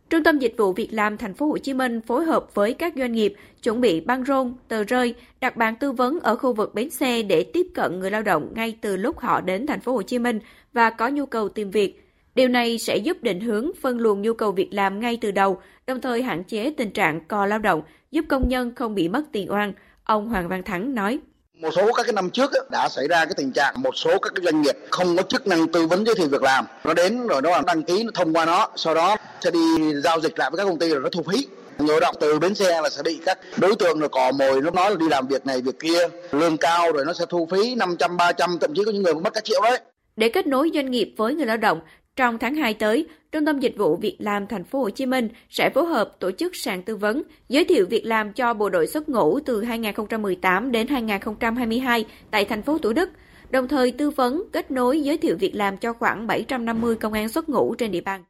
Trung 0.09 0.23
tâm 0.23 0.39
Dịch 0.39 0.53
vụ 0.57 0.73
Việc 0.73 0.88
làm 0.91 1.17
Thành 1.17 1.33
phố 1.33 1.47
Hồ 1.47 1.57
Chí 1.57 1.73
Minh 1.73 2.01
phối 2.01 2.25
hợp 2.25 2.55
với 2.55 2.73
các 2.73 2.93
doanh 2.95 3.12
nghiệp 3.12 3.33
chuẩn 3.63 3.81
bị 3.81 4.01
băng 4.01 4.25
rôn, 4.25 4.53
tờ 4.67 4.83
rơi, 4.83 5.15
đặt 5.41 5.57
bàn 5.57 5.75
tư 5.79 5.91
vấn 5.91 6.19
ở 6.19 6.35
khu 6.35 6.53
vực 6.53 6.75
bến 6.75 6.89
xe 6.89 7.21
để 7.21 7.43
tiếp 7.53 7.67
cận 7.75 7.99
người 7.99 8.12
lao 8.12 8.21
động 8.21 8.51
ngay 8.55 8.77
từ 8.81 8.97
lúc 8.97 9.19
họ 9.19 9.41
đến 9.41 9.67
Thành 9.67 9.79
phố 9.79 9.93
Hồ 9.93 10.01
Chí 10.01 10.19
Minh 10.19 10.39
và 10.73 10.89
có 10.89 11.07
nhu 11.07 11.25
cầu 11.25 11.49
tìm 11.49 11.71
việc. 11.71 12.03
Điều 12.35 12.47
này 12.47 12.77
sẽ 12.77 12.97
giúp 12.97 13.17
định 13.23 13.39
hướng 13.39 13.71
phân 13.81 13.99
luồng 13.99 14.21
nhu 14.21 14.33
cầu 14.33 14.51
việc 14.51 14.73
làm 14.73 14.99
ngay 14.99 15.17
từ 15.21 15.31
đầu, 15.31 15.62
đồng 15.88 16.01
thời 16.01 16.23
hạn 16.23 16.43
chế 16.43 16.73
tình 16.77 16.91
trạng 16.91 17.25
co 17.27 17.45
lao 17.45 17.59
động, 17.59 17.81
giúp 18.12 18.25
công 18.29 18.49
nhân 18.49 18.75
không 18.75 18.95
bị 18.95 19.09
mất 19.09 19.23
tiền 19.31 19.51
oan. 19.51 19.73
Ông 20.03 20.29
Hoàng 20.29 20.47
Văn 20.47 20.63
Thắng 20.63 20.95
nói. 20.95 21.19
Một 21.59 21.71
số 21.75 21.93
các 21.93 22.03
cái 22.03 22.13
năm 22.13 22.29
trước 22.29 22.51
đã 22.69 22.89
xảy 22.89 23.07
ra 23.07 23.25
cái 23.25 23.33
tình 23.37 23.51
trạng 23.51 23.81
một 23.81 23.97
số 23.97 24.19
các 24.19 24.31
cái 24.35 24.43
doanh 24.43 24.61
nghiệp 24.61 24.77
không 24.91 25.17
có 25.17 25.23
chức 25.23 25.47
năng 25.47 25.67
tư 25.67 25.87
vấn 25.87 26.05
giới 26.05 26.15
thiệu 26.15 26.27
việc 26.27 26.43
làm. 26.43 26.65
Nó 26.83 26.93
đến 26.93 27.27
rồi 27.27 27.41
nó 27.41 27.61
đăng 27.61 27.83
ký 27.83 28.03
nó 28.03 28.11
thông 28.13 28.33
qua 28.33 28.45
nó, 28.45 28.69
sau 28.75 28.95
đó 28.95 29.15
sẽ 29.41 29.51
đi 29.51 29.59
giao 30.03 30.19
dịch 30.19 30.39
lại 30.39 30.49
với 30.49 30.57
các 30.57 30.63
công 30.63 30.79
ty 30.79 30.89
rồi 30.89 30.99
nó 31.03 31.09
thu 31.09 31.23
phí 31.31 31.47
người 31.77 31.99
động 31.99 32.15
từ 32.19 32.39
bến 32.39 32.55
xe 32.55 32.81
là 32.81 32.89
sẽ 32.89 33.03
bị 33.03 33.19
các 33.25 33.39
đối 33.57 33.75
tượng 33.75 33.99
rồi 33.99 34.09
cò 34.09 34.31
mồi 34.31 34.61
nó 34.61 34.71
nói 34.71 34.91
là 34.91 34.95
đi 34.95 35.05
làm 35.09 35.27
việc 35.27 35.45
này 35.45 35.61
việc 35.61 35.79
kia 35.79 35.99
lương 36.31 36.57
cao 36.57 36.91
rồi 36.91 37.05
nó 37.05 37.13
sẽ 37.13 37.25
thu 37.29 37.47
phí 37.51 37.75
500 37.75 38.17
300 38.17 38.57
thậm 38.61 38.73
chí 38.75 38.81
có 38.85 38.91
những 38.91 39.03
người 39.03 39.13
cũng 39.13 39.23
mất 39.23 39.33
cả 39.33 39.41
triệu 39.41 39.61
đấy 39.61 39.79
để 40.15 40.29
kết 40.29 40.47
nối 40.47 40.71
doanh 40.73 40.91
nghiệp 40.91 41.13
với 41.17 41.35
người 41.35 41.45
lao 41.45 41.57
động 41.57 41.79
trong 42.19 42.38
tháng 42.38 42.55
2 42.55 42.73
tới, 42.73 43.08
Trung 43.32 43.45
tâm 43.45 43.60
Dịch 43.60 43.73
vụ 43.77 43.95
Việc 43.95 44.15
làm 44.19 44.47
Thành 44.47 44.63
phố 44.63 44.79
Hồ 44.79 44.89
Chí 44.89 45.05
Minh 45.05 45.29
sẽ 45.49 45.69
phối 45.69 45.86
hợp 45.86 46.15
tổ 46.19 46.32
chức 46.32 46.55
sàn 46.55 46.84
tư 46.84 46.95
vấn, 46.95 47.23
giới 47.49 47.65
thiệu 47.65 47.86
việc 47.89 48.05
làm 48.05 48.34
cho 48.34 48.53
bộ 48.53 48.69
đội 48.69 48.88
xuất 48.88 49.10
ngũ 49.10 49.39
từ 49.39 49.63
2018 49.63 50.71
đến 50.71 50.88
2022 50.88 52.05
tại 52.32 52.45
thành 52.45 52.62
phố 52.62 52.77
Thủ 52.77 52.93
Đức, 52.93 53.10
đồng 53.49 53.67
thời 53.67 53.91
tư 53.91 54.10
vấn, 54.10 54.43
kết 54.51 54.71
nối 54.71 55.01
giới 55.01 55.17
thiệu 55.17 55.38
việc 55.39 55.55
làm 55.55 55.77
cho 55.77 55.93
khoảng 55.93 56.27
750 56.27 56.95
công 56.95 57.13
an 57.13 57.29
xuất 57.29 57.49
ngũ 57.49 57.75
trên 57.75 57.91
địa 57.91 58.01
bàn. 58.01 58.23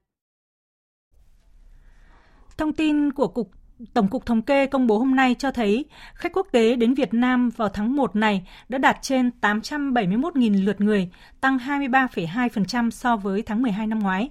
Thông 2.58 2.73
tin 2.73 3.12
của 3.12 3.28
Cục 3.28 3.52
Tổng 3.93 4.07
cục 4.07 4.25
Thống 4.25 4.41
kê 4.41 4.65
công 4.65 4.87
bố 4.87 4.97
hôm 4.97 5.15
nay 5.15 5.35
cho 5.39 5.51
thấy 5.51 5.85
khách 6.13 6.33
quốc 6.33 6.47
tế 6.51 6.75
đến 6.75 6.93
Việt 6.93 7.13
Nam 7.13 7.49
vào 7.49 7.69
tháng 7.69 7.95
1 7.95 8.15
này 8.15 8.47
đã 8.69 8.77
đạt 8.77 8.97
trên 9.01 9.31
871.000 9.41 10.65
lượt 10.65 10.81
người, 10.81 11.09
tăng 11.41 11.57
23,2% 11.57 12.89
so 12.89 13.17
với 13.17 13.41
tháng 13.41 13.61
12 13.61 13.87
năm 13.87 13.99
ngoái. 13.99 14.29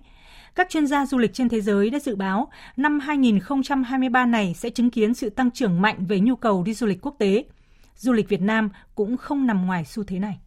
Các 0.54 0.70
chuyên 0.70 0.86
gia 0.86 1.06
du 1.06 1.18
lịch 1.18 1.34
trên 1.34 1.48
thế 1.48 1.60
giới 1.60 1.90
đã 1.90 1.98
dự 1.98 2.16
báo 2.16 2.48
năm 2.76 3.00
2023 3.00 4.26
này 4.26 4.54
sẽ 4.54 4.70
chứng 4.70 4.90
kiến 4.90 5.14
sự 5.14 5.30
tăng 5.30 5.50
trưởng 5.50 5.82
mạnh 5.82 6.06
về 6.08 6.20
nhu 6.20 6.36
cầu 6.36 6.62
đi 6.62 6.74
du 6.74 6.86
lịch 6.86 6.98
quốc 7.02 7.14
tế. 7.18 7.44
Du 7.96 8.12
lịch 8.12 8.28
Việt 8.28 8.40
Nam 8.40 8.68
cũng 8.94 9.16
không 9.16 9.46
nằm 9.46 9.66
ngoài 9.66 9.84
xu 9.84 10.04
thế 10.04 10.18
này. 10.18 10.38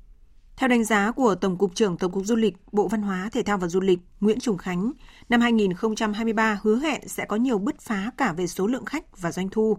Theo 0.62 0.67
đánh 0.67 0.84
giá 0.84 1.12
của 1.12 1.36
Tổng 1.36 1.58
cục 1.58 1.76
trưởng 1.76 1.97
Tổng 1.97 2.12
cục 2.12 2.26
Du 2.26 2.36
lịch, 2.36 2.56
Bộ 2.71 2.88
Văn 2.88 3.02
hóa, 3.02 3.30
Thể 3.32 3.43
thao 3.43 3.58
và 3.58 3.67
Du 3.67 3.80
lịch 3.80 4.00
Nguyễn 4.19 4.39
Trùng 4.39 4.58
Khánh, 4.58 4.91
năm 5.30 5.41
2023 5.41 6.60
hứa 6.63 6.80
hẹn 6.80 7.08
sẽ 7.08 7.26
có 7.26 7.36
nhiều 7.36 7.60
bứt 7.60 7.80
phá 7.80 8.12
cả 8.17 8.34
về 8.34 8.47
số 8.47 8.67
lượng 8.67 8.86
khách 8.86 9.21
và 9.21 9.32
doanh 9.32 9.50
thu. 9.50 9.78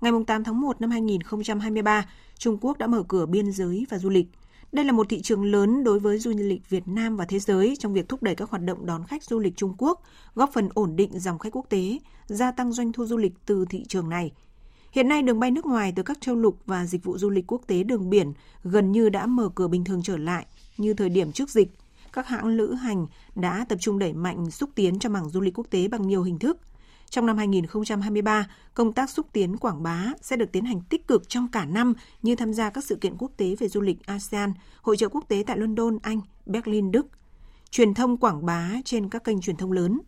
Ngày 0.00 0.12
8 0.26 0.44
tháng 0.44 0.60
1 0.60 0.80
năm 0.80 0.90
2023, 0.90 2.06
Trung 2.38 2.58
Quốc 2.60 2.78
đã 2.78 2.86
mở 2.86 3.02
cửa 3.08 3.26
biên 3.26 3.52
giới 3.52 3.86
và 3.90 3.98
du 3.98 4.08
lịch. 4.08 4.26
Đây 4.72 4.84
là 4.84 4.92
một 4.92 5.06
thị 5.08 5.20
trường 5.22 5.44
lớn 5.44 5.84
đối 5.84 5.98
với 5.98 6.18
du 6.18 6.32
lịch 6.36 6.70
Việt 6.70 6.88
Nam 6.88 7.16
và 7.16 7.24
thế 7.24 7.38
giới 7.38 7.76
trong 7.78 7.92
việc 7.92 8.08
thúc 8.08 8.22
đẩy 8.22 8.34
các 8.34 8.50
hoạt 8.50 8.62
động 8.62 8.86
đón 8.86 9.04
khách 9.06 9.24
du 9.24 9.38
lịch 9.38 9.56
Trung 9.56 9.74
Quốc, 9.78 10.02
góp 10.34 10.50
phần 10.52 10.68
ổn 10.74 10.96
định 10.96 11.18
dòng 11.18 11.38
khách 11.38 11.56
quốc 11.56 11.66
tế, 11.68 11.98
gia 12.26 12.50
tăng 12.50 12.72
doanh 12.72 12.92
thu 12.92 13.06
du 13.06 13.16
lịch 13.16 13.32
từ 13.46 13.64
thị 13.70 13.84
trường 13.88 14.08
này– 14.08 14.32
Hiện 14.92 15.08
nay 15.08 15.22
đường 15.22 15.40
bay 15.40 15.50
nước 15.50 15.66
ngoài 15.66 15.92
từ 15.96 16.02
các 16.02 16.20
châu 16.20 16.36
lục 16.36 16.58
và 16.66 16.86
dịch 16.86 17.04
vụ 17.04 17.18
du 17.18 17.30
lịch 17.30 17.52
quốc 17.52 17.62
tế 17.66 17.82
đường 17.82 18.10
biển 18.10 18.32
gần 18.64 18.92
như 18.92 19.08
đã 19.08 19.26
mở 19.26 19.48
cửa 19.54 19.68
bình 19.68 19.84
thường 19.84 20.02
trở 20.02 20.16
lại 20.16 20.46
như 20.76 20.94
thời 20.94 21.08
điểm 21.08 21.32
trước 21.32 21.50
dịch. 21.50 21.68
Các 22.12 22.26
hãng 22.26 22.46
lữ 22.46 22.74
hành 22.74 23.06
đã 23.34 23.66
tập 23.68 23.78
trung 23.80 23.98
đẩy 23.98 24.12
mạnh 24.12 24.50
xúc 24.50 24.70
tiến 24.74 24.98
cho 24.98 25.08
mảng 25.08 25.28
du 25.28 25.40
lịch 25.40 25.58
quốc 25.58 25.66
tế 25.70 25.88
bằng 25.88 26.08
nhiều 26.08 26.22
hình 26.22 26.38
thức. 26.38 26.58
Trong 27.10 27.26
năm 27.26 27.38
2023, 27.38 28.46
công 28.74 28.92
tác 28.92 29.10
xúc 29.10 29.26
tiến 29.32 29.56
quảng 29.56 29.82
bá 29.82 30.04
sẽ 30.22 30.36
được 30.36 30.52
tiến 30.52 30.64
hành 30.64 30.80
tích 30.80 31.08
cực 31.08 31.28
trong 31.28 31.48
cả 31.48 31.64
năm 31.64 31.94
như 32.22 32.36
tham 32.36 32.52
gia 32.52 32.70
các 32.70 32.84
sự 32.84 32.96
kiện 32.96 33.16
quốc 33.18 33.32
tế 33.36 33.54
về 33.58 33.68
du 33.68 33.80
lịch 33.80 34.06
ASEAN, 34.06 34.52
hội 34.82 34.96
trợ 34.96 35.08
quốc 35.08 35.24
tế 35.28 35.44
tại 35.46 35.58
London, 35.58 35.98
Anh, 36.02 36.20
Berlin, 36.46 36.92
Đức, 36.92 37.06
truyền 37.70 37.94
thông 37.94 38.16
quảng 38.16 38.46
bá 38.46 38.70
trên 38.84 39.08
các 39.08 39.24
kênh 39.24 39.40
truyền 39.40 39.56
thông 39.56 39.72
lớn. 39.72 40.00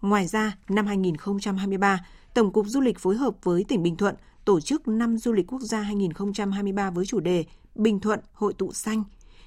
Ngoài 0.00 0.26
ra, 0.26 0.56
năm 0.68 0.86
2023, 0.86 2.06
Tổng 2.34 2.52
cục 2.52 2.66
Du 2.66 2.80
lịch 2.80 2.98
phối 2.98 3.16
hợp 3.16 3.34
với 3.42 3.64
tỉnh 3.68 3.82
Bình 3.82 3.96
Thuận 3.96 4.14
tổ 4.44 4.60
chức 4.60 4.88
năm 4.88 5.18
du 5.18 5.32
lịch 5.32 5.46
quốc 5.46 5.60
gia 5.60 5.80
2023 5.80 6.90
với 6.90 7.06
chủ 7.06 7.20
đề 7.20 7.44
Bình 7.74 8.00
Thuận 8.00 8.20
hội 8.32 8.52
tụ 8.52 8.72
xanh. 8.72 9.04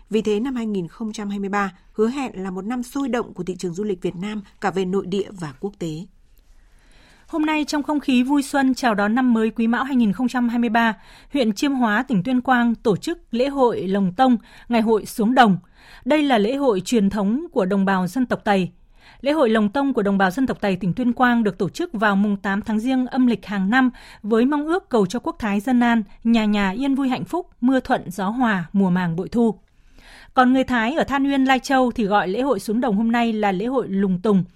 Vì 0.10 0.22
thế 0.22 0.40
năm 0.40 0.56
2023 0.56 1.74
hứa 1.94 2.10
hẹn 2.10 2.44
là 2.44 2.52
một 2.52 2.66
năm 2.66 2.84
sôi 2.84 3.10
động 3.10 3.34
của 3.34 3.44
thị 3.44 3.56
trường 3.56 3.74
du 3.74 3.84
lịch 3.84 4.02
Việt 4.02 4.16
Nam 4.16 4.42
cả 4.62 4.72
về 4.72 4.86
nội 4.86 5.06
địa 5.06 5.28
và 5.32 5.54
quốc 5.60 5.74
tế. 5.80 6.06
Hôm 7.28 7.46
nay 7.46 7.66
trong 7.66 7.84
không 7.84 8.00
khí 8.00 8.24
vui 8.24 8.44
xuân 8.44 8.74
chào 8.74 8.96
đón 8.96 9.16
năm 9.16 9.34
mới 9.34 9.50
Quý 9.50 9.68
Mão 9.68 9.84
2023, 9.84 10.98
huyện 11.34 11.54
Chiêm 11.54 11.74
Hóa, 11.74 12.04
tỉnh 12.04 12.24
Tuyên 12.24 12.42
Quang 12.42 12.76
tổ 12.76 12.98
chức 12.98 13.20
lễ 13.32 13.48
hội 13.48 13.88
Lồng 13.88 14.14
Tông, 14.14 14.38
ngày 14.70 14.82
hội 14.82 15.06
xuống 15.06 15.36
đồng. 15.36 15.58
Đây 16.06 16.24
là 16.24 16.38
lễ 16.38 16.56
hội 16.56 16.82
truyền 16.82 17.10
thống 17.10 17.48
của 17.52 17.66
đồng 17.66 17.86
bào 17.86 18.08
dân 18.08 18.26
tộc 18.26 18.40
Tây. 18.44 18.72
Lễ 19.22 19.32
hội 19.32 19.50
Lồng 19.50 19.70
Tông 19.70 19.94
của 19.94 20.02
đồng 20.02 20.18
bào 20.18 20.32
dân 20.32 20.48
tộc 20.48 20.62
Tây 20.62 20.76
tỉnh 20.76 20.94
Tuyên 20.94 21.14
Quang 21.14 21.44
được 21.44 21.58
tổ 21.58 21.70
chức 21.70 21.94
vào 21.94 22.16
mùng 22.16 22.38
8 22.38 22.62
tháng 22.62 22.80
Giêng 22.80 23.08
âm 23.08 23.28
lịch 23.28 23.46
hàng 23.46 23.70
năm 23.70 23.92
với 24.24 24.46
mong 24.46 24.66
ước 24.66 24.90
cầu 24.90 25.06
cho 25.06 25.20
quốc 25.20 25.36
thái 25.40 25.60
dân 25.60 25.80
an, 25.80 26.04
nhà 26.24 26.46
nhà 26.46 26.70
yên 26.70 26.96
vui 26.96 27.10
hạnh 27.10 27.26
phúc, 27.26 27.50
mưa 27.62 27.80
thuận 27.80 28.12
gió 28.12 28.30
hòa, 28.30 28.66
mùa 28.74 28.90
màng 28.90 29.16
bội 29.16 29.30
thu. 29.30 29.56
Còn 30.34 30.54
người 30.54 30.64
Thái 30.64 30.94
ở 30.94 31.04
Than 31.04 31.24
uyên, 31.24 31.46
Lai 31.46 31.60
Châu 31.60 31.92
thì 31.92 32.06
gọi 32.06 32.28
lễ 32.28 32.42
hội 32.42 32.60
xuống 32.60 32.82
đồng 32.82 32.98
hôm 32.98 33.12
nay 33.12 33.34
là 33.34 33.52
lễ 33.52 33.66
hội 33.66 33.88
Lùng 33.90 34.20
Tùng– 34.22 34.44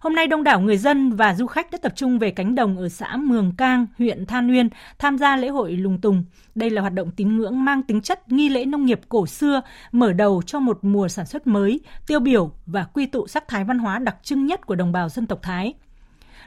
Hôm 0.00 0.14
nay 0.14 0.26
đông 0.26 0.44
đảo 0.44 0.60
người 0.60 0.76
dân 0.76 1.12
và 1.12 1.34
du 1.34 1.46
khách 1.46 1.70
đã 1.70 1.78
tập 1.82 1.92
trung 1.96 2.18
về 2.18 2.30
cánh 2.30 2.54
đồng 2.54 2.78
ở 2.78 2.88
xã 2.88 3.16
Mường 3.16 3.52
Cang, 3.58 3.86
huyện 3.98 4.26
Than 4.26 4.46
Nguyên 4.46 4.68
tham 4.98 5.18
gia 5.18 5.36
lễ 5.36 5.48
hội 5.48 5.72
Lùng 5.72 6.00
Tùng. 6.00 6.24
Đây 6.54 6.70
là 6.70 6.80
hoạt 6.80 6.92
động 6.92 7.10
tín 7.16 7.36
ngưỡng 7.36 7.64
mang 7.64 7.82
tính 7.82 8.00
chất 8.00 8.32
nghi 8.32 8.48
lễ 8.48 8.64
nông 8.64 8.86
nghiệp 8.86 9.00
cổ 9.08 9.26
xưa, 9.26 9.60
mở 9.92 10.12
đầu 10.12 10.42
cho 10.46 10.60
một 10.60 10.78
mùa 10.82 11.08
sản 11.08 11.26
xuất 11.26 11.46
mới, 11.46 11.80
tiêu 12.06 12.20
biểu 12.20 12.52
và 12.66 12.84
quy 12.84 13.06
tụ 13.06 13.26
sắc 13.26 13.48
thái 13.48 13.64
văn 13.64 13.78
hóa 13.78 13.98
đặc 13.98 14.16
trưng 14.22 14.46
nhất 14.46 14.66
của 14.66 14.74
đồng 14.74 14.92
bào 14.92 15.08
dân 15.08 15.26
tộc 15.26 15.38
Thái. 15.42 15.74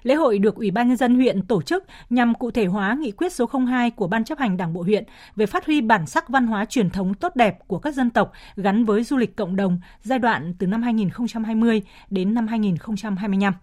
Lễ 0.04 0.16
hội 0.16 0.40
được 0.40 0.56
Ủy 0.56 0.72
ban 0.72 0.88
Nhân 0.88 0.98
dân 0.98 1.16
huyện 1.16 1.42
tổ 1.42 1.62
chức 1.62 1.84
nhằm 2.10 2.34
cụ 2.34 2.52
thể 2.52 2.66
hóa 2.66 2.98
nghị 3.00 3.12
quyết 3.12 3.34
số 3.34 3.50
02 3.68 3.92
của 3.92 4.08
Ban 4.08 4.24
chấp 4.24 4.40
hành 4.40 4.58
Đảng 4.58 4.74
bộ 4.74 4.82
huyện 4.82 5.04
về 5.36 5.46
phát 5.46 5.66
huy 5.66 5.82
bản 5.82 6.06
sắc 6.06 6.30
văn 6.30 6.48
hóa 6.48 6.66
truyền 6.66 6.90
thống 6.90 7.14
tốt 7.14 7.36
đẹp 7.36 7.60
của 7.68 7.80
các 7.80 7.94
dân 7.94 8.10
tộc 8.10 8.32
gắn 8.56 8.86
với 8.86 9.04
du 9.04 9.18
lịch 9.18 9.36
cộng 9.36 9.56
đồng 9.56 9.80
giai 10.02 10.20
đoạn 10.20 10.54
từ 10.60 10.68
năm 10.68 10.82
2020 10.82 11.82
đến 12.10 12.34
năm 12.34 12.48
2025. 12.48 13.54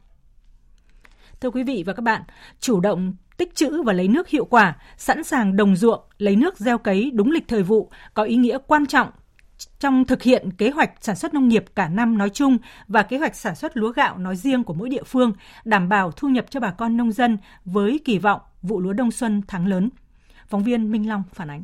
Thưa 1.40 1.50
quý 1.50 1.62
vị 1.62 1.82
và 1.86 1.92
các 1.92 2.02
bạn, 2.02 2.22
chủ 2.60 2.80
động 2.80 3.14
tích 3.36 3.54
trữ 3.54 3.82
và 3.82 3.92
lấy 3.92 4.08
nước 4.08 4.28
hiệu 4.28 4.44
quả, 4.44 4.76
sẵn 4.96 5.24
sàng 5.24 5.56
đồng 5.56 5.76
ruộng, 5.76 6.00
lấy 6.18 6.36
nước 6.36 6.58
gieo 6.58 6.78
cấy 6.78 7.10
đúng 7.14 7.30
lịch 7.30 7.48
thời 7.48 7.62
vụ 7.62 7.90
có 8.14 8.22
ý 8.22 8.36
nghĩa 8.36 8.58
quan 8.66 8.86
trọng 8.86 9.08
trong 9.78 10.04
thực 10.04 10.22
hiện 10.22 10.50
kế 10.50 10.70
hoạch 10.70 10.90
sản 11.00 11.16
xuất 11.16 11.34
nông 11.34 11.48
nghiệp 11.48 11.64
cả 11.74 11.88
năm 11.88 12.18
nói 12.18 12.30
chung 12.30 12.58
và 12.88 13.02
kế 13.02 13.18
hoạch 13.18 13.36
sản 13.36 13.54
xuất 13.54 13.76
lúa 13.76 13.92
gạo 13.92 14.18
nói 14.18 14.36
riêng 14.36 14.64
của 14.64 14.74
mỗi 14.74 14.88
địa 14.88 15.02
phương, 15.02 15.32
đảm 15.64 15.88
bảo 15.88 16.10
thu 16.10 16.28
nhập 16.28 16.46
cho 16.50 16.60
bà 16.60 16.70
con 16.70 16.96
nông 16.96 17.12
dân 17.12 17.38
với 17.64 18.00
kỳ 18.04 18.18
vọng 18.18 18.40
vụ 18.62 18.80
lúa 18.80 18.92
đông 18.92 19.10
xuân 19.10 19.42
thắng 19.48 19.66
lớn. 19.66 19.90
Phóng 20.48 20.64
viên 20.64 20.92
Minh 20.92 21.08
Long 21.08 21.22
phản 21.34 21.50
ánh. 21.50 21.62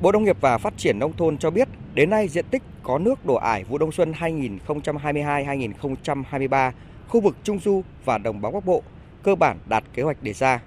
Bộ 0.00 0.12
Nông 0.12 0.24
nghiệp 0.24 0.36
và 0.40 0.58
Phát 0.58 0.74
triển 0.76 0.98
Nông 0.98 1.16
thôn 1.16 1.38
cho 1.38 1.50
biết, 1.50 1.68
đến 1.94 2.10
nay 2.10 2.28
diện 2.28 2.44
tích 2.50 2.62
có 2.82 2.98
nước 2.98 3.26
đổ 3.26 3.34
ải 3.34 3.64
vụ 3.64 3.78
đông 3.78 3.92
xuân 3.92 4.12
2022-2023, 4.12 6.72
khu 7.08 7.20
vực 7.20 7.36
Trung 7.42 7.58
Du 7.58 7.82
và 8.04 8.18
Đồng 8.18 8.40
bằng 8.40 8.52
Bắc 8.52 8.64
Bộ 8.64 8.82
cơ 9.22 9.34
bản 9.34 9.58
đạt 9.66 9.84
kế 9.94 10.02
hoạch 10.02 10.22
đề 10.22 10.32
ra. 10.32 10.62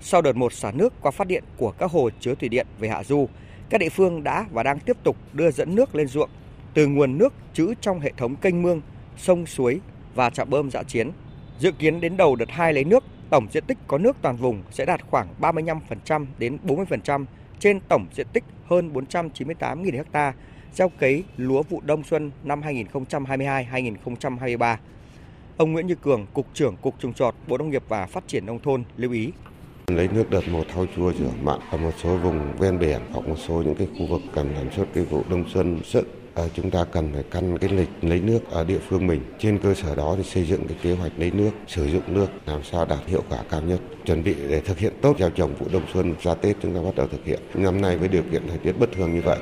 Sau 0.00 0.22
đợt 0.22 0.36
một 0.36 0.52
xả 0.52 0.70
nước 0.70 0.92
qua 1.00 1.10
phát 1.10 1.26
điện 1.26 1.44
của 1.56 1.70
các 1.70 1.90
hồ 1.90 2.10
chứa 2.20 2.34
thủy 2.34 2.48
điện 2.48 2.66
về 2.78 2.88
hạ 2.88 3.04
du, 3.04 3.28
các 3.70 3.78
địa 3.78 3.88
phương 3.88 4.24
đã 4.24 4.46
và 4.52 4.62
đang 4.62 4.78
tiếp 4.78 4.96
tục 5.02 5.16
đưa 5.32 5.50
dẫn 5.50 5.74
nước 5.74 5.94
lên 5.94 6.06
ruộng 6.06 6.30
từ 6.74 6.86
nguồn 6.86 7.18
nước 7.18 7.32
trữ 7.54 7.74
trong 7.80 8.00
hệ 8.00 8.12
thống 8.16 8.36
kênh 8.36 8.62
mương, 8.62 8.80
sông 9.16 9.46
suối 9.46 9.80
và 10.14 10.30
trạm 10.30 10.50
bơm 10.50 10.70
dã 10.70 10.82
chiến. 10.82 11.10
Dự 11.58 11.72
kiến 11.72 12.00
đến 12.00 12.16
đầu 12.16 12.36
đợt 12.36 12.50
2 12.50 12.72
lấy 12.72 12.84
nước, 12.84 13.04
tổng 13.30 13.46
diện 13.52 13.64
tích 13.66 13.78
có 13.86 13.98
nước 13.98 14.16
toàn 14.22 14.36
vùng 14.36 14.62
sẽ 14.70 14.84
đạt 14.84 15.00
khoảng 15.10 15.28
35% 15.40 16.26
đến 16.38 16.58
40% 16.64 17.24
trên 17.58 17.80
tổng 17.88 18.06
diện 18.14 18.26
tích 18.32 18.44
hơn 18.66 18.92
498.000 18.92 20.04
ha 20.12 20.32
gieo 20.72 20.88
cấy 20.88 21.24
lúa 21.36 21.62
vụ 21.62 21.80
đông 21.84 22.04
xuân 22.04 22.30
năm 22.44 22.62
2022-2023. 22.62 24.76
Ông 25.56 25.72
Nguyễn 25.72 25.86
Như 25.86 25.94
Cường, 25.94 26.26
Cục 26.34 26.46
trưởng 26.54 26.76
Cục 26.76 26.94
Trồng 27.00 27.12
trọt, 27.12 27.34
Bộ 27.46 27.58
Nông 27.58 27.70
nghiệp 27.70 27.82
và 27.88 28.06
Phát 28.06 28.28
triển 28.28 28.46
Nông 28.46 28.58
thôn 28.58 28.84
lưu 28.96 29.12
ý. 29.12 29.32
Lấy 29.88 30.08
nước 30.08 30.30
đợt 30.30 30.48
một 30.48 30.64
thau 30.74 30.86
chua 30.96 31.12
rửa 31.12 31.30
mặn 31.42 31.58
ở 31.70 31.78
một 31.78 31.90
số 32.02 32.16
vùng 32.16 32.56
ven 32.58 32.78
biển 32.78 33.00
hoặc 33.12 33.28
một 33.28 33.36
số 33.48 33.54
những 33.54 33.74
cái 33.74 33.88
khu 33.98 34.06
vực 34.06 34.20
cần 34.34 34.52
sản 34.56 34.68
xuất 34.76 34.84
cái 34.94 35.04
vụ 35.04 35.22
đông 35.30 35.44
xuân 35.54 35.80
sức 35.84 36.06
à, 36.34 36.42
ờ, 36.42 36.48
chúng 36.54 36.70
ta 36.70 36.84
cần 36.84 37.12
phải 37.12 37.22
căn 37.30 37.58
cái 37.58 37.70
lịch 37.70 37.88
lấy 38.02 38.20
nước 38.20 38.50
ở 38.50 38.64
địa 38.64 38.78
phương 38.88 39.06
mình. 39.06 39.20
Trên 39.38 39.58
cơ 39.58 39.74
sở 39.74 39.94
đó 39.94 40.14
thì 40.16 40.22
xây 40.22 40.44
dựng 40.44 40.66
cái 40.68 40.76
kế 40.82 40.92
hoạch 40.92 41.12
lấy 41.16 41.30
nước, 41.30 41.50
sử 41.66 41.86
dụng 41.88 42.02
nước 42.06 42.26
làm 42.46 42.62
sao 42.64 42.84
đạt 42.84 42.98
hiệu 43.06 43.22
quả 43.28 43.38
cao 43.50 43.60
nhất. 43.60 43.80
Chuẩn 44.04 44.24
bị 44.24 44.34
để 44.48 44.60
thực 44.60 44.78
hiện 44.78 44.92
tốt 45.00 45.16
gieo 45.18 45.30
trồng 45.30 45.54
vụ 45.54 45.66
đông 45.72 45.82
xuân 45.92 46.14
ra 46.22 46.34
Tết 46.34 46.56
chúng 46.62 46.74
ta 46.74 46.80
bắt 46.82 46.94
đầu 46.96 47.06
thực 47.06 47.24
hiện. 47.24 47.40
Năm 47.54 47.80
nay 47.80 47.96
với 47.98 48.08
điều 48.08 48.22
kiện 48.32 48.48
thời 48.48 48.58
tiết 48.58 48.72
bất 48.72 48.92
thường 48.92 49.14
như 49.14 49.20
vậy 49.24 49.38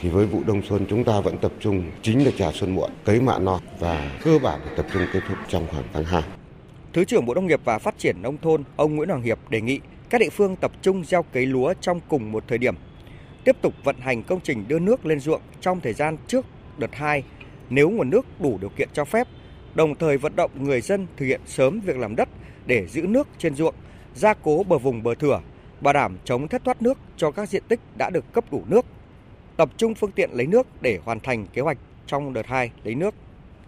thì 0.00 0.08
với 0.08 0.26
vụ 0.26 0.42
đông 0.46 0.62
xuân 0.62 0.86
chúng 0.90 1.04
ta 1.04 1.20
vẫn 1.20 1.38
tập 1.38 1.52
trung 1.60 1.82
chính 2.02 2.24
là 2.24 2.30
trà 2.38 2.52
xuân 2.52 2.74
muộn, 2.74 2.90
cấy 3.04 3.20
mạ 3.20 3.38
non 3.38 3.60
và 3.78 4.10
cơ 4.24 4.38
bản 4.42 4.60
là 4.64 4.72
tập 4.76 4.86
trung 4.92 5.02
kết 5.12 5.20
thúc 5.28 5.38
trong 5.48 5.66
khoảng 5.70 5.84
tháng 5.92 6.04
2. 6.04 6.22
Thứ 6.94 7.04
trưởng 7.04 7.26
Bộ 7.26 7.34
Nông 7.34 7.46
nghiệp 7.46 7.60
và 7.64 7.78
Phát 7.78 7.98
triển 7.98 8.22
Nông 8.22 8.38
thôn 8.38 8.64
ông 8.76 8.96
Nguyễn 8.96 9.08
Hoàng 9.08 9.22
Hiệp 9.22 9.50
đề 9.50 9.60
nghị 9.60 9.80
các 10.10 10.20
địa 10.20 10.28
phương 10.30 10.56
tập 10.56 10.72
trung 10.82 11.04
gieo 11.04 11.22
cấy 11.22 11.46
lúa 11.46 11.74
trong 11.80 12.00
cùng 12.08 12.32
một 12.32 12.44
thời 12.48 12.58
điểm, 12.58 12.74
tiếp 13.44 13.56
tục 13.62 13.74
vận 13.84 13.96
hành 14.00 14.22
công 14.22 14.40
trình 14.40 14.64
đưa 14.68 14.78
nước 14.78 15.06
lên 15.06 15.20
ruộng 15.20 15.40
trong 15.60 15.80
thời 15.80 15.92
gian 15.92 16.16
trước 16.26 16.44
đợt 16.78 16.94
2 16.94 17.22
nếu 17.70 17.90
nguồn 17.90 18.10
nước 18.10 18.26
đủ 18.40 18.58
điều 18.60 18.70
kiện 18.70 18.88
cho 18.92 19.04
phép, 19.04 19.28
đồng 19.74 19.94
thời 19.94 20.18
vận 20.18 20.36
động 20.36 20.50
người 20.54 20.80
dân 20.80 21.06
thực 21.16 21.26
hiện 21.26 21.40
sớm 21.46 21.80
việc 21.80 21.96
làm 21.96 22.16
đất 22.16 22.28
để 22.66 22.86
giữ 22.86 23.02
nước 23.02 23.28
trên 23.38 23.54
ruộng, 23.54 23.74
gia 24.14 24.34
cố 24.34 24.62
bờ 24.62 24.78
vùng 24.78 25.02
bờ 25.02 25.14
thửa, 25.14 25.40
bảo 25.80 25.94
đảm 25.94 26.16
chống 26.24 26.48
thất 26.48 26.64
thoát 26.64 26.82
nước 26.82 26.98
cho 27.16 27.30
các 27.30 27.48
diện 27.48 27.62
tích 27.68 27.80
đã 27.98 28.10
được 28.10 28.32
cấp 28.32 28.44
đủ 28.50 28.62
nước. 28.68 28.86
Tập 29.56 29.70
trung 29.76 29.94
phương 29.94 30.12
tiện 30.12 30.30
lấy 30.32 30.46
nước 30.46 30.66
để 30.80 30.98
hoàn 31.04 31.20
thành 31.20 31.46
kế 31.52 31.62
hoạch 31.62 31.78
trong 32.06 32.32
đợt 32.32 32.46
2 32.46 32.70
lấy 32.84 32.94
nước. 32.94 33.14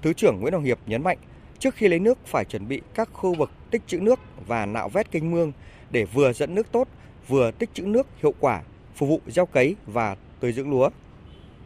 Thứ 0.03 0.13
trưởng 0.13 0.41
Nguyễn 0.41 0.53
Hồng 0.53 0.65
Hiệp 0.65 0.79
nhấn 0.87 1.03
mạnh, 1.03 1.19
trước 1.59 1.75
khi 1.75 1.89
lấy 1.89 1.99
nước 1.99 2.19
phải 2.27 2.45
chuẩn 2.45 2.69
bị 2.69 2.81
các 2.95 3.09
khu 3.13 3.35
vực 3.35 3.51
tích 3.71 3.83
trữ 3.87 4.01
nước 4.01 4.21
và 4.47 4.67
nạo 4.67 4.89
vét 4.89 5.11
kênh 5.11 5.31
mương 5.31 5.53
để 5.91 6.05
vừa 6.05 6.33
dẫn 6.33 6.55
nước 6.55 6.73
tốt, 6.73 6.89
vừa 7.29 7.51
tích 7.51 7.75
trữ 7.75 7.83
nước 7.83 8.07
hiệu 8.23 8.35
quả, 8.41 8.63
phục 8.95 9.09
vụ 9.09 9.21
gieo 9.27 9.47
cấy 9.47 9.77
và 9.87 10.17
tưới 10.41 10.53
dưỡng 10.53 10.71
lúa. 10.71 10.91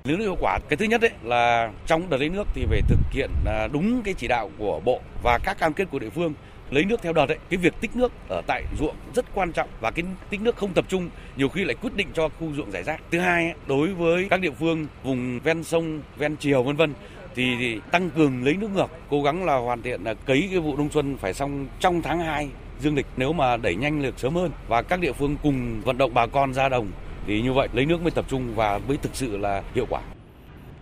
Lấy 0.05 0.17
nước 0.17 0.25
hiệu 0.25 0.37
quả, 0.41 0.59
cái 0.69 0.77
thứ 0.77 0.85
nhất 0.85 1.01
đấy 1.01 1.11
là 1.23 1.73
trong 1.87 2.11
đợt 2.11 2.17
lấy 2.17 2.29
nước 2.29 2.47
thì 2.55 2.67
phải 2.71 2.81
thực 2.89 2.99
hiện 3.11 3.31
à, 3.47 3.69
đúng 3.73 4.03
cái 4.03 4.15
chỉ 4.15 4.29
đạo 4.29 4.51
của 4.59 4.81
bộ 4.85 5.01
và 5.23 5.39
các 5.39 5.59
cam 5.59 5.73
kết 5.73 5.91
của 5.91 5.99
địa 5.99 6.11
phương 6.11 6.35
lấy 6.71 6.85
nước 6.85 7.03
theo 7.03 7.13
đợt 7.13 7.29
ấy, 7.29 7.39
cái 7.51 7.59
việc 7.59 7.75
tích 7.81 7.97
nước 7.97 8.13
ở 8.29 8.43
tại 8.47 8.65
ruộng 8.79 8.97
rất 9.15 9.25
quan 9.35 9.53
trọng 9.53 9.69
và 9.81 9.91
cái 9.91 10.05
tích 10.31 10.41
nước 10.41 10.57
không 10.57 10.73
tập 10.73 10.85
trung 10.89 11.11
nhiều 11.37 11.49
khi 11.49 11.65
lại 11.65 11.77
quyết 11.83 11.97
định 11.97 12.09
cho 12.15 12.29
khu 12.29 12.53
ruộng 12.57 12.71
giải 12.71 12.83
rác. 12.83 13.01
Thứ 13.11 13.19
hai, 13.19 13.45
ấy, 13.45 13.55
đối 13.67 13.95
với 13.95 14.27
các 14.31 14.41
địa 14.41 14.51
phương 14.51 14.87
vùng 15.03 15.41
ven 15.41 15.65
sông, 15.65 16.01
ven 16.17 16.37
chiều 16.37 16.63
vân 16.63 16.77
vân 16.77 16.95
thì, 17.35 17.57
thì 17.59 17.81
tăng 17.91 18.11
cường 18.11 18.45
lấy 18.45 18.57
nước 18.57 18.71
ngược, 18.75 18.91
cố 19.11 19.23
gắng 19.23 19.45
là 19.45 19.57
hoàn 19.57 19.83
thiện 19.83 20.05
là 20.05 20.15
cấy 20.15 20.49
cái 20.51 20.61
vụ 20.61 20.77
đông 20.77 20.91
xuân 20.91 21.17
phải 21.17 21.35
xong 21.35 21.67
trong 21.81 22.03
tháng 22.03 22.19
2 22.19 22.49
dương 22.81 22.95
lịch 22.95 23.07
nếu 23.17 23.33
mà 23.33 23.57
đẩy 23.57 23.75
nhanh 23.75 24.03
được 24.03 24.19
sớm 24.19 24.35
hơn 24.35 24.51
và 24.69 24.83
các 24.83 25.01
địa 25.01 25.13
phương 25.13 25.37
cùng 25.43 25.81
vận 25.85 25.99
động 25.99 26.15
bà 26.15 26.27
con 26.27 26.55
ra 26.55 26.69
đồng 26.69 26.91
thì 27.27 27.43
như 27.43 27.53
vậy 27.53 27.69
lấy 27.73 27.87
nước 27.87 28.03
mới 28.03 28.11
tập 28.11 28.25
trung 28.29 28.55
và 28.55 28.79
mới 28.79 28.97
thực 28.97 29.15
sự 29.15 29.37
là 29.37 29.63
hiệu 29.75 29.87
quả. 29.89 30.01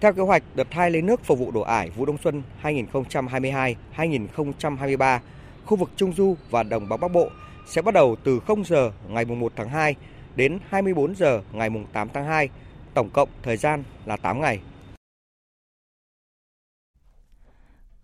Theo 0.01 0.13
kế 0.13 0.23
hoạch, 0.23 0.43
đợt 0.55 0.67
2 0.71 0.91
lấy 0.91 1.03
nước 1.03 1.25
phục 1.25 1.39
vụ 1.39 1.51
đổ 1.51 1.61
ải 1.61 1.91
vụ 1.91 2.05
đông 2.05 2.19
xuân 2.19 2.43
2022-2023, 2.63 5.19
khu 5.67 5.77
vực 5.77 5.91
Trung 5.97 6.13
Du 6.13 6.37
và 6.51 6.63
Đồng 6.63 6.89
bằng 6.89 7.01
Bắc 7.01 7.13
Bộ 7.13 7.29
sẽ 7.67 7.83
bắt 7.83 7.95
đầu 7.95 8.17
từ 8.25 8.41
0 8.41 8.65
giờ 8.65 8.93
ngày 9.09 9.25
1 9.25 9.53
tháng 9.57 9.69
2 9.69 9.95
đến 10.37 10.59
24 10.69 11.15
giờ 11.15 11.41
ngày 11.53 11.71
8 11.93 12.09
tháng 12.15 12.25
2, 12.25 12.49
tổng 12.95 13.11
cộng 13.11 13.29
thời 13.43 13.57
gian 13.57 13.83
là 14.07 14.17
8 14.17 14.41
ngày. 14.41 14.61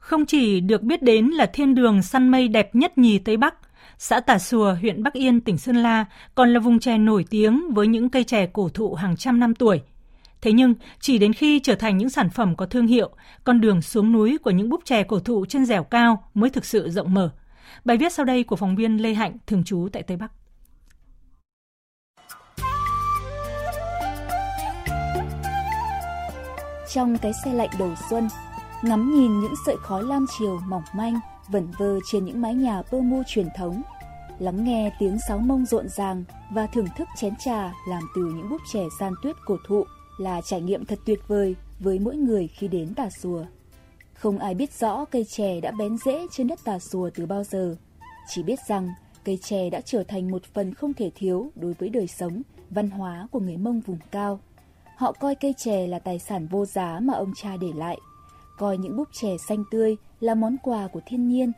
Không 0.05 0.27
chỉ 0.27 0.61
được 0.61 0.83
biết 0.83 1.03
đến 1.03 1.27
là 1.27 1.47
thiên 1.47 1.75
đường 1.75 2.03
săn 2.03 2.29
mây 2.29 2.49
đẹp 2.49 2.75
nhất 2.75 2.99
nhì 2.99 3.19
Tây 3.19 3.37
Bắc, 3.37 3.55
xã 3.99 4.21
Tả 4.21 4.39
Sùa, 4.39 4.77
huyện 4.81 5.03
Bắc 5.03 5.13
Yên, 5.13 5.41
tỉnh 5.41 5.59
Sơn 5.59 5.77
La 5.77 6.05
còn 6.35 6.53
là 6.53 6.61
vùng 6.61 6.79
chè 6.79 6.99
nổi 6.99 7.25
tiếng 7.31 7.75
với 7.75 7.87
những 7.87 8.09
cây 8.09 8.25
chè 8.25 8.47
cổ 8.47 8.69
thụ 8.69 8.95
hàng 8.95 9.17
trăm 9.17 9.41
năm 9.41 9.55
tuổi. 9.55 9.81
Thế 10.41 10.53
nhưng, 10.53 10.75
chỉ 11.01 11.19
đến 11.19 11.33
khi 11.33 11.61
trở 11.61 11.75
thành 11.75 11.99
những 11.99 12.11
sản 12.11 12.31
phẩm 12.31 12.57
có 12.57 12.67
thương 12.67 12.87
hiệu, 12.87 13.11
con 13.45 13.61
đường 13.61 13.83
xuống 13.83 14.13
núi 14.13 14.39
của 14.39 14.51
những 14.51 14.69
búp 14.69 14.81
chè 14.85 15.03
cổ 15.03 15.21
thụ 15.21 15.47
trên 15.47 15.65
dẻo 15.65 15.85
cao 15.85 16.31
mới 16.35 16.51
thực 16.51 16.65
sự 16.65 16.91
rộng 16.91 17.15
mở. 17.15 17.31
Bài 17.85 17.97
viết 17.97 18.13
sau 18.13 18.25
đây 18.25 18.45
của 18.45 18.57
phóng 18.57 18.77
viên 18.77 19.03
Lê 19.03 19.15
Hạnh, 19.15 19.37
thường 19.47 19.65
trú 19.65 19.89
tại 19.93 20.03
Tây 20.03 20.17
Bắc. 20.17 20.33
Trong 26.95 27.19
cái 27.19 27.33
xe 27.45 27.53
lạnh 27.53 27.71
đầu 27.79 27.95
xuân, 28.11 28.29
ngắm 28.83 29.15
nhìn 29.15 29.41
những 29.41 29.55
sợi 29.67 29.77
khói 29.77 30.05
lam 30.05 30.27
chiều 30.39 30.61
mỏng 30.67 30.83
manh 30.95 31.21
vẩn 31.49 31.69
vơ 31.79 31.99
trên 32.11 32.25
những 32.25 32.41
mái 32.41 32.55
nhà 32.55 32.83
pơ 32.83 33.01
mu 33.01 33.23
truyền 33.27 33.49
thống, 33.57 33.83
lắng 34.39 34.65
nghe 34.65 34.93
tiếng 34.99 35.19
sáo 35.29 35.39
mông 35.39 35.67
rộn 35.67 35.89
ràng 35.89 36.25
và 36.51 36.67
thưởng 36.67 36.87
thức 36.97 37.09
chén 37.17 37.37
trà 37.37 37.73
làm 37.89 38.03
từ 38.15 38.23
những 38.23 38.51
búp 38.51 38.61
chè 38.73 38.81
san 38.99 39.13
tuyết 39.23 39.37
cổ 39.45 39.57
thụ 39.69 39.85
là 40.19 40.41
trải 40.41 40.61
nghiệm 40.61 40.85
thật 40.85 40.99
tuyệt 41.07 41.21
vời 41.29 41.57
với 41.81 41.99
mỗi 41.99 42.17
người 42.17 42.49
khi 42.49 42.69
đến 42.69 42.95
Tà 42.95 43.11
Xùa. 43.11 43.45
Không 44.15 44.39
ai 44.39 44.55
biết 44.55 44.73
rõ 44.73 45.05
cây 45.05 45.25
chè 45.25 45.61
đã 45.61 45.71
bén 45.71 45.97
rễ 45.99 46.27
trên 46.31 46.47
đất 46.47 46.59
Tà 46.65 46.79
Xùa 46.79 47.11
từ 47.15 47.27
bao 47.27 47.45
giờ, 47.45 47.77
chỉ 48.29 48.43
biết 48.43 48.59
rằng 48.69 48.89
cây 49.25 49.39
chè 49.43 49.71
đã 49.71 49.81
trở 49.81 50.03
thành 50.03 50.31
một 50.31 50.43
phần 50.45 50.75
không 50.75 50.95
thể 50.95 51.11
thiếu 51.15 51.51
đối 51.55 51.73
với 51.73 51.89
đời 51.89 52.07
sống, 52.07 52.43
văn 52.71 52.91
hóa 52.91 53.29
của 53.31 53.41
người 53.41 53.57
Mông 53.57 53.81
vùng 53.81 53.99
cao. 54.11 54.41
Họ 54.97 55.13
coi 55.13 55.35
cây 55.35 55.55
chè 55.59 55.87
là 55.87 55.99
tài 55.99 56.19
sản 56.19 56.47
vô 56.47 56.67
giá 56.67 57.01
mà 57.03 57.15
ông 57.15 57.33
cha 57.37 57.57
để 57.57 57.69
lại– 57.75 57.99
coi 58.59 58.79
những 58.79 58.97
búp 58.97 59.09
chè 59.13 59.37
xanh 59.49 59.65
tươi 59.71 59.97
là 60.21 60.35
món 60.35 60.57
quà 60.63 60.89
của 60.93 61.01
thiên 61.07 61.29
nhiên 61.29 61.53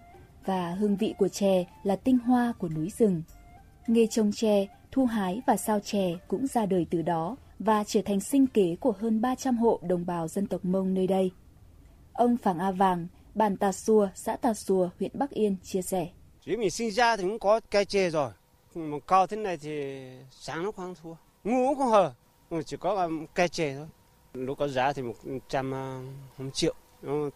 và 0.45 0.71
hương 0.71 0.97
vị 0.97 1.15
của 1.19 1.29
chè 1.29 1.65
là 1.83 1.97
tinh 1.97 2.19
hoa 2.19 2.53
của 2.59 2.69
núi 2.69 2.91
rừng. 2.99 3.23
Nghề 3.87 4.07
trồng 4.07 4.33
chè, 4.33 4.67
thu 4.93 5.07
hái 5.07 5.43
và 5.47 5.57
sao 5.57 5.81
chè 5.81 6.17
cũng 6.29 6.47
ra 6.47 6.67
đời 6.67 6.87
từ 6.91 7.03
đó 7.03 7.37
và 7.59 7.85
trở 7.85 8.01
thành 8.05 8.21
sinh 8.21 8.47
kế 8.47 8.77
của 8.81 8.93
hơn 9.01 9.21
300 9.21 9.57
hộ 9.57 9.81
đồng 9.83 10.07
bào 10.07 10.29
dân 10.29 10.47
tộc 10.47 10.65
Mông 10.65 10.95
nơi 10.95 11.07
đây. 11.07 11.31
Ông 12.13 12.37
Phàng 12.37 12.59
A 12.59 12.71
Vàng, 12.71 13.07
bản 13.35 13.57
Tà 13.57 13.73
Xùa, 13.73 14.09
xã 14.15 14.37
Tà 14.37 14.55
Xùa, 14.55 14.91
huyện 14.99 15.11
Bắc 15.15 15.31
Yên 15.31 15.57
chia 15.63 15.83
sẻ. 15.83 16.09
Chỉ 16.45 16.57
mình 16.57 16.71
sinh 16.71 16.91
ra 16.91 17.17
thì 17.17 17.23
cũng 17.23 17.39
có 17.39 17.61
cây 17.71 17.85
chè 17.85 18.11
rồi. 18.11 18.31
Mà 18.75 18.97
cao 19.07 19.27
thế 19.27 19.37
này 19.37 19.57
thì 19.57 20.05
sáng 20.31 20.65
nó 20.65 20.71
khoáng 20.71 20.95
thua. 21.03 21.15
ngủ 21.45 21.67
cũng 21.69 21.79
không 21.79 21.91
hờ. 21.91 22.13
Chỉ 22.67 22.77
có 22.77 23.11
cây 23.35 23.49
chè 23.49 23.75
thôi. 23.77 23.87
Lúc 24.33 24.59
có 24.59 24.69
giá 24.69 24.93
thì 24.93 25.03
một 25.03 25.15
trăm 25.49 25.75
à, 25.75 26.01
không 26.37 26.51
triệu 26.51 26.75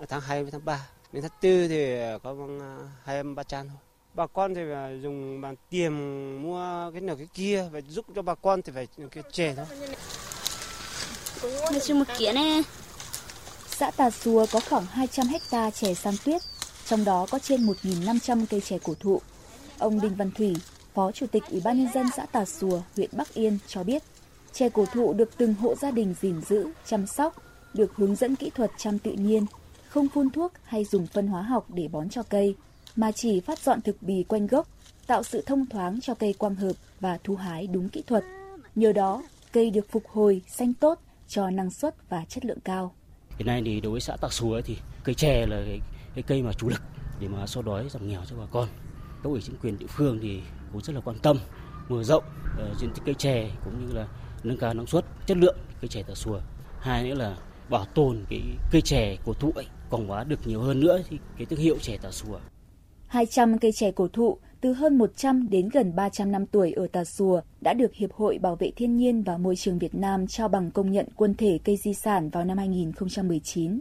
tháng 0.09 0.21
2 0.21 0.43
với 0.43 0.53
tháng 0.53 0.65
3 0.65 0.89
đến 1.13 1.23
tháng 1.23 1.31
4 1.43 1.69
thì 1.69 1.97
có 2.23 2.35
bằng 2.35 2.61
à, 2.61 2.77
hai 3.05 3.23
ba 3.23 3.43
trăm 3.43 3.69
thôi. 3.69 3.79
Bà 4.15 4.27
con 4.27 4.55
thì 4.55 4.61
phải 4.73 5.01
dùng 5.03 5.41
bằng 5.41 5.57
tiền 5.71 5.93
mua 6.43 6.91
cái 6.93 7.01
nào 7.01 7.17
cái 7.17 7.29
kia 7.35 7.69
và 7.73 7.81
giúp 7.89 8.07
cho 8.15 8.23
bà 8.23 8.35
con 8.35 8.63
thì 8.63 8.73
phải 8.75 8.89
cái 9.11 9.25
chè 9.33 9.55
thôi. 9.55 9.67
Một 11.95 12.05
kia 12.19 12.33
này 12.33 12.63
xã 13.67 13.91
Tà 13.91 14.11
Xùa 14.11 14.47
có 14.53 14.61
khoảng 14.71 14.87
200 14.87 15.27
hecta 15.27 15.71
chè 15.71 15.95
san 15.95 16.15
tuyết 16.25 16.43
trong 16.87 17.05
đó 17.05 17.27
có 17.31 17.39
trên 17.39 17.67
1.500 17.67 18.45
cây 18.51 18.61
chè 18.61 18.79
cổ 18.85 18.95
thụ. 19.01 19.21
Ông 19.79 20.01
Đinh 20.01 20.15
Văn 20.15 20.31
Thủy, 20.31 20.57
Phó 20.95 21.13
Chủ 21.13 21.27
tịch 21.27 21.43
Ủy 21.51 21.61
ban 21.65 21.79
Nhân 21.79 21.93
dân 21.95 22.07
xã 22.17 22.27
Tà 22.27 22.45
Xùa, 22.45 22.81
huyện 22.97 23.11
Bắc 23.13 23.35
Yên 23.35 23.59
cho 23.67 23.85
biết, 23.85 24.03
chè 24.53 24.69
cổ 24.69 24.87
thụ 24.93 25.13
được 25.13 25.31
từng 25.37 25.55
hộ 25.55 25.75
gia 25.75 25.91
đình 25.91 26.15
gìn 26.21 26.41
giữ, 26.49 26.69
chăm 26.87 27.07
sóc, 27.07 27.43
được 27.75 27.97
hướng 27.97 28.17
dẫn 28.17 28.37
kỹ 28.37 28.51
thuật 28.55 28.71
chăm 28.79 28.99
tự 28.99 29.13
nhiên, 29.13 29.47
không 29.91 30.09
phun 30.09 30.31
thuốc 30.31 30.53
hay 30.65 30.85
dùng 30.85 31.07
phân 31.07 31.27
hóa 31.27 31.43
học 31.43 31.67
để 31.69 31.89
bón 31.89 32.09
cho 32.09 32.23
cây, 32.23 32.57
mà 32.97 33.13
chỉ 33.13 33.41
phát 33.41 33.59
dọn 33.59 33.81
thực 33.81 34.03
bì 34.03 34.23
quanh 34.23 34.47
gốc, 34.47 34.69
tạo 35.07 35.23
sự 35.23 35.43
thông 35.47 35.67
thoáng 35.67 36.01
cho 36.01 36.15
cây 36.15 36.35
quang 36.39 36.55
hợp 36.55 36.73
và 37.01 37.19
thu 37.25 37.37
hái 37.37 37.67
đúng 37.67 37.89
kỹ 37.89 38.03
thuật. 38.07 38.25
Nhờ 38.75 38.93
đó, 38.93 39.23
cây 39.53 39.71
được 39.71 39.91
phục 39.91 40.03
hồi, 40.09 40.43
xanh 40.49 40.75
tốt, 40.75 40.99
cho 41.29 41.51
năng 41.51 41.71
suất 41.71 41.95
và 42.09 42.25
chất 42.29 42.45
lượng 42.45 42.61
cao. 42.65 42.95
Hiện 43.39 43.47
nay 43.47 43.63
thì 43.65 43.81
đối 43.81 43.93
với 43.93 44.01
xã 44.01 44.17
tạc 44.17 44.33
Xùa 44.33 44.61
thì 44.65 44.77
cây 45.05 45.15
chè 45.15 45.47
là 45.47 45.63
cái, 45.67 45.81
cái 46.15 46.23
cây 46.23 46.43
mà 46.43 46.53
chủ 46.53 46.69
lực 46.69 46.83
để 47.21 47.29
mà 47.29 47.47
xóa 47.47 47.63
đói 47.63 47.89
giảm 47.89 48.09
nghèo 48.09 48.21
cho 48.31 48.37
bà 48.37 48.47
con. 48.51 48.69
Cấp 49.23 49.33
ủy 49.33 49.41
chính 49.43 49.57
quyền 49.63 49.79
địa 49.79 49.87
phương 49.89 50.19
thì 50.23 50.41
cũng 50.73 50.83
rất 50.83 50.93
là 50.93 51.01
quan 51.01 51.19
tâm 51.19 51.39
mở 51.89 52.05
rộng 52.05 52.25
uh, 52.55 52.79
diện 52.79 52.91
tích 52.95 53.03
cây 53.05 53.15
chè 53.15 53.51
cũng 53.65 53.87
như 53.87 53.93
là 53.93 54.07
nâng 54.43 54.59
cao 54.59 54.75
năng 54.75 54.87
suất, 54.87 55.05
chất 55.27 55.37
lượng 55.37 55.59
cây 55.81 55.89
chè 55.89 56.03
tạc 56.03 56.17
Xùa. 56.17 56.41
Hai 56.81 57.09
nữa 57.09 57.15
là 57.15 57.37
bảo 57.71 57.85
tồn 57.95 58.25
cái 58.31 58.43
cây 58.71 58.81
chè 58.81 59.17
cổ 59.25 59.33
thụ 59.33 59.53
ấy 59.55 59.67
quảng 59.91 60.09
bá 60.09 60.25
được 60.25 60.47
nhiều 60.47 60.61
hơn 60.61 60.81
nữa 60.81 61.03
thì 61.09 61.19
cái 61.39 61.47
thương 61.47 61.59
hiệu 61.59 61.79
chè 61.79 61.97
Tà 62.03 62.11
Xùa. 62.11 62.41
200 63.07 63.59
cây 63.59 63.73
chè 63.73 63.91
cổ 63.91 64.09
thụ 64.09 64.39
từ 64.61 64.73
hơn 64.73 64.99
100 64.99 65.51
đến 65.51 65.69
gần 65.69 65.97
300 65.97 66.33
năm 66.33 66.47
tuổi 66.47 66.73
ở 66.73 66.87
Tà 66.87 67.05
Xùa 67.05 67.41
đã 67.61 67.75
được 67.75 67.95
Hiệp 67.95 68.13
hội 68.13 68.39
Bảo 68.39 68.57
vệ 68.57 68.71
Thiên 68.77 68.97
nhiên 68.97 69.23
và 69.23 69.37
Môi 69.37 69.57
trường 69.57 69.79
Việt 69.79 69.95
Nam 69.95 70.27
trao 70.27 70.49
bằng 70.49 70.71
công 70.71 70.91
nhận 70.91 71.07
quân 71.17 71.35
thể 71.35 71.59
cây 71.65 71.77
di 71.77 71.95
sản 71.95 72.31
vào 72.31 72.45
năm 72.45 72.59
2019. 72.59 73.81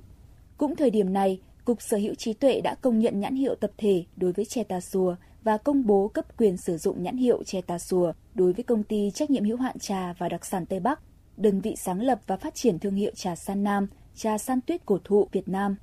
Cũng 0.58 0.76
thời 0.76 0.90
điểm 0.90 1.14
này, 1.14 1.40
Cục 1.66 1.82
Sở 1.82 1.98
hữu 1.98 2.16
trí 2.16 2.34
tuệ 2.34 2.62
đã 2.62 2.76
công 2.76 3.00
nhận 3.00 3.20
nhãn 3.20 3.36
hiệu 3.36 3.56
tập 3.56 3.72
thể 3.78 4.04
đối 4.16 4.32
với 4.32 4.46
chè 4.46 4.64
Tà 4.64 4.80
Xùa 4.80 5.16
và 5.44 5.58
công 5.58 5.86
bố 5.86 6.08
cấp 6.08 6.26
quyền 6.38 6.58
sử 6.58 6.78
dụng 6.78 7.04
nhãn 7.04 7.18
hiệu 7.18 7.44
chè 7.44 7.62
Tà 7.62 7.80
Xùa 7.80 8.14
đối 8.36 8.54
với 8.54 8.64
công 8.64 8.84
ty 8.84 9.12
trách 9.12 9.30
nhiệm 9.30 9.44
hữu 9.44 9.58
hạn 9.58 9.80
trà 9.80 10.14
và 10.18 10.30
đặc 10.30 10.46
sản 10.46 10.66
Tây 10.66 10.80
Bắc, 10.80 11.00
đơn 11.40 11.62
vị 11.62 11.76
sáng 11.78 12.02
lập 12.02 12.20
và 12.28 12.38
phát 12.38 12.56
triển 12.56 12.80
thương 12.80 12.96
hiệu 12.96 13.12
trà 13.16 13.36
San 13.36 13.64
Nam, 13.64 13.88
trà 14.16 14.38
san 14.38 14.62
tuyết 14.62 14.86
cổ 14.86 14.98
thụ 15.04 15.28
Việt 15.32 15.48
Nam. 15.48 15.76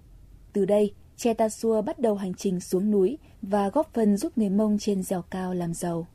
Từ 0.52 0.64
đây, 0.64 0.94
Che 1.16 1.34
Tà 1.34 1.48
Xùa 1.48 1.82
bắt 1.82 1.98
đầu 1.98 2.14
hành 2.14 2.34
trình 2.34 2.60
xuống 2.60 2.90
núi 2.90 3.18
và 3.42 3.68
góp 3.68 3.94
phần 3.94 4.16
giúp 4.16 4.38
người 4.38 4.50
Mông 4.50 4.78
trên 4.78 5.02
dẻo 5.02 5.22
cao 5.22 5.54
làm 5.54 5.74
giàu. 5.74 6.06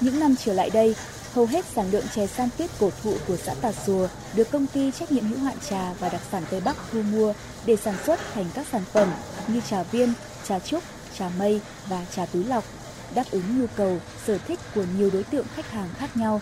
Những 0.00 0.20
năm 0.20 0.34
trở 0.44 0.52
lại 0.52 0.70
đây, 0.70 0.94
hầu 1.32 1.46
hết 1.46 1.64
sản 1.64 1.90
lượng 1.90 2.04
chè 2.14 2.26
san 2.26 2.48
tuyết 2.58 2.70
cổ 2.80 2.90
thụ 3.02 3.14
của 3.28 3.36
xã 3.36 3.54
Tà 3.54 3.72
Xùa 3.72 4.08
được 4.34 4.50
công 4.50 4.66
ty 4.66 4.90
trách 4.90 5.12
nhiệm 5.12 5.24
hữu 5.24 5.38
hạn 5.38 5.56
trà 5.70 5.92
và 5.92 6.08
đặc 6.08 6.20
sản 6.30 6.42
Tây 6.50 6.60
Bắc 6.60 6.76
thu 6.92 7.02
mua 7.02 7.32
để 7.66 7.76
sản 7.76 7.94
xuất 8.04 8.20
thành 8.34 8.46
các 8.54 8.66
sản 8.72 8.82
phẩm 8.92 9.12
như 9.48 9.60
trà 9.70 9.82
viên, 9.82 10.12
trà 10.48 10.58
trúc, 10.58 10.82
trà 11.18 11.30
mây 11.38 11.60
và 11.88 12.06
trà 12.14 12.26
túi 12.26 12.44
lọc, 12.44 12.64
đáp 13.14 13.24
ứng 13.30 13.60
nhu 13.60 13.66
cầu, 13.76 13.98
sở 14.24 14.38
thích 14.38 14.58
của 14.74 14.84
nhiều 14.98 15.10
đối 15.12 15.24
tượng 15.24 15.46
khách 15.54 15.70
hàng 15.70 15.88
khác 15.94 16.16
nhau. 16.16 16.40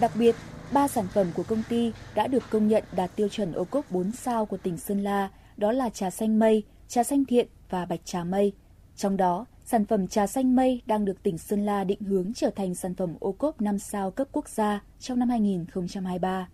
Đặc 0.00 0.12
biệt, 0.14 0.36
ba 0.72 0.88
sản 0.88 1.06
phẩm 1.14 1.26
của 1.34 1.42
công 1.42 1.62
ty 1.68 1.92
đã 2.14 2.26
được 2.26 2.42
công 2.50 2.68
nhận 2.68 2.84
đạt 2.92 3.10
tiêu 3.16 3.28
chuẩn 3.28 3.52
ô 3.52 3.64
cốp 3.64 3.90
4 3.90 4.12
sao 4.12 4.46
của 4.46 4.56
tỉnh 4.56 4.78
Sơn 4.78 5.04
La, 5.04 5.30
đó 5.56 5.72
là 5.72 5.88
trà 5.88 6.10
xanh 6.10 6.38
mây, 6.38 6.62
trà 6.88 7.04
xanh 7.04 7.24
thiện 7.24 7.48
và 7.70 7.86
bạch 7.86 8.00
trà 8.04 8.24
mây. 8.24 8.52
Trong 8.96 9.16
đó, 9.16 9.46
sản 9.64 9.84
phẩm 9.84 10.08
trà 10.08 10.26
xanh 10.26 10.56
mây 10.56 10.82
đang 10.86 11.04
được 11.04 11.22
tỉnh 11.22 11.38
Sơn 11.38 11.66
La 11.66 11.84
định 11.84 12.00
hướng 12.00 12.32
trở 12.34 12.50
thành 12.50 12.74
sản 12.74 12.94
phẩm 12.94 13.16
ô 13.20 13.32
cốp 13.32 13.60
5 13.60 13.78
sao 13.78 14.10
cấp 14.10 14.28
quốc 14.32 14.48
gia 14.48 14.82
trong 14.98 15.18
năm 15.18 15.28
2023. 15.28 16.48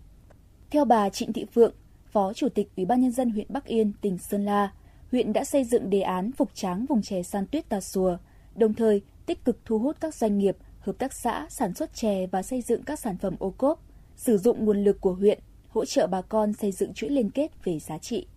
Theo 0.69 0.85
bà 0.85 1.09
Trịnh 1.09 1.33
Thị 1.33 1.45
Phượng, 1.53 1.73
Phó 2.11 2.33
Chủ 2.33 2.49
tịch 2.49 2.67
Ủy 2.77 2.85
ban 2.85 3.01
Nhân 3.01 3.11
dân 3.11 3.29
huyện 3.29 3.47
Bắc 3.49 3.65
Yên, 3.65 3.93
tỉnh 4.01 4.17
Sơn 4.17 4.45
La, 4.45 4.71
huyện 5.11 5.33
đã 5.33 5.43
xây 5.43 5.63
dựng 5.63 5.89
đề 5.89 6.01
án 6.01 6.31
phục 6.31 6.49
tráng 6.53 6.85
vùng 6.85 7.01
chè 7.01 7.23
san 7.23 7.47
tuyết 7.47 7.69
Tà 7.69 7.81
Xùa, 7.81 8.17
đồng 8.55 8.73
thời 8.73 9.01
tích 9.25 9.45
cực 9.45 9.57
thu 9.65 9.79
hút 9.79 9.97
các 9.99 10.15
doanh 10.15 10.37
nghiệp, 10.37 10.57
hợp 10.79 10.97
tác 10.97 11.13
xã 11.13 11.47
sản 11.49 11.73
xuất 11.73 11.93
chè 11.93 12.27
và 12.27 12.43
xây 12.43 12.61
dựng 12.61 12.83
các 12.83 12.99
sản 12.99 13.17
phẩm 13.17 13.35
ô 13.39 13.53
cốp, 13.57 13.79
sử 14.15 14.37
dụng 14.37 14.65
nguồn 14.65 14.83
lực 14.83 15.01
của 15.01 15.13
huyện, 15.13 15.39
hỗ 15.69 15.85
trợ 15.85 16.07
bà 16.07 16.21
con 16.21 16.53
xây 16.53 16.71
dựng 16.71 16.93
chuỗi 16.93 17.09
liên 17.09 17.29
kết 17.29 17.51
về 17.63 17.79
giá 17.79 17.97
trị 17.97 18.27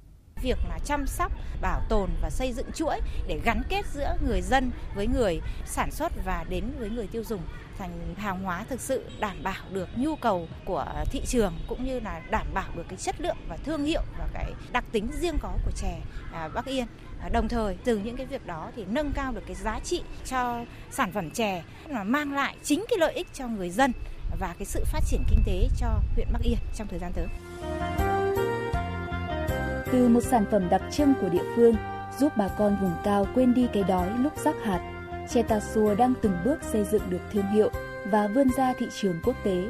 việc 0.42 0.58
mà 0.68 0.78
chăm 0.84 1.06
sóc, 1.06 1.32
bảo 1.60 1.80
tồn 1.88 2.10
và 2.22 2.30
xây 2.30 2.52
dựng 2.52 2.72
chuỗi 2.74 3.00
để 3.26 3.40
gắn 3.44 3.62
kết 3.68 3.86
giữa 3.92 4.16
người 4.26 4.42
dân 4.42 4.70
với 4.94 5.06
người 5.06 5.40
sản 5.66 5.90
xuất 5.90 6.12
và 6.24 6.44
đến 6.48 6.64
với 6.78 6.90
người 6.90 7.06
tiêu 7.06 7.22
dùng 7.24 7.40
thành 7.78 8.14
hàng 8.16 8.42
hóa 8.42 8.64
thực 8.68 8.80
sự 8.80 9.04
đảm 9.20 9.42
bảo 9.42 9.62
được 9.70 9.88
nhu 9.96 10.16
cầu 10.16 10.48
của 10.64 10.86
thị 11.10 11.22
trường 11.26 11.52
cũng 11.68 11.84
như 11.84 12.00
là 12.00 12.22
đảm 12.30 12.46
bảo 12.54 12.68
được 12.76 12.84
cái 12.88 12.96
chất 12.96 13.20
lượng 13.20 13.36
và 13.48 13.56
thương 13.56 13.84
hiệu 13.84 14.02
và 14.18 14.28
cái 14.34 14.52
đặc 14.72 14.84
tính 14.92 15.08
riêng 15.20 15.38
có 15.42 15.52
của 15.64 15.72
chè 15.76 16.00
à, 16.32 16.48
Bắc 16.48 16.64
Yên. 16.64 16.86
À, 17.20 17.28
đồng 17.28 17.48
thời 17.48 17.76
từ 17.84 17.98
những 17.98 18.16
cái 18.16 18.26
việc 18.26 18.46
đó 18.46 18.70
thì 18.76 18.84
nâng 18.88 19.12
cao 19.12 19.32
được 19.32 19.42
cái 19.46 19.56
giá 19.56 19.80
trị 19.80 20.02
cho 20.24 20.64
sản 20.90 21.12
phẩm 21.12 21.30
chè 21.30 21.62
mà 21.90 22.04
mang 22.04 22.32
lại 22.32 22.56
chính 22.62 22.84
cái 22.88 22.98
lợi 22.98 23.12
ích 23.12 23.26
cho 23.34 23.48
người 23.48 23.70
dân 23.70 23.92
và 24.40 24.54
cái 24.58 24.66
sự 24.66 24.84
phát 24.86 25.00
triển 25.06 25.24
kinh 25.30 25.42
tế 25.46 25.68
cho 25.76 25.88
huyện 26.14 26.28
Bắc 26.32 26.42
Yên 26.42 26.58
trong 26.74 26.88
thời 26.88 26.98
gian 26.98 27.12
tới 27.12 27.26
từ 29.92 30.08
một 30.08 30.20
sản 30.20 30.44
phẩm 30.50 30.68
đặc 30.70 30.82
trưng 30.90 31.14
của 31.20 31.28
địa 31.28 31.44
phương, 31.56 31.74
giúp 32.18 32.32
bà 32.36 32.48
con 32.48 32.76
vùng 32.80 32.92
cao 33.04 33.26
quên 33.34 33.54
đi 33.54 33.68
cái 33.72 33.82
đói 33.82 34.10
lúc 34.18 34.32
rắc 34.44 34.54
hạt. 34.64 34.80
Chè 35.28 35.42
Tà 35.42 35.60
Xùa 35.60 35.94
đang 35.94 36.14
từng 36.22 36.32
bước 36.44 36.58
xây 36.62 36.84
dựng 36.84 37.02
được 37.10 37.20
thương 37.32 37.46
hiệu 37.46 37.70
và 38.10 38.28
vươn 38.34 38.48
ra 38.56 38.72
thị 38.78 38.86
trường 39.00 39.20
quốc 39.24 39.36
tế. 39.44 39.68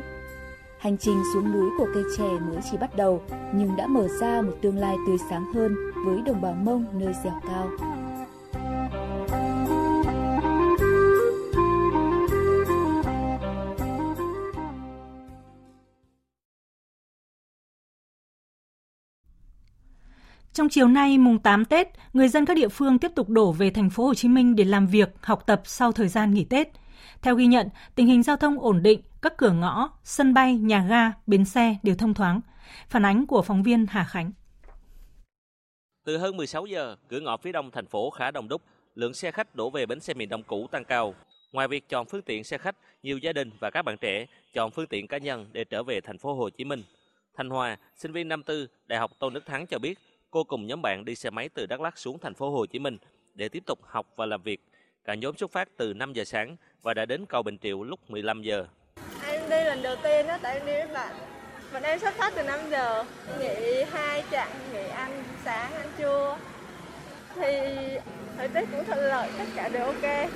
Hành 0.78 0.98
trình 0.98 1.22
xuống 1.34 1.52
núi 1.52 1.70
của 1.78 1.86
cây 1.94 2.02
chè 2.16 2.24
mới 2.24 2.58
chỉ 2.70 2.76
bắt 2.76 2.96
đầu, 2.96 3.22
nhưng 3.54 3.76
đã 3.76 3.86
mở 3.86 4.08
ra 4.20 4.42
một 4.42 4.52
tương 4.62 4.78
lai 4.78 4.96
tươi 5.06 5.16
sáng 5.30 5.52
hơn 5.54 5.74
với 6.06 6.22
đồng 6.26 6.40
bào 6.40 6.52
Mông 6.52 6.84
nơi 6.92 7.14
dẻo 7.24 7.40
cao. 7.48 7.68
Trong 20.58 20.68
chiều 20.68 20.88
nay 20.88 21.18
mùng 21.18 21.38
8 21.38 21.64
Tết, 21.64 21.88
người 22.12 22.28
dân 22.28 22.46
các 22.46 22.54
địa 22.54 22.68
phương 22.68 22.98
tiếp 22.98 23.12
tục 23.14 23.28
đổ 23.28 23.52
về 23.52 23.70
thành 23.70 23.90
phố 23.90 24.06
Hồ 24.06 24.14
Chí 24.14 24.28
Minh 24.28 24.56
để 24.56 24.64
làm 24.64 24.86
việc, 24.86 25.08
học 25.22 25.46
tập 25.46 25.62
sau 25.64 25.92
thời 25.92 26.08
gian 26.08 26.34
nghỉ 26.34 26.44
Tết. 26.44 26.68
Theo 27.22 27.34
ghi 27.34 27.46
nhận, 27.46 27.68
tình 27.94 28.06
hình 28.06 28.22
giao 28.22 28.36
thông 28.36 28.60
ổn 28.60 28.82
định, 28.82 29.00
các 29.22 29.36
cửa 29.36 29.50
ngõ, 29.50 29.90
sân 30.04 30.34
bay, 30.34 30.56
nhà 30.56 30.86
ga, 30.88 31.12
bến 31.26 31.44
xe 31.44 31.76
đều 31.82 31.94
thông 31.94 32.14
thoáng. 32.14 32.40
Phản 32.88 33.04
ánh 33.04 33.26
của 33.26 33.42
phóng 33.42 33.62
viên 33.62 33.86
Hà 33.86 34.04
Khánh. 34.04 34.32
Từ 36.04 36.18
hơn 36.18 36.36
16 36.36 36.66
giờ, 36.66 36.96
cửa 37.08 37.20
ngõ 37.20 37.36
phía 37.36 37.52
đông 37.52 37.70
thành 37.70 37.86
phố 37.86 38.10
khá 38.10 38.30
đông 38.30 38.48
đúc, 38.48 38.62
lượng 38.94 39.14
xe 39.14 39.30
khách 39.30 39.54
đổ 39.54 39.70
về 39.70 39.86
bến 39.86 40.00
xe 40.00 40.14
miền 40.14 40.28
Đông 40.28 40.42
cũ 40.42 40.66
tăng 40.70 40.84
cao. 40.84 41.14
Ngoài 41.52 41.68
việc 41.68 41.88
chọn 41.88 42.06
phương 42.06 42.22
tiện 42.22 42.44
xe 42.44 42.58
khách, 42.58 42.76
nhiều 43.02 43.18
gia 43.18 43.32
đình 43.32 43.50
và 43.60 43.70
các 43.70 43.82
bạn 43.82 43.96
trẻ 44.00 44.26
chọn 44.54 44.70
phương 44.70 44.86
tiện 44.86 45.06
cá 45.06 45.18
nhân 45.18 45.46
để 45.52 45.64
trở 45.64 45.82
về 45.82 46.00
thành 46.00 46.18
phố 46.18 46.34
Hồ 46.34 46.50
Chí 46.50 46.64
Minh. 46.64 46.82
Thanh 47.36 47.50
Hòa, 47.50 47.76
sinh 47.96 48.12
viên 48.12 48.28
năm 48.28 48.42
tư, 48.42 48.66
Đại 48.86 48.98
học 48.98 49.10
Tôn 49.18 49.34
Đức 49.34 49.46
Thắng 49.46 49.66
cho 49.66 49.78
biết, 49.78 49.98
Cô 50.30 50.44
cùng 50.44 50.66
nhóm 50.66 50.82
bạn 50.82 51.04
đi 51.04 51.14
xe 51.14 51.30
máy 51.30 51.48
từ 51.48 51.66
Đắk 51.66 51.80
Lắk 51.80 51.98
xuống 51.98 52.18
thành 52.18 52.34
phố 52.34 52.50
Hồ 52.50 52.66
Chí 52.66 52.78
Minh 52.78 52.98
để 53.34 53.48
tiếp 53.48 53.62
tục 53.66 53.78
học 53.82 54.06
và 54.16 54.26
làm 54.26 54.42
việc. 54.42 54.60
Cả 55.04 55.14
nhóm 55.14 55.36
xuất 55.36 55.52
phát 55.52 55.68
từ 55.76 55.94
5 55.94 56.12
giờ 56.12 56.24
sáng 56.24 56.56
và 56.82 56.94
đã 56.94 57.06
đến 57.06 57.26
cầu 57.28 57.42
Bình 57.42 57.58
Triệu 57.58 57.82
lúc 57.82 58.10
15 58.10 58.42
giờ. 58.42 58.66
Em 59.26 59.50
đi 59.50 59.64
lần 59.64 59.82
đầu 59.82 59.96
tiên 60.02 60.26
đó, 60.26 60.38
tại 60.42 60.58
em 60.58 60.66
đi 60.66 60.72
với 60.72 60.86
bạn. 60.94 61.14
Bọn 61.72 61.82
em 61.82 61.98
xuất 61.98 62.14
phát 62.14 62.32
từ 62.36 62.42
5 62.42 62.60
giờ, 62.70 63.04
nghỉ 63.38 63.82
hai 63.92 64.24
chặng, 64.30 64.50
nghỉ 64.72 64.88
ăn 64.88 65.24
sáng, 65.44 65.72
ăn 65.72 65.88
trưa. 65.98 66.38
Thì 67.34 67.52
thời 68.36 68.48
tiết 68.48 68.64
cũng 68.72 68.84
thuận 68.86 68.98
lợi, 68.98 69.30
tất 69.38 69.44
cả 69.56 69.68
đều 69.68 69.84
ok. 69.84 70.30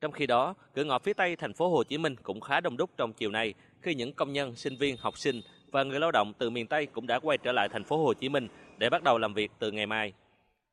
Trong 0.00 0.12
khi 0.12 0.26
đó, 0.26 0.54
cửa 0.74 0.84
ngõ 0.84 0.98
phía 0.98 1.12
Tây 1.12 1.36
thành 1.36 1.54
phố 1.54 1.68
Hồ 1.68 1.84
Chí 1.84 1.98
Minh 1.98 2.16
cũng 2.22 2.40
khá 2.40 2.60
đông 2.60 2.76
đúc 2.76 2.90
trong 2.96 3.12
chiều 3.12 3.30
nay 3.30 3.54
khi 3.82 3.94
những 3.94 4.12
công 4.12 4.32
nhân, 4.32 4.56
sinh 4.56 4.76
viên, 4.76 4.96
học 4.96 5.18
sinh 5.18 5.40
và 5.74 5.82
người 5.82 6.00
lao 6.00 6.10
động 6.10 6.32
từ 6.38 6.50
miền 6.50 6.66
Tây 6.66 6.86
cũng 6.86 7.06
đã 7.06 7.18
quay 7.18 7.38
trở 7.38 7.52
lại 7.52 7.68
thành 7.68 7.84
phố 7.84 8.04
Hồ 8.04 8.14
Chí 8.14 8.28
Minh 8.28 8.48
để 8.78 8.90
bắt 8.90 9.02
đầu 9.02 9.18
làm 9.18 9.34
việc 9.34 9.52
từ 9.58 9.72
ngày 9.72 9.86
mai. 9.86 10.12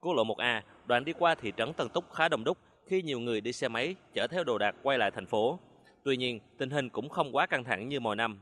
Quốc 0.01 0.13
lộ 0.13 0.23
1A, 0.23 0.61
đoạn 0.85 1.05
đi 1.05 1.13
qua 1.13 1.35
thị 1.35 1.53
trấn 1.57 1.73
Tân 1.73 1.89
Túc 1.89 2.13
khá 2.13 2.29
đông 2.29 2.43
đúc 2.43 2.57
khi 2.85 3.01
nhiều 3.01 3.19
người 3.19 3.41
đi 3.41 3.53
xe 3.53 3.67
máy 3.67 3.95
chở 4.13 4.27
theo 4.27 4.43
đồ 4.43 4.57
đạc 4.57 4.75
quay 4.83 4.97
lại 4.97 5.11
thành 5.11 5.25
phố. 5.25 5.59
Tuy 6.03 6.17
nhiên, 6.17 6.39
tình 6.57 6.69
hình 6.69 6.89
cũng 6.89 7.09
không 7.09 7.35
quá 7.35 7.45
căng 7.45 7.63
thẳng 7.63 7.89
như 7.89 7.99
mọi 7.99 8.15
năm. 8.15 8.39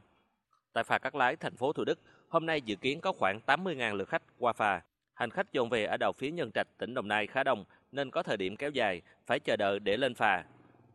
Tại 0.73 0.83
phà 0.83 0.97
Cát 0.97 1.15
Lái, 1.15 1.35
thành 1.35 1.55
phố 1.55 1.73
Thủ 1.73 1.83
Đức, 1.85 1.99
hôm 2.29 2.45
nay 2.45 2.61
dự 2.61 2.75
kiến 2.75 3.01
có 3.01 3.11
khoảng 3.11 3.39
80.000 3.47 3.95
lượt 3.95 4.09
khách 4.09 4.23
qua 4.39 4.53
phà. 4.53 4.81
Hành 5.13 5.29
khách 5.29 5.53
dồn 5.53 5.69
về 5.69 5.85
ở 5.85 5.97
đầu 5.97 6.11
phía 6.11 6.31
Nhân 6.31 6.51
Trạch, 6.51 6.67
tỉnh 6.77 6.93
Đồng 6.93 7.07
Nai 7.07 7.27
khá 7.27 7.43
đông 7.43 7.65
nên 7.91 8.11
có 8.11 8.23
thời 8.23 8.37
điểm 8.37 8.55
kéo 8.55 8.69
dài, 8.69 9.01
phải 9.25 9.39
chờ 9.39 9.55
đợi 9.55 9.79
để 9.79 9.97
lên 9.97 10.15
phà. 10.15 10.43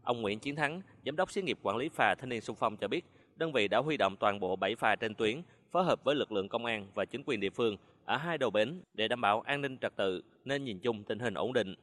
Ông 0.03 0.23
Nguyễn 0.23 0.39
Chiến 0.39 0.57
Thắng, 0.57 0.81
giám 1.07 1.17
đốc 1.17 1.31
xí 1.31 1.43
nghiệp 1.43 1.59
quản 1.63 1.77
lý 1.77 1.89
phà 1.89 2.15
Thanh 2.15 2.29
niên 2.29 2.41
Xung 2.41 2.57
phong 2.57 2.77
cho 2.77 2.89
biết, 2.89 3.05
đơn 3.37 3.53
vị 3.53 3.69
đã 3.69 3.79
huy 3.79 3.97
động 3.97 4.17
toàn 4.17 4.41
bộ 4.41 4.57
7 4.57 4.77
phà 4.77 4.97
trên 4.97 5.15
tuyến, 5.15 5.43
phối 5.73 5.85
hợp 5.85 6.05
với 6.05 6.15
lực 6.15 6.33
lượng 6.33 6.49
công 6.49 6.65
an 6.65 6.87
và 6.95 7.05
chính 7.05 7.23
quyền 7.27 7.41
địa 7.41 7.51
phương 7.51 7.77
ở 8.05 8.17
hai 8.17 8.39
đầu 8.39 8.51
bến 8.51 8.83
để 8.95 9.09
đảm 9.09 9.21
bảo 9.21 9.41
an 9.41 9.61
ninh 9.61 9.79
trật 9.79 9.97
tự 9.97 10.23
nên 10.45 10.65
nhìn 10.65 10.79
chung 10.79 11.05
tình 11.05 11.19
hình 11.19 11.35
ổn 11.35 11.53
định. 11.53 11.75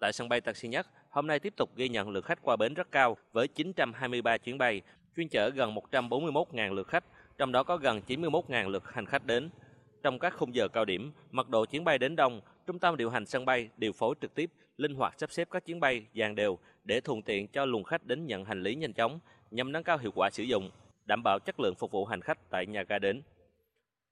Tại 0.00 0.12
sân 0.12 0.28
bay 0.28 0.40
Tân 0.40 0.54
Sơn 0.54 0.70
Nhất, 0.70 0.86
hôm 1.10 1.26
nay 1.26 1.38
tiếp 1.38 1.52
tục 1.56 1.70
ghi 1.76 1.88
nhận 1.88 2.10
lượng 2.10 2.22
khách 2.22 2.42
qua 2.42 2.56
bến 2.56 2.74
rất 2.74 2.92
cao 2.92 3.16
với 3.32 3.48
923 3.48 4.38
chuyến 4.38 4.58
bay, 4.58 4.82
chuyên 5.16 5.28
chở 5.28 5.50
gần 5.50 5.74
141.000 5.74 6.74
lượt 6.74 6.88
khách, 6.88 7.04
trong 7.38 7.52
đó 7.52 7.62
có 7.62 7.76
gần 7.76 8.00
91.000 8.06 8.68
lượt 8.68 8.84
hành 8.92 9.06
khách 9.06 9.26
đến. 9.26 9.50
Trong 10.02 10.18
các 10.18 10.34
khung 10.36 10.54
giờ 10.54 10.68
cao 10.68 10.84
điểm, 10.84 11.12
mật 11.30 11.48
độ 11.48 11.66
chuyến 11.66 11.84
bay 11.84 11.98
đến 11.98 12.16
đông 12.16 12.40
Trung 12.66 12.78
tâm 12.78 12.96
điều 12.96 13.10
hành 13.10 13.26
sân 13.26 13.44
bay 13.44 13.68
điều 13.76 13.92
phối 13.92 14.14
trực 14.20 14.34
tiếp, 14.34 14.50
linh 14.76 14.94
hoạt 14.94 15.14
sắp 15.18 15.30
xếp 15.30 15.48
các 15.50 15.66
chuyến 15.66 15.80
bay 15.80 16.06
dàn 16.14 16.34
đều 16.34 16.58
để 16.84 17.00
thuận 17.00 17.22
tiện 17.22 17.48
cho 17.48 17.64
luồng 17.64 17.84
khách 17.84 18.06
đến 18.06 18.26
nhận 18.26 18.44
hành 18.44 18.62
lý 18.62 18.74
nhanh 18.74 18.92
chóng 18.92 19.20
nhằm 19.50 19.72
nâng 19.72 19.82
cao 19.82 19.98
hiệu 19.98 20.10
quả 20.14 20.30
sử 20.30 20.42
dụng, 20.42 20.70
đảm 21.06 21.22
bảo 21.24 21.38
chất 21.38 21.60
lượng 21.60 21.74
phục 21.78 21.90
vụ 21.90 22.04
hành 22.04 22.20
khách 22.20 22.50
tại 22.50 22.66
nhà 22.66 22.82
ga 22.88 22.98
đến. 22.98 23.22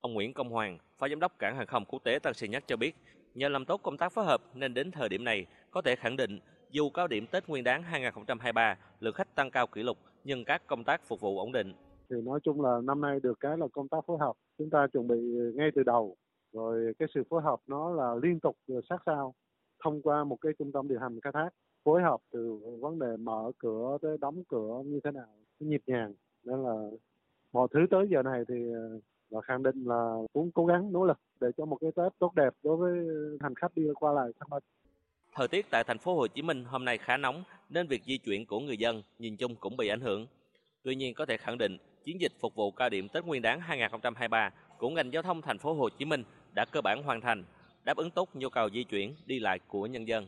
Ông 0.01 0.15
Nguyễn 0.15 0.35
Công 0.35 0.51
Hoàng, 0.51 0.79
Phó 0.99 1.09
Giám 1.09 1.21
đốc 1.21 1.39
Cảng 1.39 1.57
hàng 1.57 1.67
không 1.67 1.85
quốc 1.85 2.05
tế 2.05 2.19
Tân 2.19 2.35
Sơn 2.35 2.51
Nhất 2.51 2.65
cho 2.67 2.77
biết, 2.77 2.97
nhờ 3.35 3.49
làm 3.49 3.65
tốt 3.65 3.81
công 3.83 3.97
tác 3.97 4.13
phối 4.13 4.25
hợp 4.25 4.41
nên 4.55 4.75
đến 4.75 4.91
thời 4.91 5.09
điểm 5.09 5.25
này 5.25 5.47
có 5.71 5.83
thể 5.83 5.97
khẳng 5.97 6.17
định 6.17 6.41
dù 6.71 6.91
cao 6.91 7.07
điểm 7.07 7.27
Tết 7.27 7.49
Nguyên 7.49 7.65
đán 7.65 7.83
2023, 7.83 8.77
lượng 9.01 9.15
khách 9.15 9.35
tăng 9.35 9.51
cao 9.51 9.67
kỷ 9.67 9.83
lục 9.83 9.99
nhưng 10.25 10.45
các 10.45 10.67
công 10.67 10.85
tác 10.85 11.03
phục 11.05 11.21
vụ 11.21 11.39
ổn 11.39 11.53
định. 11.53 11.73
Thì 12.11 12.17
nói 12.25 12.41
chung 12.43 12.61
là 12.61 12.81
năm 12.85 13.01
nay 13.01 13.21
được 13.23 13.41
cái 13.41 13.59
là 13.59 13.67
công 13.73 13.89
tác 13.89 13.99
phối 14.07 14.19
hợp, 14.21 14.33
chúng 14.59 14.71
ta 14.71 14.87
chuẩn 14.93 15.09
bị 15.09 15.17
ngay 15.55 15.71
từ 15.75 15.83
đầu, 15.83 16.17
rồi 16.53 16.93
cái 16.99 17.09
sự 17.15 17.23
phối 17.31 17.43
hợp 17.43 17.61
nó 17.67 17.91
là 17.91 18.15
liên 18.23 18.41
tục 18.41 18.57
sát 18.89 19.03
sao 19.07 19.35
thông 19.85 20.03
qua 20.03 20.25
một 20.25 20.37
cái 20.41 20.53
trung 20.59 20.73
tâm 20.73 20.89
điều 20.89 21.01
hành 21.01 21.21
khai 21.21 21.33
thác 21.33 21.51
phối 21.89 22.03
hợp 22.03 22.21
từ 22.33 22.61
vấn 22.81 22.99
đề 22.99 23.17
mở 23.17 23.53
cửa 23.59 23.99
tới 24.03 24.17
đóng 24.21 24.43
cửa 24.49 24.83
như 24.87 25.01
thế 25.05 25.11
nào 25.11 25.27
nhịp 25.61 25.83
nhàng 25.87 26.15
nên 26.45 26.63
là 26.65 26.75
mọi 27.53 27.69
thứ 27.75 27.81
tới 27.91 28.07
giờ 28.11 28.23
này 28.23 28.43
thì 28.49 28.55
ờ, 28.73 29.01
là 29.31 29.41
khẳng 29.41 29.63
định 29.63 29.85
là 29.85 30.17
muốn 30.35 30.51
cố 30.55 30.67
gắng 30.67 30.93
nỗ 30.93 31.05
lực 31.05 31.19
để 31.41 31.49
cho 31.57 31.65
một 31.65 31.79
cái 31.81 31.91
Tết 31.97 32.13
tốt 32.19 32.35
đẹp 32.35 32.53
đối 32.63 32.77
với 32.77 32.99
hành 33.41 33.55
khách 33.55 33.75
đi 33.75 33.83
qua 33.95 34.13
lại 34.13 34.31
sân 34.41 34.49
bay. 34.51 34.61
Thời 35.35 35.49
tiết 35.49 35.67
tại 35.71 35.85
thành 35.85 35.99
phố 35.99 36.15
Hồ 36.15 36.27
Chí 36.27 36.43
Minh 36.43 36.65
hôm 36.65 36.85
nay 36.85 36.99
khá 36.99 37.17
nóng 37.17 37.43
nên 37.69 37.87
việc 37.87 38.03
di 38.05 38.19
chuyển 38.19 38.47
của 38.47 38.61
người 38.61 38.77
dân 38.77 39.03
nhìn 39.19 39.37
chung 39.37 39.57
cũng 39.57 39.77
bị 39.77 39.89
ảnh 39.89 40.01
hưởng. 40.01 40.27
Tuy 40.83 40.95
nhiên 40.95 41.15
có 41.15 41.27
thể 41.27 41.37
khẳng 41.37 41.59
định 41.59 41.77
chiến 42.05 42.21
dịch 42.21 42.33
phục 42.41 42.55
vụ 42.55 42.71
cao 42.71 42.89
điểm 42.89 43.09
Tết 43.09 43.25
Nguyên 43.25 43.43
đán 43.43 43.61
2023 43.61 44.51
của 44.79 44.91
ngành 44.91 45.13
giao 45.13 45.23
thông 45.23 45.43
thành 45.43 45.59
phố 45.59 45.75
Hồ 45.75 45.89
Chí 45.89 46.05
Minh 46.05 46.25
đã 46.55 46.65
cơ 46.73 46.81
bản 46.81 47.03
hoàn 47.03 47.21
thành, 47.21 47.45
đáp 47.85 47.97
ứng 47.97 48.11
tốt 48.11 48.29
nhu 48.35 48.49
cầu 48.49 48.71
di 48.71 48.85
chuyển 48.85 49.15
đi 49.27 49.39
lại 49.39 49.59
của 49.69 49.87
nhân 49.87 50.09
dân. 50.09 50.27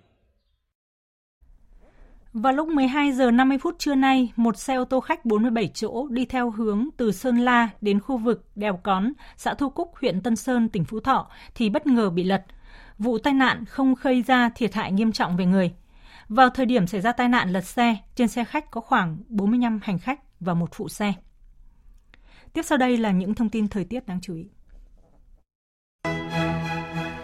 Vào 2.32 2.52
lúc 2.52 2.68
12 2.68 3.12
giờ 3.12 3.30
50 3.30 3.58
phút 3.58 3.78
trưa 3.78 3.94
nay, 3.94 4.32
một 4.36 4.58
xe 4.58 4.74
ô 4.74 4.84
tô 4.84 5.00
khách 5.00 5.24
47 5.24 5.68
chỗ 5.74 6.08
đi 6.08 6.24
theo 6.24 6.50
hướng 6.50 6.88
từ 6.96 7.12
Sơn 7.12 7.38
La 7.38 7.68
đến 7.80 8.00
khu 8.00 8.18
vực 8.18 8.48
Đèo 8.54 8.76
Cón, 8.76 9.12
xã 9.36 9.54
Thu 9.54 9.70
Cúc, 9.70 9.92
huyện 10.00 10.20
Tân 10.20 10.36
Sơn, 10.36 10.68
tỉnh 10.68 10.84
Phú 10.84 11.00
Thọ 11.00 11.30
thì 11.54 11.70
bất 11.70 11.86
ngờ 11.86 12.10
bị 12.10 12.22
lật. 12.22 12.44
Vụ 12.98 13.18
tai 13.18 13.32
nạn 13.32 13.64
không 13.64 13.94
gây 14.02 14.22
ra 14.22 14.50
thiệt 14.54 14.74
hại 14.74 14.92
nghiêm 14.92 15.12
trọng 15.12 15.36
về 15.36 15.46
người. 15.46 15.72
Vào 16.28 16.50
thời 16.50 16.66
điểm 16.66 16.86
xảy 16.86 17.00
ra 17.00 17.12
tai 17.12 17.28
nạn 17.28 17.52
lật 17.52 17.60
xe, 17.60 17.96
trên 18.14 18.28
xe 18.28 18.44
khách 18.44 18.70
có 18.70 18.80
khoảng 18.80 19.18
45 19.28 19.80
hành 19.82 19.98
khách 19.98 20.20
và 20.40 20.54
một 20.54 20.68
phụ 20.72 20.88
xe. 20.88 21.12
Tiếp 22.52 22.62
sau 22.62 22.78
đây 22.78 22.96
là 22.96 23.10
những 23.10 23.34
thông 23.34 23.48
tin 23.48 23.68
thời 23.68 23.84
tiết 23.84 24.06
đáng 24.06 24.20
chú 24.22 24.34
ý. 24.34 24.46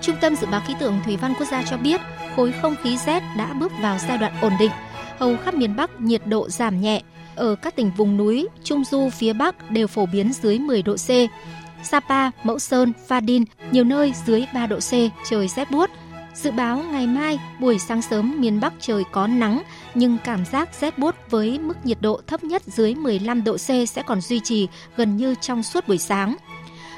Trung 0.00 0.16
tâm 0.20 0.36
Dự 0.36 0.46
báo 0.46 0.61
Khí 0.66 0.74
tượng 0.80 1.00
Thủy 1.04 1.16
văn 1.16 1.34
Quốc 1.38 1.46
gia 1.50 1.62
cho 1.62 1.76
biết, 1.76 2.00
khối 2.36 2.52
không 2.52 2.74
khí 2.82 2.96
rét 2.96 3.22
đã 3.36 3.54
bước 3.61 3.72
vào 3.80 3.98
giai 3.98 4.18
đoạn 4.18 4.32
ổn 4.40 4.52
định. 4.59 4.70
Hầu 5.19 5.37
khắp 5.37 5.55
miền 5.55 5.77
Bắc 5.77 6.01
nhiệt 6.01 6.27
độ 6.27 6.49
giảm 6.49 6.81
nhẹ. 6.81 7.03
Ở 7.37 7.55
các 7.55 7.77
tỉnh 7.77 7.91
vùng 7.97 8.17
núi, 8.17 8.49
Trung 8.64 8.85
Du 8.85 9.11
phía 9.11 9.33
Bắc 9.33 9.71
đều 9.71 9.87
phổ 9.87 10.07
biến 10.07 10.33
dưới 10.33 10.59
10 10.59 10.83
độ 10.83 10.97
C. 10.97 11.09
Sapa, 11.83 12.31
Mẫu 12.43 12.59
Sơn, 12.59 12.93
Pha 13.07 13.21
Đin, 13.21 13.45
nhiều 13.71 13.85
nơi 13.85 14.12
dưới 14.27 14.45
3 14.55 14.67
độ 14.67 14.79
C, 14.79 14.93
trời 15.31 15.49
rét 15.49 15.71
buốt. 15.71 15.91
Dự 16.35 16.51
báo 16.51 16.85
ngày 16.93 17.07
mai, 17.07 17.39
buổi 17.61 17.79
sáng 17.79 18.03
sớm 18.03 18.41
miền 18.41 18.61
Bắc 18.61 18.73
trời 18.81 19.03
có 19.12 19.27
nắng, 19.27 19.62
nhưng 19.95 20.19
cảm 20.25 20.45
giác 20.45 20.69
rét 20.81 20.99
buốt 20.99 21.14
với 21.31 21.59
mức 21.59 21.87
nhiệt 21.87 21.99
độ 22.01 22.21
thấp 22.27 22.45
nhất 22.45 22.62
dưới 22.67 22.95
15 22.95 23.45
độ 23.45 23.57
C 23.57 23.89
sẽ 23.89 24.03
còn 24.07 24.21
duy 24.21 24.41
trì 24.41 24.69
gần 24.97 25.17
như 25.17 25.35
trong 25.41 25.62
suốt 25.62 25.89
buổi 25.89 25.99
sáng. 25.99 26.37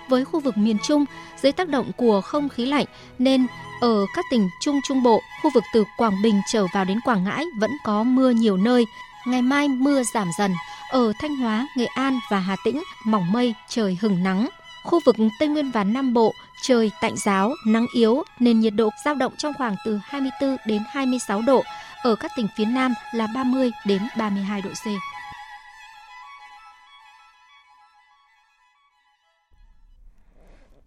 Với 0.09 0.25
khu 0.25 0.41
vực 0.41 0.57
miền 0.57 0.77
Trung, 0.83 1.05
dưới 1.43 1.53
tác 1.53 1.69
động 1.69 1.91
của 1.97 2.21
không 2.21 2.49
khí 2.49 2.67
lạnh 2.67 2.87
nên 3.19 3.47
ở 3.81 4.07
các 4.15 4.25
tỉnh 4.31 4.51
Trung 4.61 4.81
Trung 4.85 5.03
Bộ, 5.03 5.23
khu 5.43 5.51
vực 5.55 5.65
từ 5.73 5.85
Quảng 5.97 6.23
Bình 6.23 6.41
trở 6.47 6.67
vào 6.75 6.85
đến 6.85 7.01
Quảng 7.01 7.25
Ngãi 7.25 7.45
vẫn 7.59 7.71
có 7.85 8.03
mưa 8.03 8.31
nhiều 8.31 8.57
nơi. 8.57 8.87
Ngày 9.27 9.43
mai 9.43 9.69
mưa 9.69 10.03
giảm 10.15 10.29
dần. 10.39 10.55
Ở 10.91 11.13
Thanh 11.21 11.37
Hóa, 11.37 11.69
Nghệ 11.77 11.87
An 11.87 12.19
và 12.31 12.39
Hà 12.39 12.57
Tĩnh, 12.65 12.83
mỏng 13.05 13.33
mây, 13.33 13.55
trời 13.69 13.99
hừng 14.01 14.23
nắng. 14.23 14.49
Khu 14.85 15.01
vực 15.05 15.17
Tây 15.39 15.49
Nguyên 15.49 15.71
và 15.71 15.85
Nam 15.85 16.15
Bộ, 16.15 16.33
trời 16.63 16.91
tạnh 17.01 17.17
giáo, 17.17 17.55
nắng 17.67 17.87
yếu 17.95 18.23
nên 18.39 18.61
nhiệt 18.61 18.75
độ 18.75 18.91
giao 19.05 19.15
động 19.15 19.33
trong 19.39 19.55
khoảng 19.55 19.77
từ 19.85 19.99
24 20.05 20.57
đến 20.67 20.83
26 20.89 21.43
độ. 21.43 21.63
Ở 22.03 22.15
các 22.15 22.31
tỉnh 22.37 22.47
phía 22.57 22.65
Nam 22.65 22.95
là 23.13 23.27
30 23.35 23.71
đến 23.87 24.03
32 24.19 24.63
độ 24.63 24.71
C. 24.71 24.87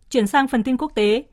Chuyển 0.10 0.28
sang 0.28 0.48
phần 0.48 0.64
tin 0.64 0.78
quốc 0.78 0.92
tế, 0.96 1.24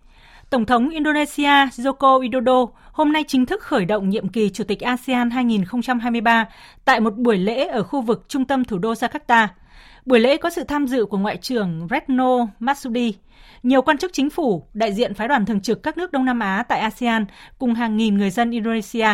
Tổng 0.50 0.66
thống 0.66 0.88
Indonesia 0.88 1.66
Joko 1.66 2.20
Widodo 2.20 2.68
hôm 2.92 3.12
nay 3.12 3.24
chính 3.28 3.46
thức 3.46 3.62
khởi 3.62 3.84
động 3.84 4.08
nhiệm 4.08 4.28
kỳ 4.28 4.50
Chủ 4.50 4.64
tịch 4.64 4.80
ASEAN 4.80 5.30
2023 5.30 6.48
tại 6.84 7.00
một 7.00 7.16
buổi 7.16 7.36
lễ 7.36 7.66
ở 7.66 7.82
khu 7.82 8.00
vực 8.00 8.24
trung 8.28 8.44
tâm 8.44 8.64
thủ 8.64 8.78
đô 8.78 8.92
Jakarta. 8.92 9.48
Buổi 10.04 10.20
lễ 10.20 10.36
có 10.36 10.50
sự 10.50 10.64
tham 10.64 10.86
dự 10.86 11.04
của 11.04 11.18
Ngoại 11.18 11.36
trưởng 11.36 11.88
Retno 11.90 12.46
Marsudi, 12.58 13.14
nhiều 13.62 13.82
quan 13.82 13.98
chức 13.98 14.12
chính 14.12 14.30
phủ, 14.30 14.68
đại 14.74 14.92
diện 14.92 15.14
phái 15.14 15.28
đoàn 15.28 15.46
thường 15.46 15.60
trực 15.60 15.82
các 15.82 15.98
nước 15.98 16.12
Đông 16.12 16.24
Nam 16.24 16.40
Á 16.40 16.64
tại 16.68 16.80
ASEAN 16.80 17.26
cùng 17.58 17.74
hàng 17.74 17.96
nghìn 17.96 18.18
người 18.18 18.30
dân 18.30 18.50
Indonesia. 18.50 19.08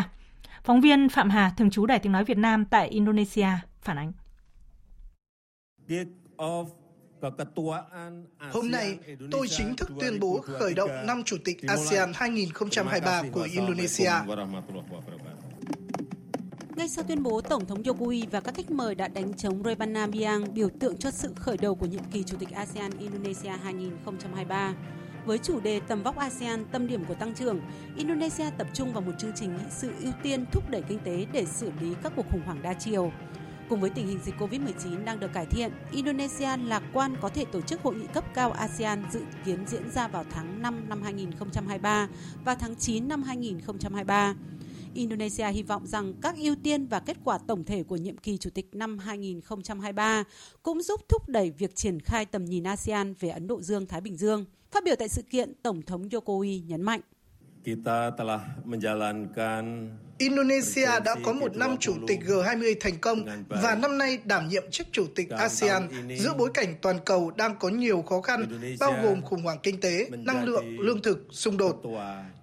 Phóng 0.65 0.81
viên 0.81 1.09
Phạm 1.09 1.31
Hà, 1.31 1.51
thường 1.57 1.71
trú 1.71 1.87
Đài 1.87 1.99
tiếng 1.99 2.13
nói 2.13 2.25
Việt 2.25 2.39
Nam 2.39 2.65
tại 2.65 2.89
Indonesia, 2.89 3.49
phản 3.83 3.99
ánh. 3.99 4.13
Hôm 8.53 8.71
nay, 8.71 8.99
tôi 9.31 9.49
chính 9.49 9.77
thức 9.77 9.91
tuyên 10.01 10.21
bố 10.21 10.41
khởi 10.41 10.75
động 10.75 10.91
năm 11.07 11.23
Chủ 11.25 11.37
tịch 11.45 11.63
ASEAN 11.67 12.13
2023 12.15 13.23
của 13.33 13.49
Indonesia. 13.53 14.13
Ngay 16.77 16.89
sau 16.89 17.05
tuyên 17.09 17.23
bố, 17.23 17.41
Tổng 17.41 17.67
thống 17.67 17.83
Jokowi 17.83 18.25
và 18.31 18.41
các 18.41 18.55
khách 18.55 18.71
mời 18.71 18.95
đã 18.95 19.09
đánh 19.09 19.35
chống 19.35 19.63
Rebana 19.65 20.07
Biang, 20.07 20.55
biểu 20.55 20.69
tượng 20.81 20.97
cho 20.97 21.11
sự 21.11 21.33
khởi 21.37 21.57
đầu 21.57 21.75
của 21.75 21.87
nhiệm 21.87 22.05
kỳ 22.13 22.23
Chủ 22.23 22.37
tịch 22.37 22.51
ASEAN 22.51 22.91
Indonesia 22.99 23.51
2023. 23.63 24.75
Với 25.27 25.39
chủ 25.39 25.61
đề 25.61 25.81
tầm 25.89 26.03
vóc 26.03 26.17
ASEAN, 26.17 26.65
tâm 26.73 26.87
điểm 26.87 27.05
của 27.05 27.15
tăng 27.15 27.35
trưởng, 27.35 27.61
Indonesia 27.97 28.51
tập 28.59 28.67
trung 28.75 28.93
vào 28.93 29.01
một 29.03 29.13
chương 29.19 29.33
trình 29.35 29.57
nghị 29.57 29.63
sự 29.71 29.91
ưu 30.03 30.13
tiên 30.23 30.45
thúc 30.53 30.71
đẩy 30.71 30.83
kinh 30.83 30.99
tế 31.05 31.27
để 31.33 31.45
xử 31.45 31.71
lý 31.81 31.95
các 32.03 32.13
cuộc 32.17 32.27
khủng 32.31 32.43
hoảng 32.45 32.63
đa 32.63 32.75
chiều. 32.75 33.13
Cùng 33.69 33.81
với 33.81 33.91
tình 33.91 34.07
hình 34.07 34.19
dịch 34.25 34.35
COVID-19 34.39 35.05
đang 35.05 35.21
được 35.21 35.33
cải 35.33 35.47
thiện, 35.47 35.71
Indonesia 35.93 36.57
lạc 36.57 36.83
quan 36.93 37.17
có 37.21 37.29
thể 37.29 37.45
tổ 37.45 37.61
chức 37.61 37.83
hội 37.83 37.95
nghị 37.95 38.07
cấp 38.07 38.25
cao 38.35 38.53
ASEAN 38.53 39.05
dự 39.13 39.21
kiến 39.45 39.59
diễn 39.67 39.91
ra 39.91 40.09
vào 40.09 40.25
tháng 40.31 40.63
5 40.63 40.89
năm 40.89 41.03
2023 41.03 42.09
và 42.45 42.55
tháng 42.55 42.77
9 42.77 43.09
năm 43.09 43.23
2023. 43.23 44.35
Indonesia 44.95 45.49
hy 45.49 45.63
vọng 45.63 45.87
rằng 45.87 46.15
các 46.23 46.37
ưu 46.37 46.55
tiên 46.63 46.87
và 46.87 47.01
kết 47.01 47.17
quả 47.25 47.39
tổng 47.39 47.65
thể 47.65 47.83
của 47.83 47.97
nhiệm 47.97 48.17
kỳ 48.17 48.39
chủ 48.39 48.51
tịch 48.51 48.75
năm 48.75 48.99
2023 48.99 50.25
cũng 50.63 50.83
giúp 50.83 51.01
thúc 51.09 51.29
đẩy 51.29 51.51
việc 51.51 51.75
triển 51.75 52.01
khai 52.01 52.25
tầm 52.25 52.45
nhìn 52.45 52.65
ASEAN 52.65 53.15
về 53.21 53.29
Ấn 53.29 53.47
Độ 53.47 53.61
Dương-Thái 53.63 54.01
Bình 54.01 54.17
Dương. 54.17 54.45
Phát 54.71 54.85
biểu 54.85 54.95
tại 54.99 55.09
sự 55.09 55.23
kiện, 55.23 55.53
Tổng 55.63 55.83
thống 55.83 56.09
Jokowi 56.09 56.65
nhấn 56.67 56.83
mạnh. 56.83 57.01
Kita 57.65 58.11
telah 58.11 58.41
menjalankan 58.65 59.89
Indonesia 60.19 61.01
đã 61.05 61.17
có 61.25 61.33
một 61.33 61.57
năm 61.57 61.77
chủ 61.81 61.95
tịch 62.09 62.19
G20 62.27 62.75
thành 62.81 62.99
công 62.99 63.27
và 63.49 63.75
năm 63.75 63.99
nay 63.99 64.19
đảm 64.25 64.49
nhiệm 64.49 64.71
chức 64.71 64.87
chủ 64.93 65.07
tịch 65.15 65.31
ASEAN 65.31 65.89
giữa 66.19 66.35
bối 66.39 66.51
cảnh 66.55 66.75
toàn 66.81 66.99
cầu 67.05 67.31
đang 67.31 67.57
có 67.59 67.69
nhiều 67.69 68.03
khó 68.03 68.21
khăn, 68.21 68.61
bao 68.81 68.95
gồm 69.03 69.23
khủng 69.23 69.43
hoảng 69.43 69.59
kinh 69.63 69.81
tế, 69.81 70.09
năng 70.11 70.45
lượng, 70.45 70.79
lương 70.81 71.03
thực, 71.03 71.27
xung 71.31 71.57
đột. 71.57 71.83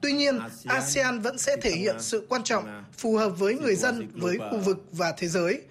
Tuy 0.01 0.11
nhiên, 0.11 0.39
ASEAN 0.65 1.19
vẫn 1.19 1.37
sẽ 1.37 1.57
thể 1.61 1.71
hiện 1.71 1.95
sự 1.99 2.25
quan 2.29 2.43
trọng, 2.43 2.83
phù 2.97 3.15
hợp 3.15 3.29
với 3.29 3.53
người 3.53 3.75
dân, 3.75 4.07
với 4.13 4.37
khu 4.51 4.57
vực 4.57 4.85
và 4.91 5.13
thế 5.17 5.27
giới. 5.27 5.61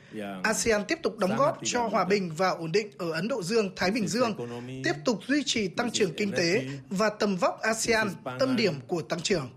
ASEAN 0.43 0.85
tiếp 0.85 0.99
tục 1.03 1.19
đóng 1.19 1.37
góp 1.37 1.59
cho 1.65 1.87
hòa 1.87 2.05
bình 2.05 2.31
và 2.37 2.49
ổn 2.49 2.73
định 2.73 2.91
ở 2.99 3.13
Ấn 3.13 3.29
Độ 3.29 3.43
Dương, 3.43 3.71
Thái 3.77 3.91
Bình 3.91 4.09
Dương, 4.09 4.37
tiếp 4.85 4.95
tục 5.05 5.21
duy 5.27 5.43
trì 5.47 5.69
tăng 5.69 5.91
trưởng 5.91 6.15
kinh 6.17 6.33
tế 6.33 6.65
và 6.91 7.11
tầm 7.11 7.37
vóc 7.37 7.61
ASEAN, 7.61 8.09
tâm 8.39 8.57
điểm 8.57 8.75
của 8.89 9.03
tăng 9.03 9.21
trưởng. 9.21 9.51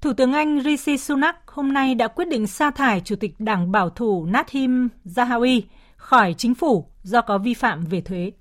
Thủ 0.00 0.12
tướng 0.12 0.32
Anh 0.32 0.60
Rishi 0.64 0.96
Sunak 0.96 1.36
hôm 1.46 1.72
nay 1.72 1.94
đã 1.94 2.08
quyết 2.08 2.28
định 2.28 2.46
sa 2.46 2.70
thải 2.70 3.00
Chủ 3.00 3.16
tịch 3.16 3.34
Đảng 3.38 3.72
Bảo 3.72 3.90
thủ 3.90 4.26
Nadhim 4.26 4.88
Zahawi 5.04 5.62
khỏi 5.96 6.34
chính 6.38 6.54
phủ 6.54 6.86
do 7.02 7.20
có 7.20 7.38
vi 7.38 7.54
phạm 7.54 7.84
về 7.84 8.00
thuế. 8.00 8.32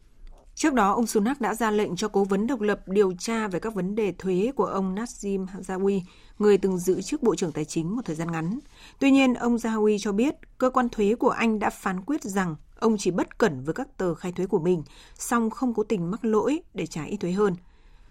Trước 0.56 0.74
đó, 0.74 0.94
ông 0.94 1.08
Sunak 1.08 1.42
đã 1.42 1.54
ra 1.54 1.72
lệnh 1.72 1.96
cho 1.96 2.08
cố 2.08 2.24
vấn 2.24 2.48
độc 2.48 2.62
lập 2.62 2.82
điều 2.88 3.14
tra 3.20 3.48
về 3.48 3.60
các 3.60 3.74
vấn 3.74 3.96
đề 3.96 4.14
thuế 4.18 4.52
của 4.56 4.66
ông 4.66 4.96
Nazim 4.96 5.46
Zahawi, 5.68 6.02
người 6.40 6.58
từng 6.58 6.78
giữ 6.78 7.02
chức 7.02 7.24
Bộ 7.24 7.36
trưởng 7.36 7.52
Tài 7.52 7.66
chính 7.66 7.96
một 7.96 8.02
thời 8.06 8.16
gian 8.16 8.32
ngắn. 8.32 8.60
Tuy 9.00 9.12
nhiên, 9.12 9.34
ông 9.34 9.56
Zahawi 9.56 9.98
cho 10.00 10.12
biết 10.12 10.36
cơ 10.58 10.70
quan 10.70 10.90
thuế 10.90 11.16
của 11.16 11.30
Anh 11.30 11.60
đã 11.60 11.70
phán 11.70 12.02
quyết 12.02 12.24
rằng 12.24 12.56
ông 12.80 12.98
chỉ 12.98 13.12
bất 13.12 13.38
cẩn 13.38 13.64
với 13.64 13.74
các 13.74 13.98
tờ 13.98 14.16
khai 14.16 14.32
thuế 14.32 14.46
của 14.46 14.60
mình, 14.60 14.84
song 15.16 15.50
không 15.50 15.74
cố 15.74 15.84
tình 15.84 16.12
mắc 16.12 16.26
lỗi 16.26 16.60
để 16.74 16.86
trả 16.86 17.04
ít 17.04 17.18
thuế 17.18 17.32
hơn– 17.32 17.56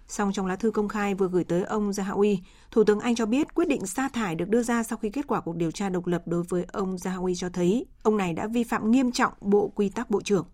Song 0.09 0.33
trong 0.33 0.47
lá 0.47 0.57
thư 0.57 0.71
công 0.71 0.89
khai 0.89 1.15
vừa 1.15 1.29
gửi 1.29 1.45
tới 1.45 1.63
ông 1.63 1.91
Zahawi, 1.91 2.37
Thủ 2.71 2.85
tướng 2.85 3.01
Anh 3.01 3.15
cho 3.15 3.27
biết 3.27 3.55
quyết 3.55 3.69
định 3.69 3.87
sa 3.87 4.09
thải 4.09 4.35
được 4.35 4.49
đưa 4.49 4.63
ra 4.63 4.83
sau 4.83 4.99
khi 4.99 5.11
kết 5.11 5.27
quả 5.27 5.41
cuộc 5.41 5.57
điều 5.57 5.71
tra 5.71 5.89
độc 5.89 6.07
lập 6.07 6.23
đối 6.27 6.43
với 6.43 6.67
ông 6.73 6.97
Zahawi 6.97 7.35
cho 7.35 7.49
thấy 7.49 7.87
ông 8.03 8.17
này 8.17 8.33
đã 8.33 8.47
vi 8.47 8.65
phạm 8.65 8.91
nghiêm 8.91 9.13
trọng 9.13 9.33
bộ 9.41 9.73
quy 9.75 9.89
tắc 9.89 10.11
bộ 10.11 10.21
trưởng. 10.21 10.47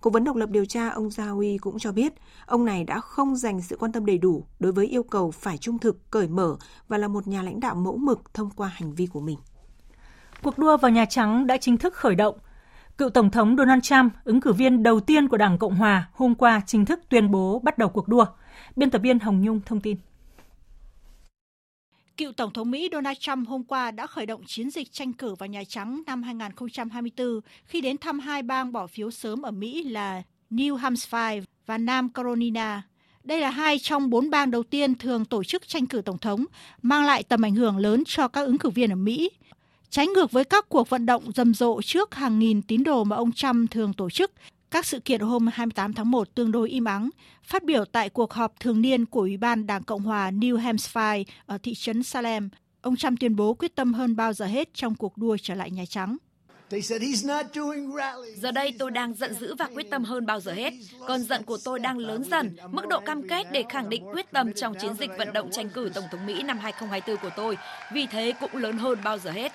Cố 0.00 0.10
vấn 0.10 0.24
độc 0.24 0.36
lập 0.36 0.50
điều 0.50 0.64
tra 0.64 0.88
ông 0.88 1.08
Zahawi 1.08 1.58
cũng 1.60 1.78
cho 1.78 1.92
biết, 1.92 2.12
ông 2.46 2.64
này 2.64 2.84
đã 2.84 3.00
không 3.00 3.36
dành 3.36 3.62
sự 3.62 3.76
quan 3.80 3.92
tâm 3.92 4.06
đầy 4.06 4.18
đủ 4.18 4.44
đối 4.60 4.72
với 4.72 4.86
yêu 4.86 5.02
cầu 5.02 5.30
phải 5.30 5.58
trung 5.58 5.78
thực, 5.78 6.10
cởi 6.10 6.28
mở 6.28 6.56
và 6.88 6.98
là 6.98 7.08
một 7.08 7.26
nhà 7.28 7.42
lãnh 7.42 7.60
đạo 7.60 7.74
mẫu 7.74 7.96
mực 7.96 8.34
thông 8.34 8.50
qua 8.50 8.68
hành 8.68 8.94
vi 8.94 9.06
của 9.06 9.20
mình. 9.20 9.38
Cuộc 10.42 10.58
đua 10.58 10.76
vào 10.76 10.90
Nhà 10.90 11.04
Trắng 11.04 11.46
đã 11.46 11.56
chính 11.56 11.76
thức 11.76 11.94
khởi 11.94 12.14
động. 12.14 12.38
Cựu 12.98 13.10
Tổng 13.10 13.30
thống 13.30 13.56
Donald 13.56 13.82
Trump, 13.82 14.12
ứng 14.24 14.40
cử 14.40 14.52
viên 14.52 14.82
đầu 14.82 15.00
tiên 15.00 15.28
của 15.28 15.36
Đảng 15.36 15.58
Cộng 15.58 15.74
Hòa, 15.74 16.08
hôm 16.12 16.34
qua 16.34 16.60
chính 16.66 16.84
thức 16.84 17.00
tuyên 17.08 17.30
bố 17.30 17.58
bắt 17.58 17.78
đầu 17.78 17.88
cuộc 17.88 18.08
đua. 18.08 18.24
Biên 18.76 18.90
tập 18.90 18.98
viên 18.98 19.18
Hồng 19.18 19.42
Nhung 19.42 19.60
thông 19.66 19.80
tin. 19.80 19.96
Cựu 22.16 22.32
Tổng 22.32 22.52
thống 22.52 22.70
Mỹ 22.70 22.88
Donald 22.92 23.18
Trump 23.18 23.48
hôm 23.48 23.64
qua 23.64 23.90
đã 23.90 24.06
khởi 24.06 24.26
động 24.26 24.42
chiến 24.46 24.70
dịch 24.70 24.92
tranh 24.92 25.12
cử 25.12 25.34
vào 25.34 25.46
Nhà 25.46 25.64
Trắng 25.68 26.02
năm 26.06 26.22
2024 26.22 27.40
khi 27.64 27.80
đến 27.80 27.98
thăm 27.98 28.18
hai 28.18 28.42
bang 28.42 28.72
bỏ 28.72 28.86
phiếu 28.86 29.10
sớm 29.10 29.42
ở 29.42 29.50
Mỹ 29.50 29.82
là 29.82 30.22
New 30.50 30.76
Hampshire 30.76 31.40
và 31.66 31.78
Nam 31.78 32.08
Carolina. 32.08 32.82
Đây 33.24 33.40
là 33.40 33.50
hai 33.50 33.78
trong 33.78 34.10
bốn 34.10 34.30
bang 34.30 34.50
đầu 34.50 34.62
tiên 34.62 34.94
thường 34.94 35.24
tổ 35.24 35.44
chức 35.44 35.68
tranh 35.68 35.86
cử 35.86 36.02
tổng 36.04 36.18
thống, 36.18 36.44
mang 36.82 37.04
lại 37.04 37.22
tầm 37.22 37.44
ảnh 37.44 37.54
hưởng 37.54 37.76
lớn 37.76 38.02
cho 38.06 38.28
các 38.28 38.40
ứng 38.40 38.58
cử 38.58 38.70
viên 38.70 38.92
ở 38.92 38.96
Mỹ. 38.96 39.30
Trái 39.90 40.06
ngược 40.06 40.32
với 40.32 40.44
các 40.44 40.68
cuộc 40.68 40.88
vận 40.88 41.06
động 41.06 41.32
rầm 41.32 41.54
rộ 41.54 41.82
trước 41.82 42.14
hàng 42.14 42.38
nghìn 42.38 42.62
tín 42.62 42.82
đồ 42.84 43.04
mà 43.04 43.16
ông 43.16 43.32
Trump 43.32 43.70
thường 43.70 43.92
tổ 43.92 44.10
chức, 44.10 44.32
các 44.70 44.86
sự 44.86 45.00
kiện 45.00 45.20
hôm 45.20 45.46
28 45.46 45.92
tháng 45.92 46.10
1 46.10 46.34
tương 46.34 46.52
đối 46.52 46.70
im 46.70 46.84
ắng. 46.84 47.10
Phát 47.42 47.62
biểu 47.64 47.84
tại 47.84 48.08
cuộc 48.08 48.32
họp 48.32 48.60
thường 48.60 48.80
niên 48.80 49.06
của 49.06 49.20
Ủy 49.20 49.36
ban 49.36 49.66
Đảng 49.66 49.82
Cộng 49.82 50.02
hòa 50.02 50.30
New 50.30 50.56
Hampshire 50.56 51.22
ở 51.46 51.58
thị 51.62 51.74
trấn 51.74 52.02
Salem, 52.02 52.48
ông 52.80 52.96
Trump 52.96 53.20
tuyên 53.20 53.36
bố 53.36 53.54
quyết 53.54 53.74
tâm 53.74 53.94
hơn 53.94 54.16
bao 54.16 54.32
giờ 54.32 54.46
hết 54.46 54.74
trong 54.74 54.94
cuộc 54.94 55.16
đua 55.16 55.36
trở 55.42 55.54
lại 55.54 55.70
Nhà 55.70 55.84
Trắng. 55.88 56.16
Giờ 58.36 58.50
đây 58.52 58.74
tôi 58.78 58.90
đang 58.90 59.14
giận 59.14 59.34
dữ 59.34 59.54
và 59.54 59.68
quyết 59.74 59.90
tâm 59.90 60.04
hơn 60.04 60.26
bao 60.26 60.40
giờ 60.40 60.52
hết. 60.52 60.72
Cơn 61.06 61.22
giận 61.22 61.42
của 61.42 61.58
tôi 61.64 61.78
đang 61.78 61.98
lớn 61.98 62.24
dần, 62.24 62.56
mức 62.70 62.88
độ 62.88 63.00
cam 63.00 63.28
kết 63.28 63.46
để 63.52 63.64
khẳng 63.68 63.88
định 63.88 64.04
quyết 64.12 64.30
tâm 64.30 64.52
trong 64.52 64.74
chiến 64.80 64.94
dịch 64.94 65.10
vận 65.18 65.32
động 65.32 65.50
tranh 65.52 65.68
cử 65.70 65.90
Tổng 65.94 66.04
thống 66.10 66.26
Mỹ 66.26 66.42
năm 66.42 66.58
2024 66.58 67.22
của 67.22 67.36
tôi, 67.36 67.56
vì 67.92 68.06
thế 68.06 68.32
cũng 68.40 68.56
lớn 68.56 68.78
hơn 68.78 68.98
bao 69.04 69.18
giờ 69.18 69.30
hết. 69.30 69.52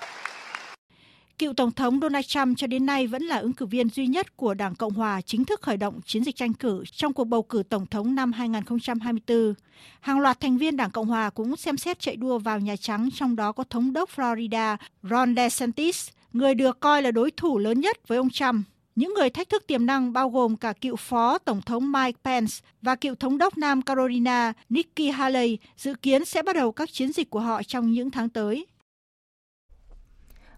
Cựu 1.38 1.52
Tổng 1.52 1.72
thống 1.72 2.00
Donald 2.00 2.26
Trump 2.26 2.58
cho 2.58 2.66
đến 2.66 2.86
nay 2.86 3.06
vẫn 3.06 3.22
là 3.22 3.36
ứng 3.36 3.52
cử 3.52 3.66
viên 3.66 3.88
duy 3.88 4.06
nhất 4.06 4.36
của 4.36 4.54
Đảng 4.54 4.74
Cộng 4.74 4.92
Hòa 4.92 5.20
chính 5.20 5.44
thức 5.44 5.62
khởi 5.62 5.76
động 5.76 6.00
chiến 6.06 6.24
dịch 6.24 6.36
tranh 6.36 6.52
cử 6.52 6.84
trong 6.92 7.12
cuộc 7.12 7.24
bầu 7.24 7.42
cử 7.42 7.62
Tổng 7.68 7.86
thống 7.86 8.14
năm 8.14 8.32
2024. 8.32 9.54
Hàng 10.00 10.20
loạt 10.20 10.40
thành 10.40 10.58
viên 10.58 10.76
Đảng 10.76 10.90
Cộng 10.90 11.06
Hòa 11.06 11.30
cũng 11.30 11.56
xem 11.56 11.76
xét 11.76 12.00
chạy 12.00 12.16
đua 12.16 12.38
vào 12.38 12.60
Nhà 12.60 12.76
Trắng, 12.76 13.08
trong 13.14 13.36
đó 13.36 13.52
có 13.52 13.64
Thống 13.64 13.92
đốc 13.92 14.10
Florida 14.16 14.76
Ron 15.02 15.36
DeSantis, 15.36 16.08
người 16.32 16.54
được 16.54 16.80
coi 16.80 17.02
là 17.02 17.10
đối 17.10 17.30
thủ 17.30 17.58
lớn 17.58 17.80
nhất 17.80 18.08
với 18.08 18.18
ông 18.18 18.30
Trump. 18.30 18.66
Những 18.94 19.14
người 19.14 19.30
thách 19.30 19.48
thức 19.48 19.66
tiềm 19.66 19.86
năng 19.86 20.12
bao 20.12 20.30
gồm 20.30 20.56
cả 20.56 20.72
cựu 20.72 20.96
phó 20.96 21.38
Tổng 21.38 21.62
thống 21.62 21.92
Mike 21.92 22.18
Pence 22.24 22.54
và 22.82 22.94
cựu 22.94 23.14
thống 23.14 23.38
đốc 23.38 23.58
Nam 23.58 23.82
Carolina 23.82 24.52
Nikki 24.68 25.14
Haley 25.14 25.58
dự 25.76 25.94
kiến 25.94 26.24
sẽ 26.24 26.42
bắt 26.42 26.56
đầu 26.56 26.72
các 26.72 26.92
chiến 26.92 27.12
dịch 27.12 27.30
của 27.30 27.40
họ 27.40 27.62
trong 27.62 27.92
những 27.92 28.10
tháng 28.10 28.28
tới. 28.28 28.66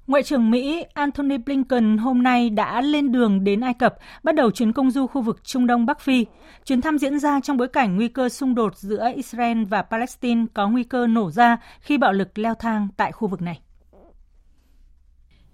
Ngoại 0.09 0.23
trưởng 0.23 0.51
Mỹ 0.51 0.85
Antony 0.95 1.39
Blinken 1.39 1.99
hôm 1.99 2.23
nay 2.23 2.51
đã 2.51 2.81
lên 2.81 3.13
đường 3.13 3.45
đến 3.45 3.61
Ai 3.61 3.75
Cập, 3.75 3.95
bắt 4.23 4.35
đầu 4.35 4.51
chuyến 4.51 4.73
công 4.73 4.91
du 4.91 5.07
khu 5.07 5.23
vực 5.23 5.45
Trung 5.45 5.67
Đông 5.67 5.87
Bắc 5.87 6.01
Phi. 6.01 6.27
Chuyến 6.65 6.81
thăm 6.81 6.99
diễn 6.99 7.19
ra 7.19 7.41
trong 7.41 7.57
bối 7.57 7.69
cảnh 7.69 7.97
nguy 7.97 8.09
cơ 8.09 8.29
xung 8.29 8.55
đột 8.55 8.77
giữa 8.77 9.13
Israel 9.15 9.65
và 9.65 9.83
Palestine 9.83 10.45
có 10.55 10.69
nguy 10.69 10.85
cơ 10.85 11.07
nổ 11.07 11.31
ra 11.31 11.57
khi 11.81 11.99
bạo 11.99 12.13
lực 12.13 12.39
leo 12.39 12.55
thang 12.55 12.89
tại 12.97 13.13
khu 13.13 13.29
vực 13.29 13.43
này. 13.43 13.61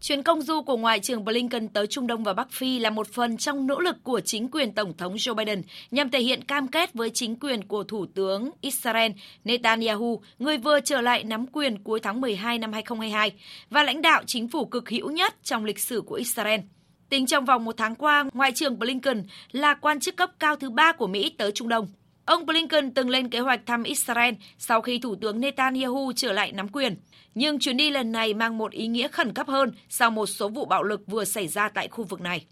Chuyến 0.05 0.23
công 0.23 0.43
du 0.43 0.63
của 0.63 0.77
Ngoại 0.77 1.01
trưởng 1.01 1.25
Blinken 1.25 1.69
tới 1.69 1.87
Trung 1.87 2.07
Đông 2.07 2.25
và 2.25 2.33
Bắc 2.33 2.53
Phi 2.53 2.79
là 2.79 2.91
một 2.91 3.07
phần 3.09 3.37
trong 3.37 3.67
nỗ 3.67 3.81
lực 3.81 3.97
của 4.03 4.21
chính 4.21 4.49
quyền 4.51 4.73
Tổng 4.73 4.97
thống 4.97 5.15
Joe 5.15 5.35
Biden 5.35 5.63
nhằm 5.91 6.11
thể 6.11 6.21
hiện 6.21 6.45
cam 6.45 6.69
kết 6.69 6.95
với 6.95 7.11
chính 7.11 7.37
quyền 7.37 7.65
của 7.65 7.85
Thủ 7.85 8.07
tướng 8.15 8.51
Israel 8.61 9.13
Netanyahu, 9.45 10.23
người 10.39 10.59
vừa 10.59 10.81
trở 10.81 11.01
lại 11.01 11.25
nắm 11.25 11.47
quyền 11.47 11.83
cuối 11.83 12.01
tháng 12.01 12.21
12 12.21 12.59
năm 12.59 12.73
2022, 12.73 13.33
và 13.71 13.83
lãnh 13.83 14.03
đạo 14.03 14.23
chính 14.27 14.49
phủ 14.49 14.65
cực 14.65 14.89
hữu 14.89 15.11
nhất 15.11 15.35
trong 15.43 15.65
lịch 15.65 15.79
sử 15.79 16.01
của 16.01 16.15
Israel. 16.15 16.61
Tính 17.09 17.27
trong 17.27 17.45
vòng 17.45 17.65
một 17.65 17.77
tháng 17.77 17.95
qua, 17.95 18.25
Ngoại 18.33 18.53
trưởng 18.53 18.79
Blinken 18.79 19.23
là 19.53 19.75
quan 19.75 20.01
chức 20.01 20.17
cấp 20.17 20.31
cao 20.39 20.57
thứ 20.57 20.71
ba 20.71 20.93
của 20.93 21.07
Mỹ 21.07 21.35
tới 21.39 21.53
Trung 21.53 21.69
Đông. 21.69 21.89
Ông 22.27 22.47
Blinken 22.47 22.95
từng 22.95 23.09
lên 23.09 23.29
kế 23.29 23.41
hoạch 23.41 23.67
thăm 23.67 23.83
Israel 23.83 24.35
sau 24.59 24.81
khi 24.81 24.99
Thủ 24.99 25.15
tướng 25.15 25.41
Netanyahu 25.41 26.13
trở 26.17 26.33
lại 26.33 26.53
nắm 26.53 26.69
quyền. 26.69 26.97
Nhưng 27.35 27.59
chuyến 27.59 27.77
đi 27.77 27.91
lần 27.91 28.13
này 28.13 28.35
mang 28.35 28.59
một 28.59 28.73
ý 28.73 28.87
nghĩa 28.87 29.09
khẩn 29.09 29.33
cấp 29.33 29.49
hơn 29.49 29.73
sau 29.89 30.11
một 30.11 30.27
số 30.27 30.49
vụ 30.49 30.65
bạo 30.65 30.83
lực 30.83 31.01
vừa 31.07 31.25
xảy 31.25 31.49
ra 31.49 31.69
tại 31.69 31.89
khu 31.89 32.05
vực 32.05 32.21
này. 32.21 32.45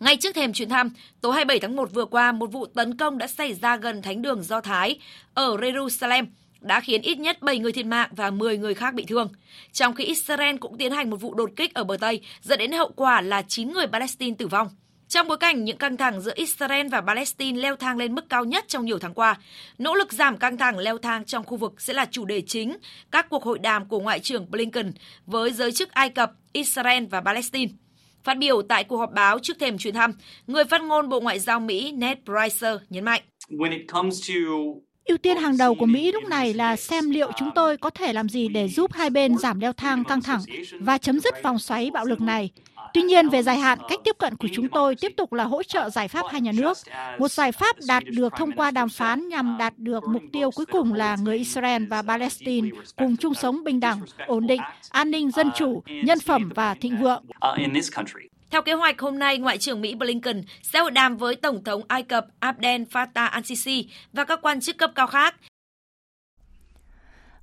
Ngay 0.00 0.16
trước 0.16 0.34
thềm 0.34 0.52
chuyến 0.52 0.68
thăm, 0.68 0.90
tối 1.20 1.32
27 1.32 1.60
tháng 1.60 1.76
1 1.76 1.94
vừa 1.94 2.04
qua, 2.04 2.32
một 2.32 2.52
vụ 2.52 2.66
tấn 2.66 2.96
công 2.96 3.18
đã 3.18 3.26
xảy 3.26 3.54
ra 3.54 3.76
gần 3.76 4.02
thánh 4.02 4.22
đường 4.22 4.42
Do 4.42 4.60
Thái 4.60 4.98
ở 5.34 5.56
Jerusalem, 5.56 6.26
đã 6.60 6.80
khiến 6.80 7.02
ít 7.02 7.18
nhất 7.18 7.42
7 7.42 7.58
người 7.58 7.72
thiệt 7.72 7.86
mạng 7.86 8.10
và 8.16 8.30
10 8.30 8.58
người 8.58 8.74
khác 8.74 8.94
bị 8.94 9.04
thương. 9.04 9.28
Trong 9.72 9.94
khi 9.94 10.04
Israel 10.04 10.56
cũng 10.56 10.78
tiến 10.78 10.92
hành 10.92 11.10
một 11.10 11.16
vụ 11.16 11.34
đột 11.34 11.50
kích 11.56 11.74
ở 11.74 11.84
bờ 11.84 11.96
Tây, 11.96 12.20
dẫn 12.42 12.58
đến 12.58 12.72
hậu 12.72 12.92
quả 12.96 13.20
là 13.20 13.42
9 13.42 13.72
người 13.72 13.86
Palestine 13.86 14.36
tử 14.38 14.46
vong. 14.46 14.68
Trong 15.08 15.28
bối 15.28 15.36
cảnh 15.38 15.64
những 15.64 15.76
căng 15.76 15.96
thẳng 15.96 16.20
giữa 16.20 16.32
Israel 16.34 16.88
và 16.88 17.00
Palestine 17.00 17.60
leo 17.60 17.76
thang 17.76 17.96
lên 17.96 18.14
mức 18.14 18.28
cao 18.28 18.44
nhất 18.44 18.64
trong 18.68 18.84
nhiều 18.84 18.98
tháng 18.98 19.14
qua, 19.14 19.36
nỗ 19.78 19.94
lực 19.94 20.12
giảm 20.12 20.38
căng 20.38 20.58
thẳng 20.58 20.78
leo 20.78 20.98
thang 20.98 21.24
trong 21.24 21.44
khu 21.44 21.56
vực 21.56 21.80
sẽ 21.80 21.94
là 21.94 22.06
chủ 22.10 22.24
đề 22.24 22.40
chính 22.40 22.76
các 23.10 23.28
cuộc 23.30 23.42
hội 23.42 23.58
đàm 23.58 23.88
của 23.88 24.00
Ngoại 24.00 24.20
trưởng 24.20 24.50
Blinken 24.50 24.92
với 25.26 25.52
giới 25.52 25.72
chức 25.72 25.90
Ai 25.90 26.10
Cập, 26.10 26.32
Israel 26.52 27.04
và 27.04 27.20
Palestine. 27.20 27.72
Phát 28.24 28.38
biểu 28.38 28.62
tại 28.62 28.84
cuộc 28.84 28.96
họp 28.96 29.12
báo 29.12 29.38
trước 29.38 29.58
thềm 29.60 29.78
chuyến 29.78 29.94
thăm, 29.94 30.12
người 30.46 30.64
phát 30.64 30.82
ngôn 30.82 31.08
Bộ 31.08 31.20
Ngoại 31.20 31.38
giao 31.38 31.60
Mỹ 31.60 31.92
Ned 31.92 32.18
Price 32.24 32.68
nhấn 32.90 33.04
mạnh. 33.04 33.22
Ưu 35.08 35.18
tiên 35.18 35.36
hàng 35.36 35.56
đầu 35.56 35.74
của 35.74 35.86
Mỹ 35.86 36.12
lúc 36.12 36.24
này 36.24 36.54
là 36.54 36.76
xem 36.76 37.10
liệu 37.10 37.32
chúng 37.36 37.50
tôi 37.54 37.76
có 37.76 37.90
thể 37.90 38.12
làm 38.12 38.28
gì 38.28 38.48
để 38.48 38.68
giúp 38.68 38.92
hai 38.92 39.10
bên 39.10 39.38
giảm 39.38 39.60
leo 39.60 39.72
thang 39.72 40.04
căng 40.04 40.22
thẳng 40.22 40.40
và 40.80 40.98
chấm 40.98 41.20
dứt 41.20 41.42
vòng 41.42 41.58
xoáy 41.58 41.90
bạo 41.90 42.04
lực 42.04 42.20
này. 42.20 42.50
Tuy 42.94 43.02
nhiên, 43.02 43.28
về 43.28 43.42
dài 43.42 43.58
hạn, 43.58 43.78
cách 43.88 44.00
tiếp 44.04 44.16
cận 44.18 44.36
của 44.36 44.48
chúng 44.52 44.68
tôi 44.68 44.94
tiếp 44.94 45.12
tục 45.16 45.32
là 45.32 45.44
hỗ 45.44 45.62
trợ 45.62 45.90
giải 45.90 46.08
pháp 46.08 46.26
hai 46.30 46.40
nhà 46.40 46.52
nước. 46.52 46.78
Một 47.18 47.30
giải 47.30 47.52
pháp 47.52 47.76
đạt 47.86 48.04
được 48.04 48.32
thông 48.36 48.52
qua 48.52 48.70
đàm 48.70 48.88
phán 48.88 49.28
nhằm 49.28 49.56
đạt 49.58 49.74
được 49.76 50.04
mục 50.08 50.22
tiêu 50.32 50.50
cuối 50.50 50.66
cùng 50.66 50.94
là 50.94 51.16
người 51.16 51.36
Israel 51.36 51.86
và 51.86 52.02
Palestine 52.02 52.68
cùng 52.96 53.16
chung 53.16 53.34
sống 53.34 53.64
bình 53.64 53.80
đẳng, 53.80 54.00
ổn 54.26 54.46
định, 54.46 54.60
an 54.90 55.10
ninh 55.10 55.30
dân 55.30 55.50
chủ, 55.56 55.82
nhân 56.04 56.20
phẩm 56.20 56.50
và 56.54 56.74
thịnh 56.74 56.96
vượng. 56.96 57.22
Theo 58.50 58.62
kế 58.62 58.72
hoạch, 58.72 59.00
hôm 59.00 59.18
nay, 59.18 59.38
Ngoại 59.38 59.58
trưởng 59.58 59.80
Mỹ 59.80 59.94
Blinken 59.94 60.42
sẽ 60.62 60.78
hội 60.78 60.90
đàm 60.90 61.16
với 61.16 61.36
Tổng 61.36 61.64
thống 61.64 61.82
Ai 61.88 62.02
Cập 62.02 62.26
Abdel 62.40 62.82
Fattah 62.82 63.30
al-Sisi 63.30 63.84
và 64.12 64.24
các 64.24 64.38
quan 64.42 64.60
chức 64.60 64.78
cấp 64.78 64.90
cao 64.94 65.06
khác 65.06 65.34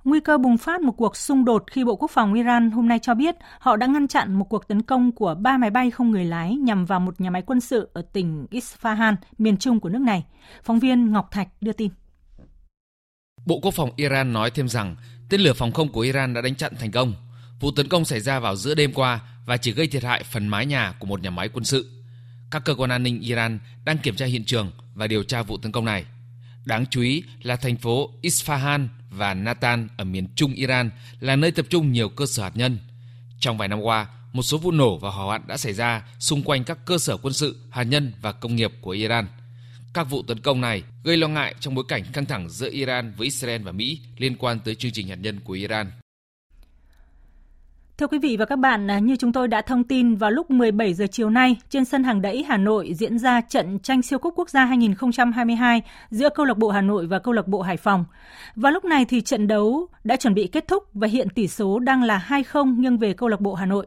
Nguy 0.04 0.20
cơ 0.20 0.38
bùng 0.38 0.58
phát 0.58 0.80
một 0.80 0.92
cuộc 0.92 1.16
xung 1.16 1.44
đột 1.44 1.64
khi 1.70 1.84
Bộ 1.84 1.96
Quốc 1.96 2.10
phòng 2.10 2.34
Iran 2.34 2.70
hôm 2.70 2.88
nay 2.88 2.98
cho 3.02 3.14
biết 3.14 3.36
họ 3.58 3.76
đã 3.76 3.86
ngăn 3.86 4.08
chặn 4.08 4.34
một 4.34 4.44
cuộc 4.44 4.68
tấn 4.68 4.82
công 4.82 5.12
của 5.12 5.34
ba 5.34 5.58
máy 5.58 5.70
bay 5.70 5.90
không 5.90 6.10
người 6.10 6.24
lái 6.24 6.54
nhằm 6.54 6.84
vào 6.84 7.00
một 7.00 7.20
nhà 7.20 7.30
máy 7.30 7.42
quân 7.42 7.60
sự 7.60 7.90
ở 7.92 8.02
tỉnh 8.12 8.46
Isfahan, 8.50 9.14
miền 9.38 9.56
trung 9.56 9.80
của 9.80 9.88
nước 9.88 9.98
này. 9.98 10.24
Phóng 10.62 10.78
viên 10.78 11.12
Ngọc 11.12 11.30
Thạch 11.30 11.48
đưa 11.60 11.72
tin. 11.72 11.90
Bộ 13.46 13.60
Quốc 13.62 13.74
phòng 13.74 13.90
Iran 13.96 14.32
nói 14.32 14.50
thêm 14.50 14.68
rằng 14.68 14.96
tên 15.30 15.40
lửa 15.40 15.52
phòng 15.52 15.72
không 15.72 15.92
của 15.92 16.00
Iran 16.00 16.34
đã 16.34 16.40
đánh 16.40 16.54
chặn 16.54 16.72
thành 16.80 16.90
công. 16.90 17.14
Vụ 17.60 17.70
tấn 17.76 17.88
công 17.88 18.04
xảy 18.04 18.20
ra 18.20 18.38
vào 18.38 18.56
giữa 18.56 18.74
đêm 18.74 18.92
qua 18.92 19.20
và 19.46 19.56
chỉ 19.56 19.72
gây 19.72 19.86
thiệt 19.86 20.04
hại 20.04 20.22
phần 20.22 20.48
mái 20.48 20.66
nhà 20.66 20.92
của 20.98 21.06
một 21.06 21.22
nhà 21.22 21.30
máy 21.30 21.48
quân 21.48 21.64
sự. 21.64 21.90
Các 22.50 22.64
cơ 22.64 22.74
quan 22.74 22.90
an 22.90 23.02
ninh 23.02 23.20
Iran 23.20 23.58
đang 23.84 23.98
kiểm 23.98 24.16
tra 24.16 24.26
hiện 24.26 24.44
trường 24.44 24.70
và 24.94 25.06
điều 25.06 25.22
tra 25.22 25.42
vụ 25.42 25.58
tấn 25.58 25.72
công 25.72 25.84
này. 25.84 26.04
Đáng 26.64 26.86
chú 26.86 27.00
ý 27.00 27.22
là 27.42 27.56
thành 27.56 27.76
phố 27.76 28.10
Isfahan 28.22 28.88
và 29.10 29.34
Natan 29.34 29.88
ở 29.96 30.04
miền 30.04 30.28
trung 30.34 30.52
Iran 30.52 30.90
là 31.20 31.36
nơi 31.36 31.50
tập 31.50 31.66
trung 31.70 31.92
nhiều 31.92 32.08
cơ 32.08 32.26
sở 32.26 32.42
hạt 32.42 32.56
nhân. 32.56 32.78
Trong 33.40 33.58
vài 33.58 33.68
năm 33.68 33.80
qua, 33.80 34.06
một 34.32 34.42
số 34.42 34.58
vụ 34.58 34.70
nổ 34.70 34.98
và 34.98 35.10
hỏa 35.10 35.24
hoạn 35.24 35.42
đã 35.46 35.56
xảy 35.56 35.72
ra 35.72 36.02
xung 36.18 36.42
quanh 36.42 36.64
các 36.64 36.78
cơ 36.84 36.98
sở 36.98 37.16
quân 37.16 37.32
sự, 37.32 37.60
hạt 37.70 37.82
nhân 37.82 38.12
và 38.20 38.32
công 38.32 38.56
nghiệp 38.56 38.72
của 38.80 38.90
Iran. 38.90 39.26
Các 39.94 40.10
vụ 40.10 40.22
tấn 40.22 40.40
công 40.40 40.60
này 40.60 40.82
gây 41.04 41.16
lo 41.16 41.28
ngại 41.28 41.54
trong 41.60 41.74
bối 41.74 41.84
cảnh 41.88 42.04
căng 42.12 42.26
thẳng 42.26 42.50
giữa 42.50 42.70
Iran 42.70 43.12
với 43.16 43.24
Israel 43.24 43.62
và 43.62 43.72
Mỹ 43.72 44.00
liên 44.16 44.36
quan 44.36 44.60
tới 44.60 44.74
chương 44.74 44.92
trình 44.92 45.08
hạt 45.08 45.14
nhân 45.14 45.40
của 45.40 45.52
Iran. 45.52 45.90
Thưa 47.98 48.06
quý 48.06 48.18
vị 48.18 48.36
và 48.36 48.44
các 48.44 48.56
bạn, 48.56 48.90
à, 48.90 48.98
như 48.98 49.16
chúng 49.16 49.32
tôi 49.32 49.48
đã 49.48 49.62
thông 49.62 49.84
tin 49.84 50.14
vào 50.14 50.30
lúc 50.30 50.50
17 50.50 50.94
giờ 50.94 51.06
chiều 51.10 51.30
nay, 51.30 51.56
trên 51.70 51.84
sân 51.84 52.04
hàng 52.04 52.22
đẫy 52.22 52.44
Hà 52.48 52.56
Nội 52.56 52.94
diễn 52.94 53.18
ra 53.18 53.40
trận 53.40 53.78
tranh 53.78 54.02
siêu 54.02 54.18
cúp 54.18 54.34
quốc 54.36 54.50
gia 54.50 54.64
2022 54.64 55.82
giữa 56.10 56.28
câu 56.28 56.46
lạc 56.46 56.58
bộ 56.58 56.68
Hà 56.68 56.80
Nội 56.80 57.06
và 57.06 57.18
câu 57.18 57.34
lạc 57.34 57.46
bộ 57.46 57.62
Hải 57.62 57.76
Phòng. 57.76 58.04
Vào 58.56 58.72
lúc 58.72 58.84
này 58.84 59.04
thì 59.04 59.20
trận 59.20 59.46
đấu 59.46 59.86
đã 60.04 60.16
chuẩn 60.16 60.34
bị 60.34 60.46
kết 60.46 60.68
thúc 60.68 60.84
và 60.94 61.08
hiện 61.08 61.28
tỷ 61.28 61.48
số 61.48 61.78
đang 61.78 62.02
là 62.02 62.26
2-0 62.28 62.80
nghiêng 62.80 62.98
về 62.98 63.12
câu 63.12 63.28
lạc 63.28 63.40
bộ 63.40 63.54
Hà 63.54 63.66
Nội. 63.66 63.86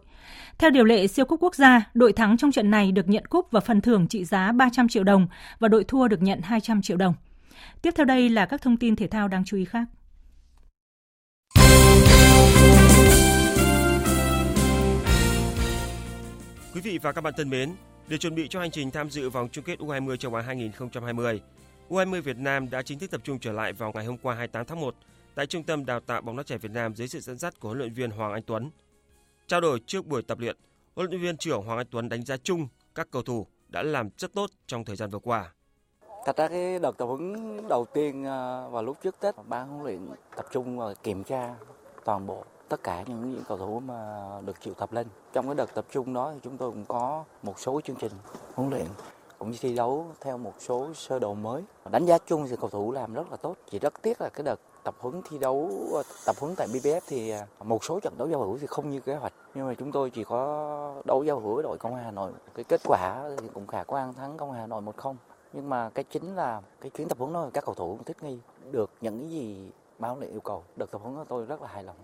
Theo 0.57 0.69
điều 0.69 0.83
lệ 0.83 1.07
siêu 1.07 1.25
cúp 1.25 1.39
quốc 1.43 1.55
gia, 1.55 1.81
đội 1.93 2.13
thắng 2.13 2.37
trong 2.37 2.51
trận 2.51 2.71
này 2.71 2.91
được 2.91 3.09
nhận 3.09 3.25
cúp 3.25 3.51
và 3.51 3.59
phần 3.59 3.81
thưởng 3.81 4.07
trị 4.07 4.25
giá 4.25 4.51
300 4.51 4.87
triệu 4.87 5.03
đồng 5.03 5.27
và 5.59 5.67
đội 5.67 5.83
thua 5.83 6.07
được 6.07 6.21
nhận 6.21 6.41
200 6.41 6.81
triệu 6.81 6.97
đồng. 6.97 7.13
Tiếp 7.81 7.93
theo 7.97 8.05
đây 8.05 8.29
là 8.29 8.45
các 8.45 8.61
thông 8.61 8.77
tin 8.77 8.95
thể 8.95 9.07
thao 9.07 9.27
đáng 9.27 9.43
chú 9.45 9.57
ý 9.57 9.65
khác. 9.65 9.85
Quý 16.73 16.81
vị 16.81 16.97
và 16.97 17.11
các 17.11 17.21
bạn 17.21 17.33
thân 17.37 17.49
mến, 17.49 17.75
Để 18.07 18.17
chuẩn 18.17 18.35
bị 18.35 18.47
cho 18.47 18.59
hành 18.59 18.71
trình 18.71 18.91
tham 18.91 19.09
dự 19.09 19.29
vòng 19.29 19.49
chung 19.51 19.63
kết 19.63 19.79
U20 19.79 20.15
châu 20.15 20.35
Á 20.35 20.41
2020, 20.41 21.41
U20 21.89 22.21
Việt 22.21 22.37
Nam 22.37 22.69
đã 22.69 22.81
chính 22.81 22.99
thức 22.99 23.11
tập 23.11 23.21
trung 23.23 23.39
trở 23.39 23.51
lại 23.51 23.73
vào 23.73 23.91
ngày 23.95 24.05
hôm 24.05 24.17
qua 24.17 24.35
28 24.35 24.65
tháng 24.65 24.81
1 24.81 24.95
tại 25.35 25.45
Trung 25.45 25.63
tâm 25.63 25.85
Đào 25.85 25.99
tạo 25.99 26.21
bóng 26.21 26.37
đá 26.37 26.43
trẻ 26.43 26.57
Việt 26.57 26.71
Nam 26.71 26.95
dưới 26.95 27.07
sự 27.07 27.19
dẫn 27.19 27.37
dắt 27.37 27.59
của 27.59 27.67
huấn 27.67 27.79
luyện 27.79 27.93
viên 27.93 28.11
Hoàng 28.11 28.33
Anh 28.33 28.43
Tuấn. 28.43 28.69
Trao 29.47 29.61
đổi 29.61 29.79
trước 29.85 30.05
buổi 30.05 30.21
tập 30.21 30.39
luyện, 30.39 30.57
huấn 30.95 31.09
luyện 31.09 31.21
viên 31.21 31.37
trưởng 31.37 31.63
Hoàng 31.63 31.77
Anh 31.77 31.87
Tuấn 31.91 32.09
đánh 32.09 32.25
giá 32.25 32.37
chung 32.37 32.67
các 32.95 33.07
cầu 33.11 33.21
thủ 33.21 33.47
đã 33.67 33.83
làm 33.83 34.09
rất 34.17 34.33
tốt 34.33 34.49
trong 34.67 34.85
thời 34.85 34.95
gian 34.95 35.09
vừa 35.09 35.19
qua. 35.19 35.53
Thật 36.25 36.37
ra 36.37 36.47
cái 36.47 36.79
đợt 36.79 36.97
tập 36.97 37.05
huấn 37.05 37.57
đầu 37.69 37.85
tiên 37.93 38.23
à, 38.25 38.67
vào 38.67 38.83
lúc 38.83 38.97
trước 39.03 39.15
Tết, 39.19 39.35
ban 39.47 39.67
huấn 39.67 39.83
luyện 39.83 40.07
tập 40.35 40.45
trung 40.51 40.77
và 40.77 40.93
kiểm 41.03 41.23
tra 41.23 41.55
toàn 42.05 42.27
bộ 42.27 42.45
tất 42.69 42.83
cả 42.83 43.03
những, 43.07 43.31
những 43.31 43.43
cầu 43.47 43.57
thủ 43.57 43.79
mà 43.79 44.27
được 44.45 44.61
triệu 44.61 44.73
tập 44.73 44.93
lên. 44.93 45.07
Trong 45.33 45.45
cái 45.45 45.55
đợt 45.55 45.73
tập 45.73 45.85
trung 45.91 46.13
đó 46.13 46.31
thì 46.33 46.39
chúng 46.43 46.57
tôi 46.57 46.71
cũng 46.71 46.85
có 46.85 47.23
một 47.43 47.59
số 47.59 47.81
chương 47.81 47.95
trình 47.95 48.11
huấn 48.55 48.69
luyện 48.69 48.85
cũng 49.39 49.51
như 49.51 49.57
thi 49.61 49.75
đấu 49.75 50.05
theo 50.21 50.37
một 50.37 50.53
số 50.59 50.93
sơ 50.93 51.19
đồ 51.19 51.33
mới. 51.33 51.63
Đánh 51.91 52.05
giá 52.05 52.17
chung 52.17 52.47
thì 52.49 52.55
cầu 52.61 52.69
thủ 52.69 52.91
làm 52.91 53.13
rất 53.13 53.31
là 53.31 53.37
tốt. 53.37 53.55
Chỉ 53.71 53.79
rất 53.79 54.01
tiếc 54.01 54.21
là 54.21 54.29
cái 54.29 54.43
đợt 54.43 54.59
tập 54.83 54.95
huấn 54.99 55.21
thi 55.29 55.37
đấu 55.37 55.71
tập 56.25 56.35
huấn 56.39 56.55
tại 56.55 56.67
BBF 56.67 57.01
thì 57.07 57.29
à, 57.29 57.47
một 57.63 57.83
số 57.83 57.99
trận 57.99 58.13
đấu 58.17 58.27
giao 58.27 58.39
hữu 58.39 58.57
thì 58.57 58.67
không 58.67 58.89
như 58.89 58.99
kế 58.99 59.15
hoạch 59.15 59.33
nhưng 59.55 59.67
mà 59.67 59.73
chúng 59.73 59.91
tôi 59.91 60.09
chỉ 60.09 60.23
có 60.23 61.01
đấu 61.05 61.23
giao 61.23 61.39
hữu 61.39 61.53
với 61.53 61.63
đội 61.63 61.77
công 61.77 61.95
an 61.95 62.03
Hà 62.03 62.11
Nội 62.11 62.31
cái 62.55 62.63
kết 62.63 62.81
quả 62.83 63.29
thì 63.37 63.47
cũng 63.53 63.67
khả 63.67 63.83
quan 63.83 64.13
thắng 64.13 64.37
công 64.37 64.51
an 64.51 64.59
Hà 64.59 64.67
Nội 64.67 64.81
1-0 64.81 65.15
nhưng 65.53 65.69
mà 65.69 65.89
cái 65.89 66.03
chính 66.03 66.35
là 66.35 66.61
cái 66.81 66.89
chuyến 66.89 67.07
tập 67.07 67.17
huấn 67.17 67.33
đó 67.33 67.49
các 67.53 67.65
cầu 67.65 67.75
thủ 67.75 67.95
cũng 67.95 68.03
thích 68.03 68.23
nghi 68.23 68.39
được 68.71 68.91
những 69.01 69.19
cái 69.19 69.29
gì 69.29 69.71
báo 69.99 70.17
luyện 70.19 70.31
yêu 70.31 70.41
cầu 70.41 70.63
đợt 70.75 70.91
tập 70.91 71.01
huấn 71.03 71.15
của 71.15 71.25
tôi 71.27 71.45
rất 71.45 71.61
là 71.61 71.67
hài 71.67 71.83
lòng 71.83 71.95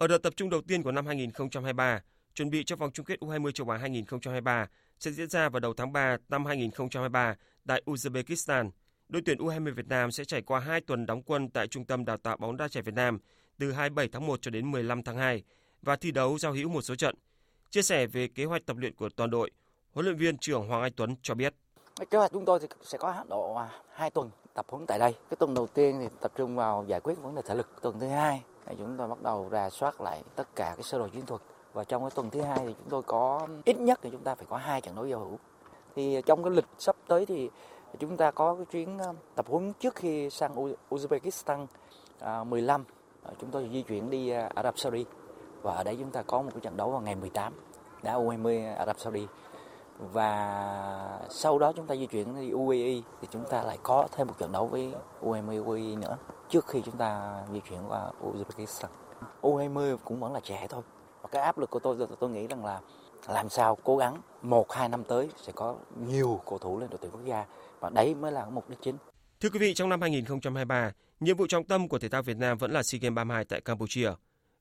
ở 0.00 0.06
đợt 0.06 0.18
tập 0.18 0.32
trung 0.36 0.50
đầu 0.50 0.60
tiên 0.60 0.82
của 0.82 0.92
năm 0.92 1.06
2023 1.06 2.00
chuẩn 2.34 2.50
bị 2.50 2.64
cho 2.64 2.76
vòng 2.76 2.90
chung 2.92 3.06
kết 3.06 3.20
U20 3.20 3.50
châu 3.50 3.70
Á 3.70 3.78
2023 3.78 4.66
sẽ 4.98 5.10
diễn 5.10 5.28
ra 5.28 5.48
vào 5.48 5.60
đầu 5.60 5.74
tháng 5.74 5.92
3 5.92 6.16
năm 6.28 6.44
2023 6.44 7.34
tại 7.66 7.82
Uzbekistan 7.86 8.70
đội 9.08 9.22
tuyển 9.26 9.38
U20 9.38 9.74
Việt 9.74 9.88
Nam 9.88 10.10
sẽ 10.10 10.24
trải 10.24 10.42
qua 10.42 10.60
2 10.60 10.80
tuần 10.80 11.06
đóng 11.06 11.22
quân 11.22 11.48
tại 11.48 11.66
Trung 11.66 11.84
tâm 11.84 12.04
Đào 12.04 12.16
tạo 12.16 12.36
bóng 12.36 12.56
đá 12.56 12.68
trẻ 12.68 12.82
Việt 12.82 12.94
Nam 12.94 13.18
từ 13.58 13.72
27 13.72 14.08
tháng 14.12 14.26
1 14.26 14.42
cho 14.42 14.50
đến 14.50 14.70
15 14.70 15.02
tháng 15.02 15.16
2 15.16 15.42
và 15.82 15.96
thi 15.96 16.10
đấu 16.10 16.38
giao 16.38 16.52
hữu 16.52 16.68
một 16.68 16.82
số 16.82 16.94
trận. 16.94 17.14
Chia 17.70 17.82
sẻ 17.82 18.06
về 18.06 18.28
kế 18.28 18.44
hoạch 18.44 18.66
tập 18.66 18.76
luyện 18.76 18.94
của 18.94 19.08
toàn 19.16 19.30
đội, 19.30 19.50
huấn 19.92 20.06
luyện 20.06 20.16
viên 20.16 20.38
trưởng 20.38 20.68
Hoàng 20.68 20.82
Anh 20.82 20.92
Tuấn 20.96 21.16
cho 21.22 21.34
biết. 21.34 21.54
Kế 22.10 22.18
hoạch 22.18 22.32
chúng 22.32 22.44
tôi 22.44 22.58
thì 22.60 22.66
sẽ 22.82 22.98
có 22.98 23.24
độ 23.28 23.54
à, 23.54 23.68
2 23.94 24.10
tuần 24.10 24.30
tập 24.54 24.66
huấn 24.68 24.86
tại 24.86 24.98
đây. 24.98 25.12
Cái 25.30 25.36
tuần 25.38 25.54
đầu 25.54 25.66
tiên 25.66 25.98
thì 26.00 26.06
tập 26.20 26.32
trung 26.36 26.56
vào 26.56 26.84
giải 26.88 27.00
quyết 27.00 27.14
vấn 27.22 27.34
đề 27.34 27.42
thể 27.46 27.54
lực. 27.54 27.68
Tuần 27.82 28.00
thứ 28.00 28.06
hai 28.06 28.42
chúng 28.78 28.96
tôi 28.96 29.08
bắt 29.08 29.22
đầu 29.22 29.48
rà 29.52 29.70
soát 29.70 30.00
lại 30.00 30.22
tất 30.36 30.56
cả 30.56 30.72
cái 30.76 30.82
sơ 30.82 30.98
đồ 30.98 31.08
chiến 31.08 31.26
thuật. 31.26 31.40
Và 31.72 31.84
trong 31.84 32.02
cái 32.02 32.10
tuần 32.14 32.30
thứ 32.30 32.40
hai 32.40 32.58
thì 32.58 32.74
chúng 32.78 32.90
tôi 32.90 33.02
có 33.02 33.48
ít 33.64 33.78
nhất 33.78 33.98
thì 34.02 34.10
chúng 34.10 34.22
ta 34.22 34.34
phải 34.34 34.46
có 34.50 34.56
hai 34.56 34.80
trận 34.80 34.94
đấu 34.94 35.06
giao 35.06 35.18
hữu. 35.18 35.38
Thì 35.96 36.22
trong 36.26 36.44
cái 36.44 36.52
lịch 36.52 36.66
sắp 36.78 36.96
tới 37.06 37.26
thì 37.26 37.50
Chúng 37.98 38.16
ta 38.16 38.30
có 38.30 38.54
cái 38.54 38.64
chuyến 38.64 38.98
ờ, 38.98 39.14
tập 39.34 39.46
huấn 39.48 39.72
trước 39.80 39.94
khi 39.94 40.30
sang 40.30 40.74
Uzbekistan 40.90 41.66
ờ, 42.20 42.44
15. 42.44 42.84
Ờ, 43.22 43.32
chúng 43.40 43.50
tôi 43.50 43.68
di 43.72 43.82
chuyển 43.82 44.10
đi 44.10 44.30
Ả 44.30 44.62
Rập 44.62 44.78
Saudi 44.78 45.04
và 45.62 45.74
ở 45.74 45.84
đấy 45.84 45.96
chúng 45.98 46.10
ta 46.10 46.22
có 46.22 46.42
một 46.42 46.50
cái 46.54 46.60
trận 46.60 46.76
đấu 46.76 46.90
vào 46.90 47.00
ngày 47.00 47.14
18 47.14 47.52
đá 48.02 48.14
U20 48.14 48.76
Ả 48.76 48.86
Rập 48.86 49.00
Saudi 49.00 49.26
và 50.12 51.20
sau 51.30 51.58
đó 51.58 51.72
chúng 51.76 51.86
ta 51.86 51.96
di 51.96 52.06
chuyển 52.06 52.40
đi 52.40 52.50
UAE 52.50 53.02
thì 53.20 53.28
chúng 53.30 53.44
ta 53.44 53.62
lại 53.62 53.78
có 53.82 54.08
thêm 54.12 54.26
một 54.26 54.34
trận 54.38 54.52
đấu 54.52 54.66
với 54.66 54.94
U20 55.22 55.64
UAE 55.64 55.96
nữa 55.96 56.16
trước 56.50 56.66
khi 56.66 56.82
chúng 56.84 56.96
ta 56.96 57.40
di 57.52 57.60
chuyển 57.68 57.80
qua 57.88 58.10
Uzbekistan. 58.22 58.88
U20 59.40 59.96
cũng 60.04 60.20
vẫn 60.20 60.32
là 60.32 60.40
trẻ 60.40 60.66
thôi. 60.68 60.82
Và 61.22 61.28
cái 61.32 61.42
áp 61.42 61.58
lực 61.58 61.70
của 61.70 61.78
tôi 61.78 61.96
tôi 62.20 62.30
nghĩ 62.30 62.46
rằng 62.46 62.64
là 62.64 62.80
làm 63.28 63.48
sao 63.48 63.78
cố 63.84 63.96
gắng 63.96 64.22
một 64.42 64.72
hai 64.72 64.88
năm 64.88 65.04
tới 65.04 65.28
sẽ 65.46 65.52
có 65.52 65.76
nhiều 66.06 66.40
cầu 66.46 66.58
thủ 66.58 66.78
lên 66.78 66.90
đội 66.90 66.98
tuyển 67.02 67.10
quốc 67.10 67.24
gia 67.24 67.46
và 67.80 67.90
đấy 67.90 68.14
mới 68.14 68.32
là 68.32 68.46
mục 68.50 68.70
đích 68.70 68.78
chính. 68.82 68.96
Thưa 69.40 69.48
quý 69.48 69.58
vị, 69.58 69.74
trong 69.74 69.88
năm 69.88 70.00
2023, 70.00 70.92
nhiệm 71.20 71.36
vụ 71.36 71.46
trọng 71.46 71.64
tâm 71.64 71.88
của 71.88 71.98
thể 71.98 72.08
thao 72.08 72.22
Việt 72.22 72.36
Nam 72.36 72.58
vẫn 72.58 72.70
là 72.70 72.82
SEA 72.82 72.98
Games 73.02 73.16
32 73.16 73.44
tại 73.44 73.60
Campuchia. 73.60 74.10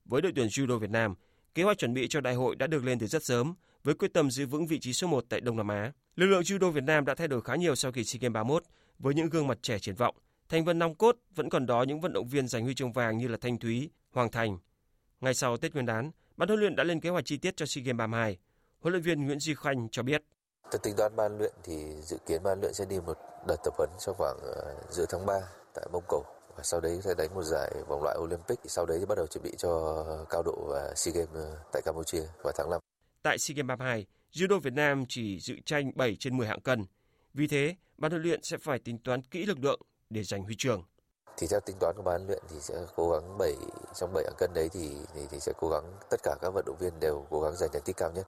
Với 0.05 0.21
đội 0.21 0.31
tuyển 0.35 0.47
judo 0.47 0.77
Việt 0.77 0.89
Nam, 0.89 1.15
kế 1.55 1.63
hoạch 1.63 1.77
chuẩn 1.77 1.93
bị 1.93 2.07
cho 2.09 2.21
đại 2.21 2.33
hội 2.33 2.55
đã 2.55 2.67
được 2.67 2.83
lên 2.83 2.99
từ 2.99 3.07
rất 3.07 3.23
sớm 3.23 3.53
với 3.83 3.95
quyết 3.95 4.13
tâm 4.13 4.31
giữ 4.31 4.45
vững 4.45 4.67
vị 4.67 4.79
trí 4.79 4.93
số 4.93 5.07
1 5.07 5.23
tại 5.29 5.41
Đông 5.41 5.57
Nam 5.57 5.67
Á. 5.67 5.91
Lực 6.15 6.25
lượng 6.25 6.41
judo 6.41 6.71
Việt 6.71 6.83
Nam 6.83 7.05
đã 7.05 7.15
thay 7.15 7.27
đổi 7.27 7.41
khá 7.41 7.55
nhiều 7.55 7.75
sau 7.75 7.91
kỳ 7.91 8.03
SEA 8.03 8.19
Games 8.21 8.33
31 8.33 8.63
với 8.99 9.13
những 9.13 9.29
gương 9.29 9.47
mặt 9.47 9.57
trẻ 9.61 9.79
triển 9.79 9.95
vọng. 9.95 10.15
Thành 10.49 10.65
phần 10.65 10.79
nòng 10.79 10.95
cốt 10.95 11.15
vẫn 11.35 11.49
còn 11.49 11.65
đó 11.65 11.83
những 11.87 12.01
vận 12.01 12.13
động 12.13 12.27
viên 12.27 12.47
giành 12.47 12.63
huy 12.63 12.73
chương 12.73 12.91
vàng 12.91 13.17
như 13.17 13.27
là 13.27 13.37
Thanh 13.41 13.59
Thúy, 13.59 13.89
Hoàng 14.11 14.31
Thành. 14.31 14.57
Ngay 15.21 15.33
sau 15.33 15.57
Tết 15.57 15.73
Nguyên 15.73 15.85
đán, 15.85 16.11
ban 16.37 16.49
huấn 16.49 16.59
luyện 16.59 16.75
đã 16.75 16.83
lên 16.83 16.99
kế 16.99 17.09
hoạch 17.09 17.25
chi 17.25 17.37
tiết 17.37 17.57
cho 17.57 17.65
SEA 17.65 17.83
Games 17.83 17.97
32. 17.97 18.37
Huấn 18.79 18.93
luyện 18.93 19.03
viên 19.03 19.25
Nguyễn 19.25 19.39
Duy 19.39 19.55
Khanh 19.55 19.89
cho 19.91 20.03
biết. 20.03 20.23
Theo 20.71 20.79
tính 20.83 20.95
toán 20.95 21.15
ban 21.15 21.37
luyện 21.37 21.53
thì 21.63 21.73
dự 22.01 22.17
kiến 22.27 22.43
ban 22.43 22.59
luyện 22.61 22.73
sẽ 22.73 22.85
đi 22.85 22.99
một 22.99 23.17
đợt 23.47 23.55
tập 23.63 23.73
huấn 23.77 23.89
trong 23.99 24.15
khoảng 24.17 24.37
uh, 24.37 24.91
giữa 24.91 25.05
tháng 25.09 25.25
3 25.25 25.33
tại 25.75 25.87
Mông 25.91 26.03
Cổ 26.07 26.23
và 26.57 26.63
sau 26.63 26.79
đấy 26.79 26.99
sẽ 27.03 27.13
đánh 27.17 27.35
một 27.35 27.43
giải 27.43 27.71
vòng 27.87 28.03
loại 28.03 28.17
Olympic. 28.19 28.59
Sau 28.65 28.85
đấy 28.85 28.97
thì 28.99 29.05
bắt 29.05 29.15
đầu 29.15 29.27
chuẩn 29.27 29.43
bị 29.43 29.51
cho 29.57 30.05
cao 30.29 30.43
độ 30.45 30.67
và 30.69 30.93
SEA 30.95 31.13
Games 31.13 31.33
ờ, 31.33 31.57
tại 31.73 31.81
Campuchia 31.85 32.23
vào 32.43 32.53
tháng 32.57 32.69
5. 32.69 32.79
Tại 33.23 33.37
SEA 33.37 33.55
Games 33.55 33.67
32, 33.67 34.05
judo 34.33 34.59
Việt 34.59 34.73
Nam 34.73 35.05
chỉ 35.09 35.39
dự 35.39 35.55
tranh 35.65 35.91
7 35.95 36.15
trên 36.19 36.37
10 36.37 36.47
hạng 36.47 36.61
cân. 36.61 36.85
Vì 37.33 37.47
thế, 37.47 37.75
ban 37.97 38.11
huấn 38.11 38.23
luyện 38.23 38.43
sẽ 38.43 38.57
phải 38.57 38.79
tính 38.79 38.97
toán 38.97 39.21
kỹ 39.21 39.45
lực 39.45 39.59
lượng 39.59 39.81
để 40.09 40.23
giành 40.23 40.43
huy 40.43 40.55
chương. 40.57 40.83
Thì 41.37 41.47
theo 41.51 41.59
tính 41.59 41.75
toán 41.79 41.95
của 41.97 42.03
ban 42.03 42.27
luyện 42.27 42.43
thì 42.49 42.55
sẽ 42.59 42.75
cố 42.95 43.11
gắng 43.11 43.37
7 43.37 43.53
trong 43.95 44.13
7 44.13 44.23
hạng 44.23 44.35
cân 44.37 44.53
đấy 44.53 44.69
thì, 44.73 44.91
thì 45.13 45.21
thì 45.31 45.39
sẽ 45.39 45.53
cố 45.57 45.69
gắng 45.69 45.83
tất 46.09 46.17
cả 46.23 46.35
các 46.41 46.49
vận 46.53 46.65
động 46.65 46.77
viên 46.79 46.99
đều 46.99 47.27
cố 47.29 47.41
gắng 47.41 47.55
giành 47.55 47.69
thành 47.73 47.81
tích 47.85 47.97
cao 47.97 48.11
nhất. 48.11 48.27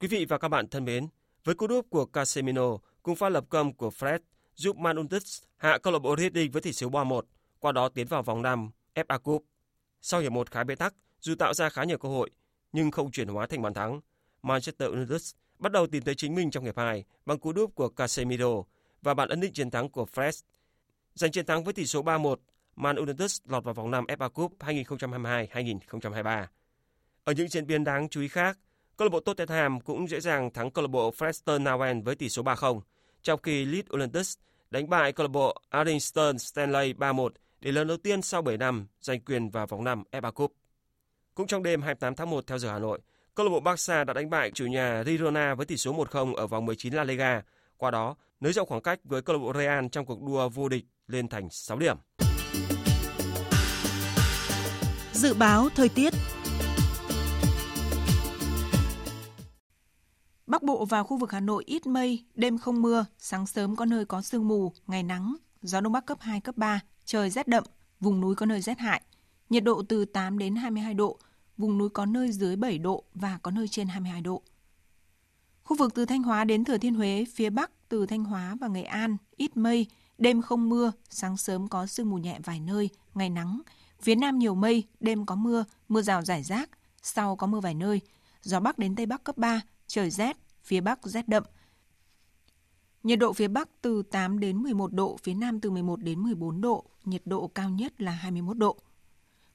Quý 0.00 0.08
vị 0.08 0.24
và 0.28 0.38
các 0.38 0.48
bạn 0.48 0.68
thân 0.68 0.84
mến, 0.84 1.08
với 1.44 1.54
cú 1.54 1.66
đúp 1.66 1.86
của 1.90 2.06
Casemiro 2.06 2.78
cùng 3.02 3.16
pha 3.16 3.28
lập 3.28 3.44
công 3.48 3.74
của 3.74 3.88
Fred 3.88 4.18
giúp 4.54 4.76
Man 4.76 4.96
United 4.96 5.42
hạ 5.56 5.78
câu 5.82 5.92
lạc 5.92 5.98
bộ 5.98 6.16
Reading 6.16 6.50
với 6.50 6.62
tỷ 6.62 6.72
số 6.72 6.88
3-1, 6.88 7.22
qua 7.58 7.72
đó 7.72 7.88
tiến 7.88 8.06
vào 8.06 8.22
vòng 8.22 8.42
5 8.42 8.70
FA 8.94 9.18
Cup. 9.18 9.44
Sau 10.00 10.20
hiệp 10.20 10.32
một 10.32 10.50
khá 10.50 10.64
bế 10.64 10.74
tắc, 10.74 10.94
dù 11.20 11.34
tạo 11.38 11.54
ra 11.54 11.68
khá 11.68 11.84
nhiều 11.84 11.98
cơ 11.98 12.08
hội 12.08 12.30
nhưng 12.72 12.90
không 12.90 13.10
chuyển 13.10 13.28
hóa 13.28 13.46
thành 13.46 13.62
bàn 13.62 13.74
thắng, 13.74 14.00
Manchester 14.42 14.90
United 14.90 15.32
bắt 15.60 15.72
đầu 15.72 15.86
tìm 15.86 16.02
thấy 16.02 16.14
chính 16.14 16.34
mình 16.34 16.50
trong 16.50 16.64
hiệp 16.64 16.76
2 16.76 17.04
bằng 17.26 17.38
cú 17.38 17.52
đúp 17.52 17.74
của 17.74 17.88
Casemiro 17.88 18.62
và 19.02 19.14
bàn 19.14 19.28
ấn 19.28 19.40
định 19.40 19.52
chiến 19.52 19.70
thắng 19.70 19.88
của 19.88 20.06
Fred. 20.14 20.42
Giành 21.14 21.32
chiến 21.32 21.46
thắng 21.46 21.64
với 21.64 21.74
tỷ 21.74 21.86
số 21.86 22.02
3-1, 22.02 22.36
Man 22.76 22.96
United 22.96 23.38
lọt 23.44 23.64
vào 23.64 23.74
vòng 23.74 23.90
5 23.90 24.04
FA 24.04 24.30
Cup 24.30 24.52
2022-2023. 24.58 26.46
Ở 27.24 27.32
những 27.32 27.48
diễn 27.48 27.66
biến 27.66 27.84
đáng 27.84 28.08
chú 28.08 28.20
ý 28.20 28.28
khác, 28.28 28.58
Câu 29.00 29.06
lạc 29.06 29.12
bộ 29.12 29.20
Tottenham 29.20 29.80
cũng 29.80 30.08
dễ 30.08 30.20
dàng 30.20 30.50
thắng 30.50 30.70
câu 30.70 30.82
lạc 30.82 30.88
bộ 30.88 31.10
Preston 31.18 31.64
North 31.64 32.04
với 32.04 32.14
tỷ 32.14 32.28
số 32.28 32.42
3-0, 32.42 32.80
trong 33.22 33.40
khi 33.42 33.64
Leeds 33.64 33.88
United 33.88 34.34
đánh 34.70 34.88
bại 34.88 35.12
câu 35.12 35.24
lạc 35.24 35.30
bộ 35.30 35.56
Accrington 35.68 36.38
Stanley 36.38 36.92
3-1 36.92 37.28
để 37.60 37.72
lần 37.72 37.88
đầu 37.88 37.96
tiên 37.96 38.22
sau 38.22 38.42
7 38.42 38.56
năm 38.56 38.86
giành 39.00 39.20
quyền 39.20 39.50
vào 39.50 39.66
vòng 39.66 39.84
5 39.84 40.02
FA 40.12 40.32
Cup. 40.32 40.52
Cũng 41.34 41.46
trong 41.46 41.62
đêm 41.62 41.82
28 41.82 42.14
tháng 42.14 42.30
1 42.30 42.46
theo 42.46 42.58
giờ 42.58 42.70
Hà 42.70 42.78
Nội, 42.78 43.00
câu 43.34 43.46
lạc 43.46 43.50
bộ 43.50 43.60
Barca 43.60 44.04
đã 44.04 44.12
đánh 44.12 44.30
bại 44.30 44.50
chủ 44.54 44.66
nhà 44.66 45.02
Girona 45.06 45.54
với 45.54 45.66
tỷ 45.66 45.76
số 45.76 45.94
1-0 45.94 46.34
ở 46.34 46.46
vòng 46.46 46.66
19 46.66 46.94
La 46.94 47.04
Liga, 47.04 47.42
qua 47.76 47.90
đó 47.90 48.14
nới 48.40 48.52
rộng 48.52 48.68
khoảng 48.68 48.82
cách 48.82 49.00
với 49.04 49.22
câu 49.22 49.36
lạc 49.36 49.42
bộ 49.42 49.52
Real 49.58 49.86
trong 49.92 50.06
cuộc 50.06 50.22
đua 50.22 50.48
vô 50.48 50.68
địch 50.68 50.84
lên 51.06 51.28
thành 51.28 51.48
6 51.50 51.78
điểm. 51.78 51.96
Dự 55.12 55.34
báo 55.34 55.68
thời 55.74 55.88
tiết 55.88 56.12
Bắc 60.46 60.62
Bộ 60.62 60.84
và 60.84 61.02
khu 61.02 61.16
vực 61.16 61.32
Hà 61.32 61.40
Nội 61.40 61.64
ít 61.66 61.86
mây, 61.86 62.24
đêm 62.34 62.58
không 62.58 62.82
mưa, 62.82 63.06
sáng 63.18 63.46
sớm 63.46 63.76
có 63.76 63.84
nơi 63.84 64.04
có 64.04 64.22
sương 64.22 64.48
mù, 64.48 64.72
ngày 64.86 65.02
nắng, 65.02 65.36
gió 65.62 65.80
đông 65.80 65.92
bắc 65.92 66.06
cấp 66.06 66.18
2, 66.20 66.40
cấp 66.40 66.56
3, 66.56 66.80
trời 67.04 67.30
rét 67.30 67.48
đậm, 67.48 67.64
vùng 68.00 68.20
núi 68.20 68.34
có 68.34 68.46
nơi 68.46 68.60
rét 68.60 68.78
hại. 68.78 69.02
Nhiệt 69.50 69.64
độ 69.64 69.82
từ 69.88 70.04
8 70.04 70.38
đến 70.38 70.56
22 70.56 70.94
độ, 70.94 71.18
vùng 71.60 71.78
núi 71.78 71.88
có 71.88 72.06
nơi 72.06 72.32
dưới 72.32 72.56
7 72.56 72.78
độ 72.78 73.04
và 73.14 73.38
có 73.42 73.50
nơi 73.50 73.68
trên 73.68 73.88
22 73.88 74.20
độ. 74.20 74.42
Khu 75.62 75.76
vực 75.76 75.94
từ 75.94 76.04
Thanh 76.04 76.22
Hóa 76.22 76.44
đến 76.44 76.64
Thừa 76.64 76.78
Thiên 76.78 76.94
Huế, 76.94 77.24
phía 77.34 77.50
Bắc 77.50 77.70
từ 77.88 78.06
Thanh 78.06 78.24
Hóa 78.24 78.56
và 78.60 78.68
Nghệ 78.68 78.82
An, 78.82 79.16
ít 79.36 79.56
mây, 79.56 79.86
đêm 80.18 80.42
không 80.42 80.68
mưa, 80.68 80.92
sáng 81.10 81.36
sớm 81.36 81.68
có 81.68 81.86
sương 81.86 82.10
mù 82.10 82.18
nhẹ 82.18 82.38
vài 82.44 82.60
nơi, 82.60 82.90
ngày 83.14 83.30
nắng. 83.30 83.60
Phía 84.02 84.14
Nam 84.14 84.38
nhiều 84.38 84.54
mây, 84.54 84.84
đêm 85.00 85.26
có 85.26 85.34
mưa, 85.34 85.64
mưa 85.88 86.02
rào 86.02 86.22
rải 86.22 86.42
rác, 86.42 86.70
sau 87.02 87.36
có 87.36 87.46
mưa 87.46 87.60
vài 87.60 87.74
nơi. 87.74 88.00
Gió 88.42 88.60
Bắc 88.60 88.78
đến 88.78 88.96
Tây 88.96 89.06
Bắc 89.06 89.24
cấp 89.24 89.38
3, 89.38 89.60
trời 89.86 90.10
rét, 90.10 90.36
phía 90.64 90.80
Bắc 90.80 91.06
rét 91.06 91.28
đậm. 91.28 91.42
Nhiệt 93.02 93.18
độ 93.18 93.32
phía 93.32 93.48
Bắc 93.48 93.68
từ 93.82 94.02
8 94.02 94.40
đến 94.40 94.62
11 94.62 94.92
độ, 94.92 95.16
phía 95.22 95.34
Nam 95.34 95.60
từ 95.60 95.70
11 95.70 96.02
đến 96.02 96.22
14 96.22 96.60
độ, 96.60 96.84
nhiệt 97.04 97.22
độ 97.24 97.48
cao 97.48 97.70
nhất 97.70 98.00
là 98.00 98.12
21 98.12 98.56
độ. 98.56 98.76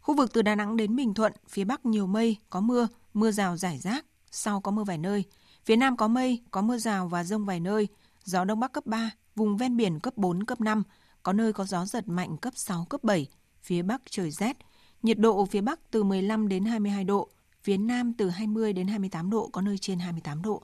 Khu 0.05 0.15
vực 0.15 0.33
từ 0.33 0.41
Đà 0.41 0.55
Nẵng 0.55 0.77
đến 0.77 0.95
Bình 0.95 1.13
Thuận, 1.13 1.33
phía 1.49 1.63
Bắc 1.63 1.85
nhiều 1.85 2.07
mây, 2.07 2.37
có 2.49 2.61
mưa, 2.61 2.87
mưa 3.13 3.31
rào 3.31 3.57
rải 3.57 3.77
rác, 3.77 4.05
sau 4.31 4.61
có 4.61 4.71
mưa 4.71 4.83
vài 4.83 4.97
nơi. 4.97 5.23
Phía 5.65 5.75
Nam 5.75 5.97
có 5.97 6.07
mây, 6.07 6.43
có 6.51 6.61
mưa 6.61 6.77
rào 6.77 7.07
và 7.07 7.23
rông 7.23 7.45
vài 7.45 7.59
nơi, 7.59 7.87
gió 8.23 8.45
Đông 8.45 8.59
Bắc 8.59 8.71
cấp 8.71 8.85
3, 8.85 9.11
vùng 9.35 9.57
ven 9.57 9.77
biển 9.77 9.99
cấp 9.99 10.17
4, 10.17 10.43
cấp 10.43 10.61
5, 10.61 10.83
có 11.23 11.33
nơi 11.33 11.53
có 11.53 11.65
gió 11.65 11.85
giật 11.85 12.07
mạnh 12.07 12.37
cấp 12.37 12.53
6, 12.55 12.85
cấp 12.85 13.03
7, 13.03 13.27
phía 13.63 13.81
Bắc 13.81 14.01
trời 14.09 14.31
rét, 14.31 14.57
nhiệt 15.03 15.19
độ 15.19 15.45
phía 15.45 15.61
Bắc 15.61 15.91
từ 15.91 16.03
15 16.03 16.47
đến 16.47 16.65
22 16.65 17.03
độ, 17.03 17.29
phía 17.63 17.77
Nam 17.77 18.13
từ 18.13 18.29
20 18.29 18.73
đến 18.73 18.87
28 18.87 19.29
độ, 19.29 19.49
có 19.51 19.61
nơi 19.61 19.77
trên 19.77 19.99
28 19.99 20.41
độ. 20.41 20.63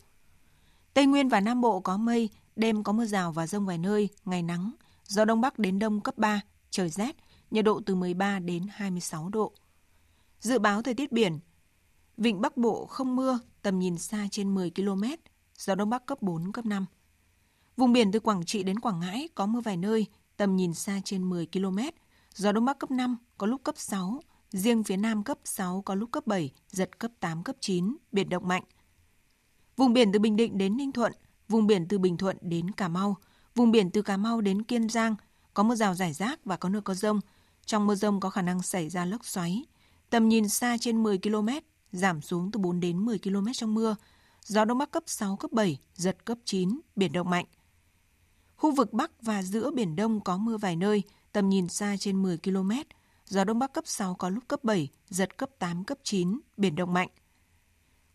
Tây 0.93 1.05
Nguyên 1.05 1.29
và 1.29 1.39
Nam 1.39 1.61
Bộ 1.61 1.79
có 1.79 1.97
mây, 1.97 2.29
đêm 2.55 2.83
có 2.83 2.93
mưa 2.93 3.05
rào 3.05 3.31
và 3.31 3.47
rông 3.47 3.65
vài 3.65 3.77
nơi, 3.77 4.09
ngày 4.25 4.43
nắng, 4.43 4.71
gió 5.05 5.25
Đông 5.25 5.41
Bắc 5.41 5.59
đến 5.59 5.79
Đông 5.79 6.01
cấp 6.01 6.17
3, 6.17 6.41
trời 6.69 6.89
rét, 6.89 7.15
nhiệt 7.51 7.65
độ 7.65 7.81
từ 7.85 7.95
13 7.95 8.39
đến 8.39 8.63
26 8.71 9.29
độ. 9.29 9.53
Dự 10.39 10.59
báo 10.59 10.81
thời 10.81 10.93
tiết 10.93 11.11
biển, 11.11 11.39
Vịnh 12.17 12.41
Bắc 12.41 12.57
Bộ 12.57 12.85
không 12.85 13.15
mưa, 13.15 13.39
tầm 13.61 13.79
nhìn 13.79 13.97
xa 13.97 14.27
trên 14.31 14.53
10 14.53 14.71
km, 14.75 15.03
gió 15.57 15.75
Đông 15.75 15.89
Bắc 15.89 16.05
cấp 16.05 16.21
4, 16.21 16.51
cấp 16.51 16.65
5. 16.65 16.85
Vùng 17.77 17.93
biển 17.93 18.11
từ 18.11 18.19
Quảng 18.19 18.45
Trị 18.45 18.63
đến 18.63 18.79
Quảng 18.79 18.99
Ngãi 18.99 19.29
có 19.35 19.45
mưa 19.45 19.59
vài 19.59 19.77
nơi, 19.77 20.05
tầm 20.37 20.55
nhìn 20.55 20.73
xa 20.73 21.01
trên 21.05 21.29
10 21.29 21.47
km, 21.53 21.77
gió 22.35 22.51
Đông 22.51 22.65
Bắc 22.65 22.79
cấp 22.79 22.91
5, 22.91 23.17
có 23.37 23.47
lúc 23.47 23.63
cấp 23.63 23.75
6, 23.77 24.21
riêng 24.51 24.83
phía 24.83 24.97
Nam 24.97 25.23
cấp 25.23 25.37
6 25.43 25.81
có 25.81 25.95
lúc 25.95 26.11
cấp 26.11 26.27
7, 26.27 26.51
giật 26.67 26.99
cấp 26.99 27.11
8, 27.19 27.43
cấp 27.43 27.55
9, 27.59 27.95
biển 28.11 28.29
động 28.29 28.47
mạnh. 28.47 28.63
Vùng 29.77 29.93
biển 29.93 30.11
từ 30.11 30.19
Bình 30.19 30.35
Định 30.35 30.57
đến 30.57 30.77
Ninh 30.77 30.91
Thuận, 30.91 31.13
vùng 31.49 31.67
biển 31.67 31.87
từ 31.87 31.99
Bình 31.99 32.17
Thuận 32.17 32.37
đến 32.41 32.71
Cà 32.71 32.87
Mau, 32.87 33.17
vùng 33.55 33.71
biển 33.71 33.91
từ 33.91 34.01
Cà 34.01 34.17
Mau 34.17 34.41
đến 34.41 34.63
Kiên 34.63 34.89
Giang 34.89 35.15
có 35.53 35.63
mưa 35.63 35.75
rào 35.75 35.93
rải 35.93 36.13
rác 36.13 36.45
và 36.45 36.57
có 36.57 36.69
nơi 36.69 36.81
có 36.81 36.93
rông. 36.93 37.19
Trong 37.65 37.87
mưa 37.87 37.95
rông 37.95 38.19
có 38.19 38.29
khả 38.29 38.41
năng 38.41 38.61
xảy 38.61 38.89
ra 38.89 39.05
lốc 39.05 39.25
xoáy. 39.25 39.65
Tầm 40.09 40.29
nhìn 40.29 40.49
xa 40.49 40.77
trên 40.79 41.03
10 41.03 41.17
km, 41.17 41.47
giảm 41.91 42.21
xuống 42.21 42.51
từ 42.51 42.59
4 42.59 42.79
đến 42.79 43.05
10 43.05 43.19
km 43.19 43.47
trong 43.53 43.73
mưa. 43.73 43.95
Gió 44.45 44.65
Đông 44.65 44.77
Bắc 44.77 44.91
cấp 44.91 45.03
6, 45.07 45.35
cấp 45.35 45.51
7, 45.51 45.79
giật 45.95 46.25
cấp 46.25 46.37
9, 46.45 46.79
biển 46.95 47.11
động 47.11 47.29
mạnh. 47.29 47.45
Khu 48.55 48.71
vực 48.71 48.93
Bắc 48.93 49.11
và 49.21 49.43
giữa 49.43 49.71
Biển 49.71 49.95
Đông 49.95 50.21
có 50.21 50.37
mưa 50.37 50.57
vài 50.57 50.75
nơi, 50.75 51.03
tầm 51.31 51.49
nhìn 51.49 51.67
xa 51.67 51.95
trên 51.99 52.21
10 52.21 52.37
km. 52.37 52.71
Gió 53.25 53.43
Đông 53.43 53.59
Bắc 53.59 53.73
cấp 53.73 53.83
6 53.87 54.15
có 54.15 54.29
lúc 54.29 54.43
cấp 54.47 54.63
7, 54.63 54.87
giật 55.09 55.37
cấp 55.37 55.49
8, 55.59 55.83
cấp 55.83 55.97
9, 56.03 56.39
biển 56.57 56.75
động 56.75 56.93
mạnh. 56.93 57.09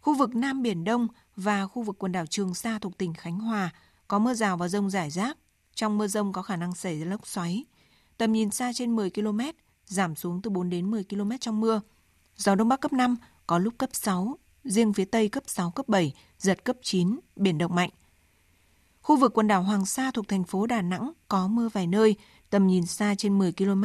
Khu 0.00 0.14
vực 0.14 0.36
Nam 0.36 0.62
Biển 0.62 0.84
Đông 0.84 1.08
và 1.36 1.66
khu 1.66 1.82
vực 1.82 1.96
quần 1.98 2.12
đảo 2.12 2.26
Trường 2.26 2.54
Sa 2.54 2.78
thuộc 2.78 2.98
tỉnh 2.98 3.14
Khánh 3.14 3.38
Hòa 3.38 3.70
có 4.08 4.18
mưa 4.18 4.34
rào 4.34 4.56
và 4.56 4.68
rông 4.68 4.90
rải 4.90 5.10
rác. 5.10 5.38
Trong 5.74 5.98
mưa 5.98 6.06
rông 6.06 6.32
có 6.32 6.42
khả 6.42 6.56
năng 6.56 6.74
xảy 6.74 6.98
ra 7.00 7.06
lốc 7.06 7.26
xoáy. 7.26 7.64
Tầm 8.18 8.32
nhìn 8.32 8.50
xa 8.50 8.72
trên 8.72 8.96
10 8.96 9.10
km, 9.10 9.40
giảm 9.86 10.14
xuống 10.14 10.42
từ 10.42 10.50
4 10.50 10.70
đến 10.70 10.90
10 10.90 11.04
km 11.04 11.30
trong 11.40 11.60
mưa. 11.60 11.80
Gió 12.36 12.54
Đông 12.54 12.68
Bắc 12.68 12.80
cấp 12.80 12.92
5, 12.92 13.16
có 13.46 13.58
lúc 13.58 13.74
cấp 13.78 13.90
6, 13.92 14.38
riêng 14.64 14.92
phía 14.92 15.04
Tây 15.04 15.28
cấp 15.28 15.42
6, 15.46 15.70
cấp 15.70 15.88
7, 15.88 16.14
giật 16.38 16.64
cấp 16.64 16.76
9, 16.82 17.20
biển 17.36 17.58
động 17.58 17.74
mạnh. 17.74 17.90
Khu 19.02 19.16
vực 19.16 19.34
quần 19.34 19.48
đảo 19.48 19.62
Hoàng 19.62 19.86
Sa 19.86 20.10
thuộc 20.10 20.28
thành 20.28 20.44
phố 20.44 20.66
Đà 20.66 20.82
Nẵng 20.82 21.12
có 21.28 21.48
mưa 21.48 21.68
vài 21.68 21.86
nơi, 21.86 22.16
tầm 22.50 22.66
nhìn 22.66 22.86
xa 22.86 23.14
trên 23.18 23.38
10 23.38 23.52
km, 23.52 23.84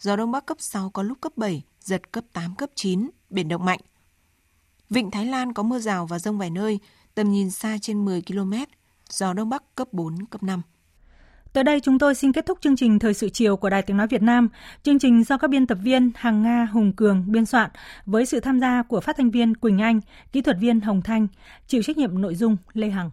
gió 0.00 0.16
Đông 0.16 0.32
Bắc 0.32 0.46
cấp 0.46 0.56
6 0.60 0.90
có 0.90 1.02
lúc 1.02 1.20
cấp 1.20 1.32
7, 1.36 1.62
giật 1.80 2.12
cấp 2.12 2.24
8, 2.32 2.54
cấp 2.54 2.70
9, 2.74 3.10
biển 3.30 3.48
động 3.48 3.64
mạnh. 3.64 3.80
Vịnh 4.90 5.10
Thái 5.10 5.26
Lan 5.26 5.52
có 5.52 5.62
mưa 5.62 5.78
rào 5.78 6.06
và 6.06 6.18
rông 6.18 6.38
vài 6.38 6.50
nơi, 6.50 6.78
tầm 7.14 7.30
nhìn 7.30 7.50
xa 7.50 7.78
trên 7.82 8.04
10 8.04 8.22
km, 8.22 8.52
gió 9.10 9.32
Đông 9.32 9.48
Bắc 9.48 9.74
cấp 9.74 9.92
4, 9.92 10.26
cấp 10.26 10.42
5. 10.42 10.62
Tới 11.54 11.64
đây 11.64 11.80
chúng 11.80 11.98
tôi 11.98 12.14
xin 12.14 12.32
kết 12.32 12.46
thúc 12.46 12.58
chương 12.60 12.76
trình 12.76 12.98
Thời 12.98 13.14
sự 13.14 13.28
chiều 13.28 13.56
của 13.56 13.70
Đài 13.70 13.82
Tiếng 13.82 13.96
Nói 13.96 14.06
Việt 14.06 14.22
Nam. 14.22 14.48
Chương 14.82 14.98
trình 14.98 15.24
do 15.24 15.38
các 15.38 15.50
biên 15.50 15.66
tập 15.66 15.78
viên 15.82 16.10
Hằng 16.14 16.42
Nga, 16.42 16.68
Hùng 16.72 16.92
Cường 16.92 17.24
biên 17.26 17.46
soạn 17.46 17.70
với 18.06 18.26
sự 18.26 18.40
tham 18.40 18.60
gia 18.60 18.82
của 18.82 19.00
phát 19.00 19.16
thanh 19.16 19.30
viên 19.30 19.54
Quỳnh 19.54 19.78
Anh, 19.78 20.00
kỹ 20.32 20.42
thuật 20.42 20.56
viên 20.60 20.80
Hồng 20.80 21.02
Thanh, 21.02 21.26
chịu 21.66 21.82
trách 21.82 21.98
nhiệm 21.98 22.20
nội 22.20 22.34
dung 22.34 22.56
Lê 22.72 22.88
Hằng. 22.88 23.10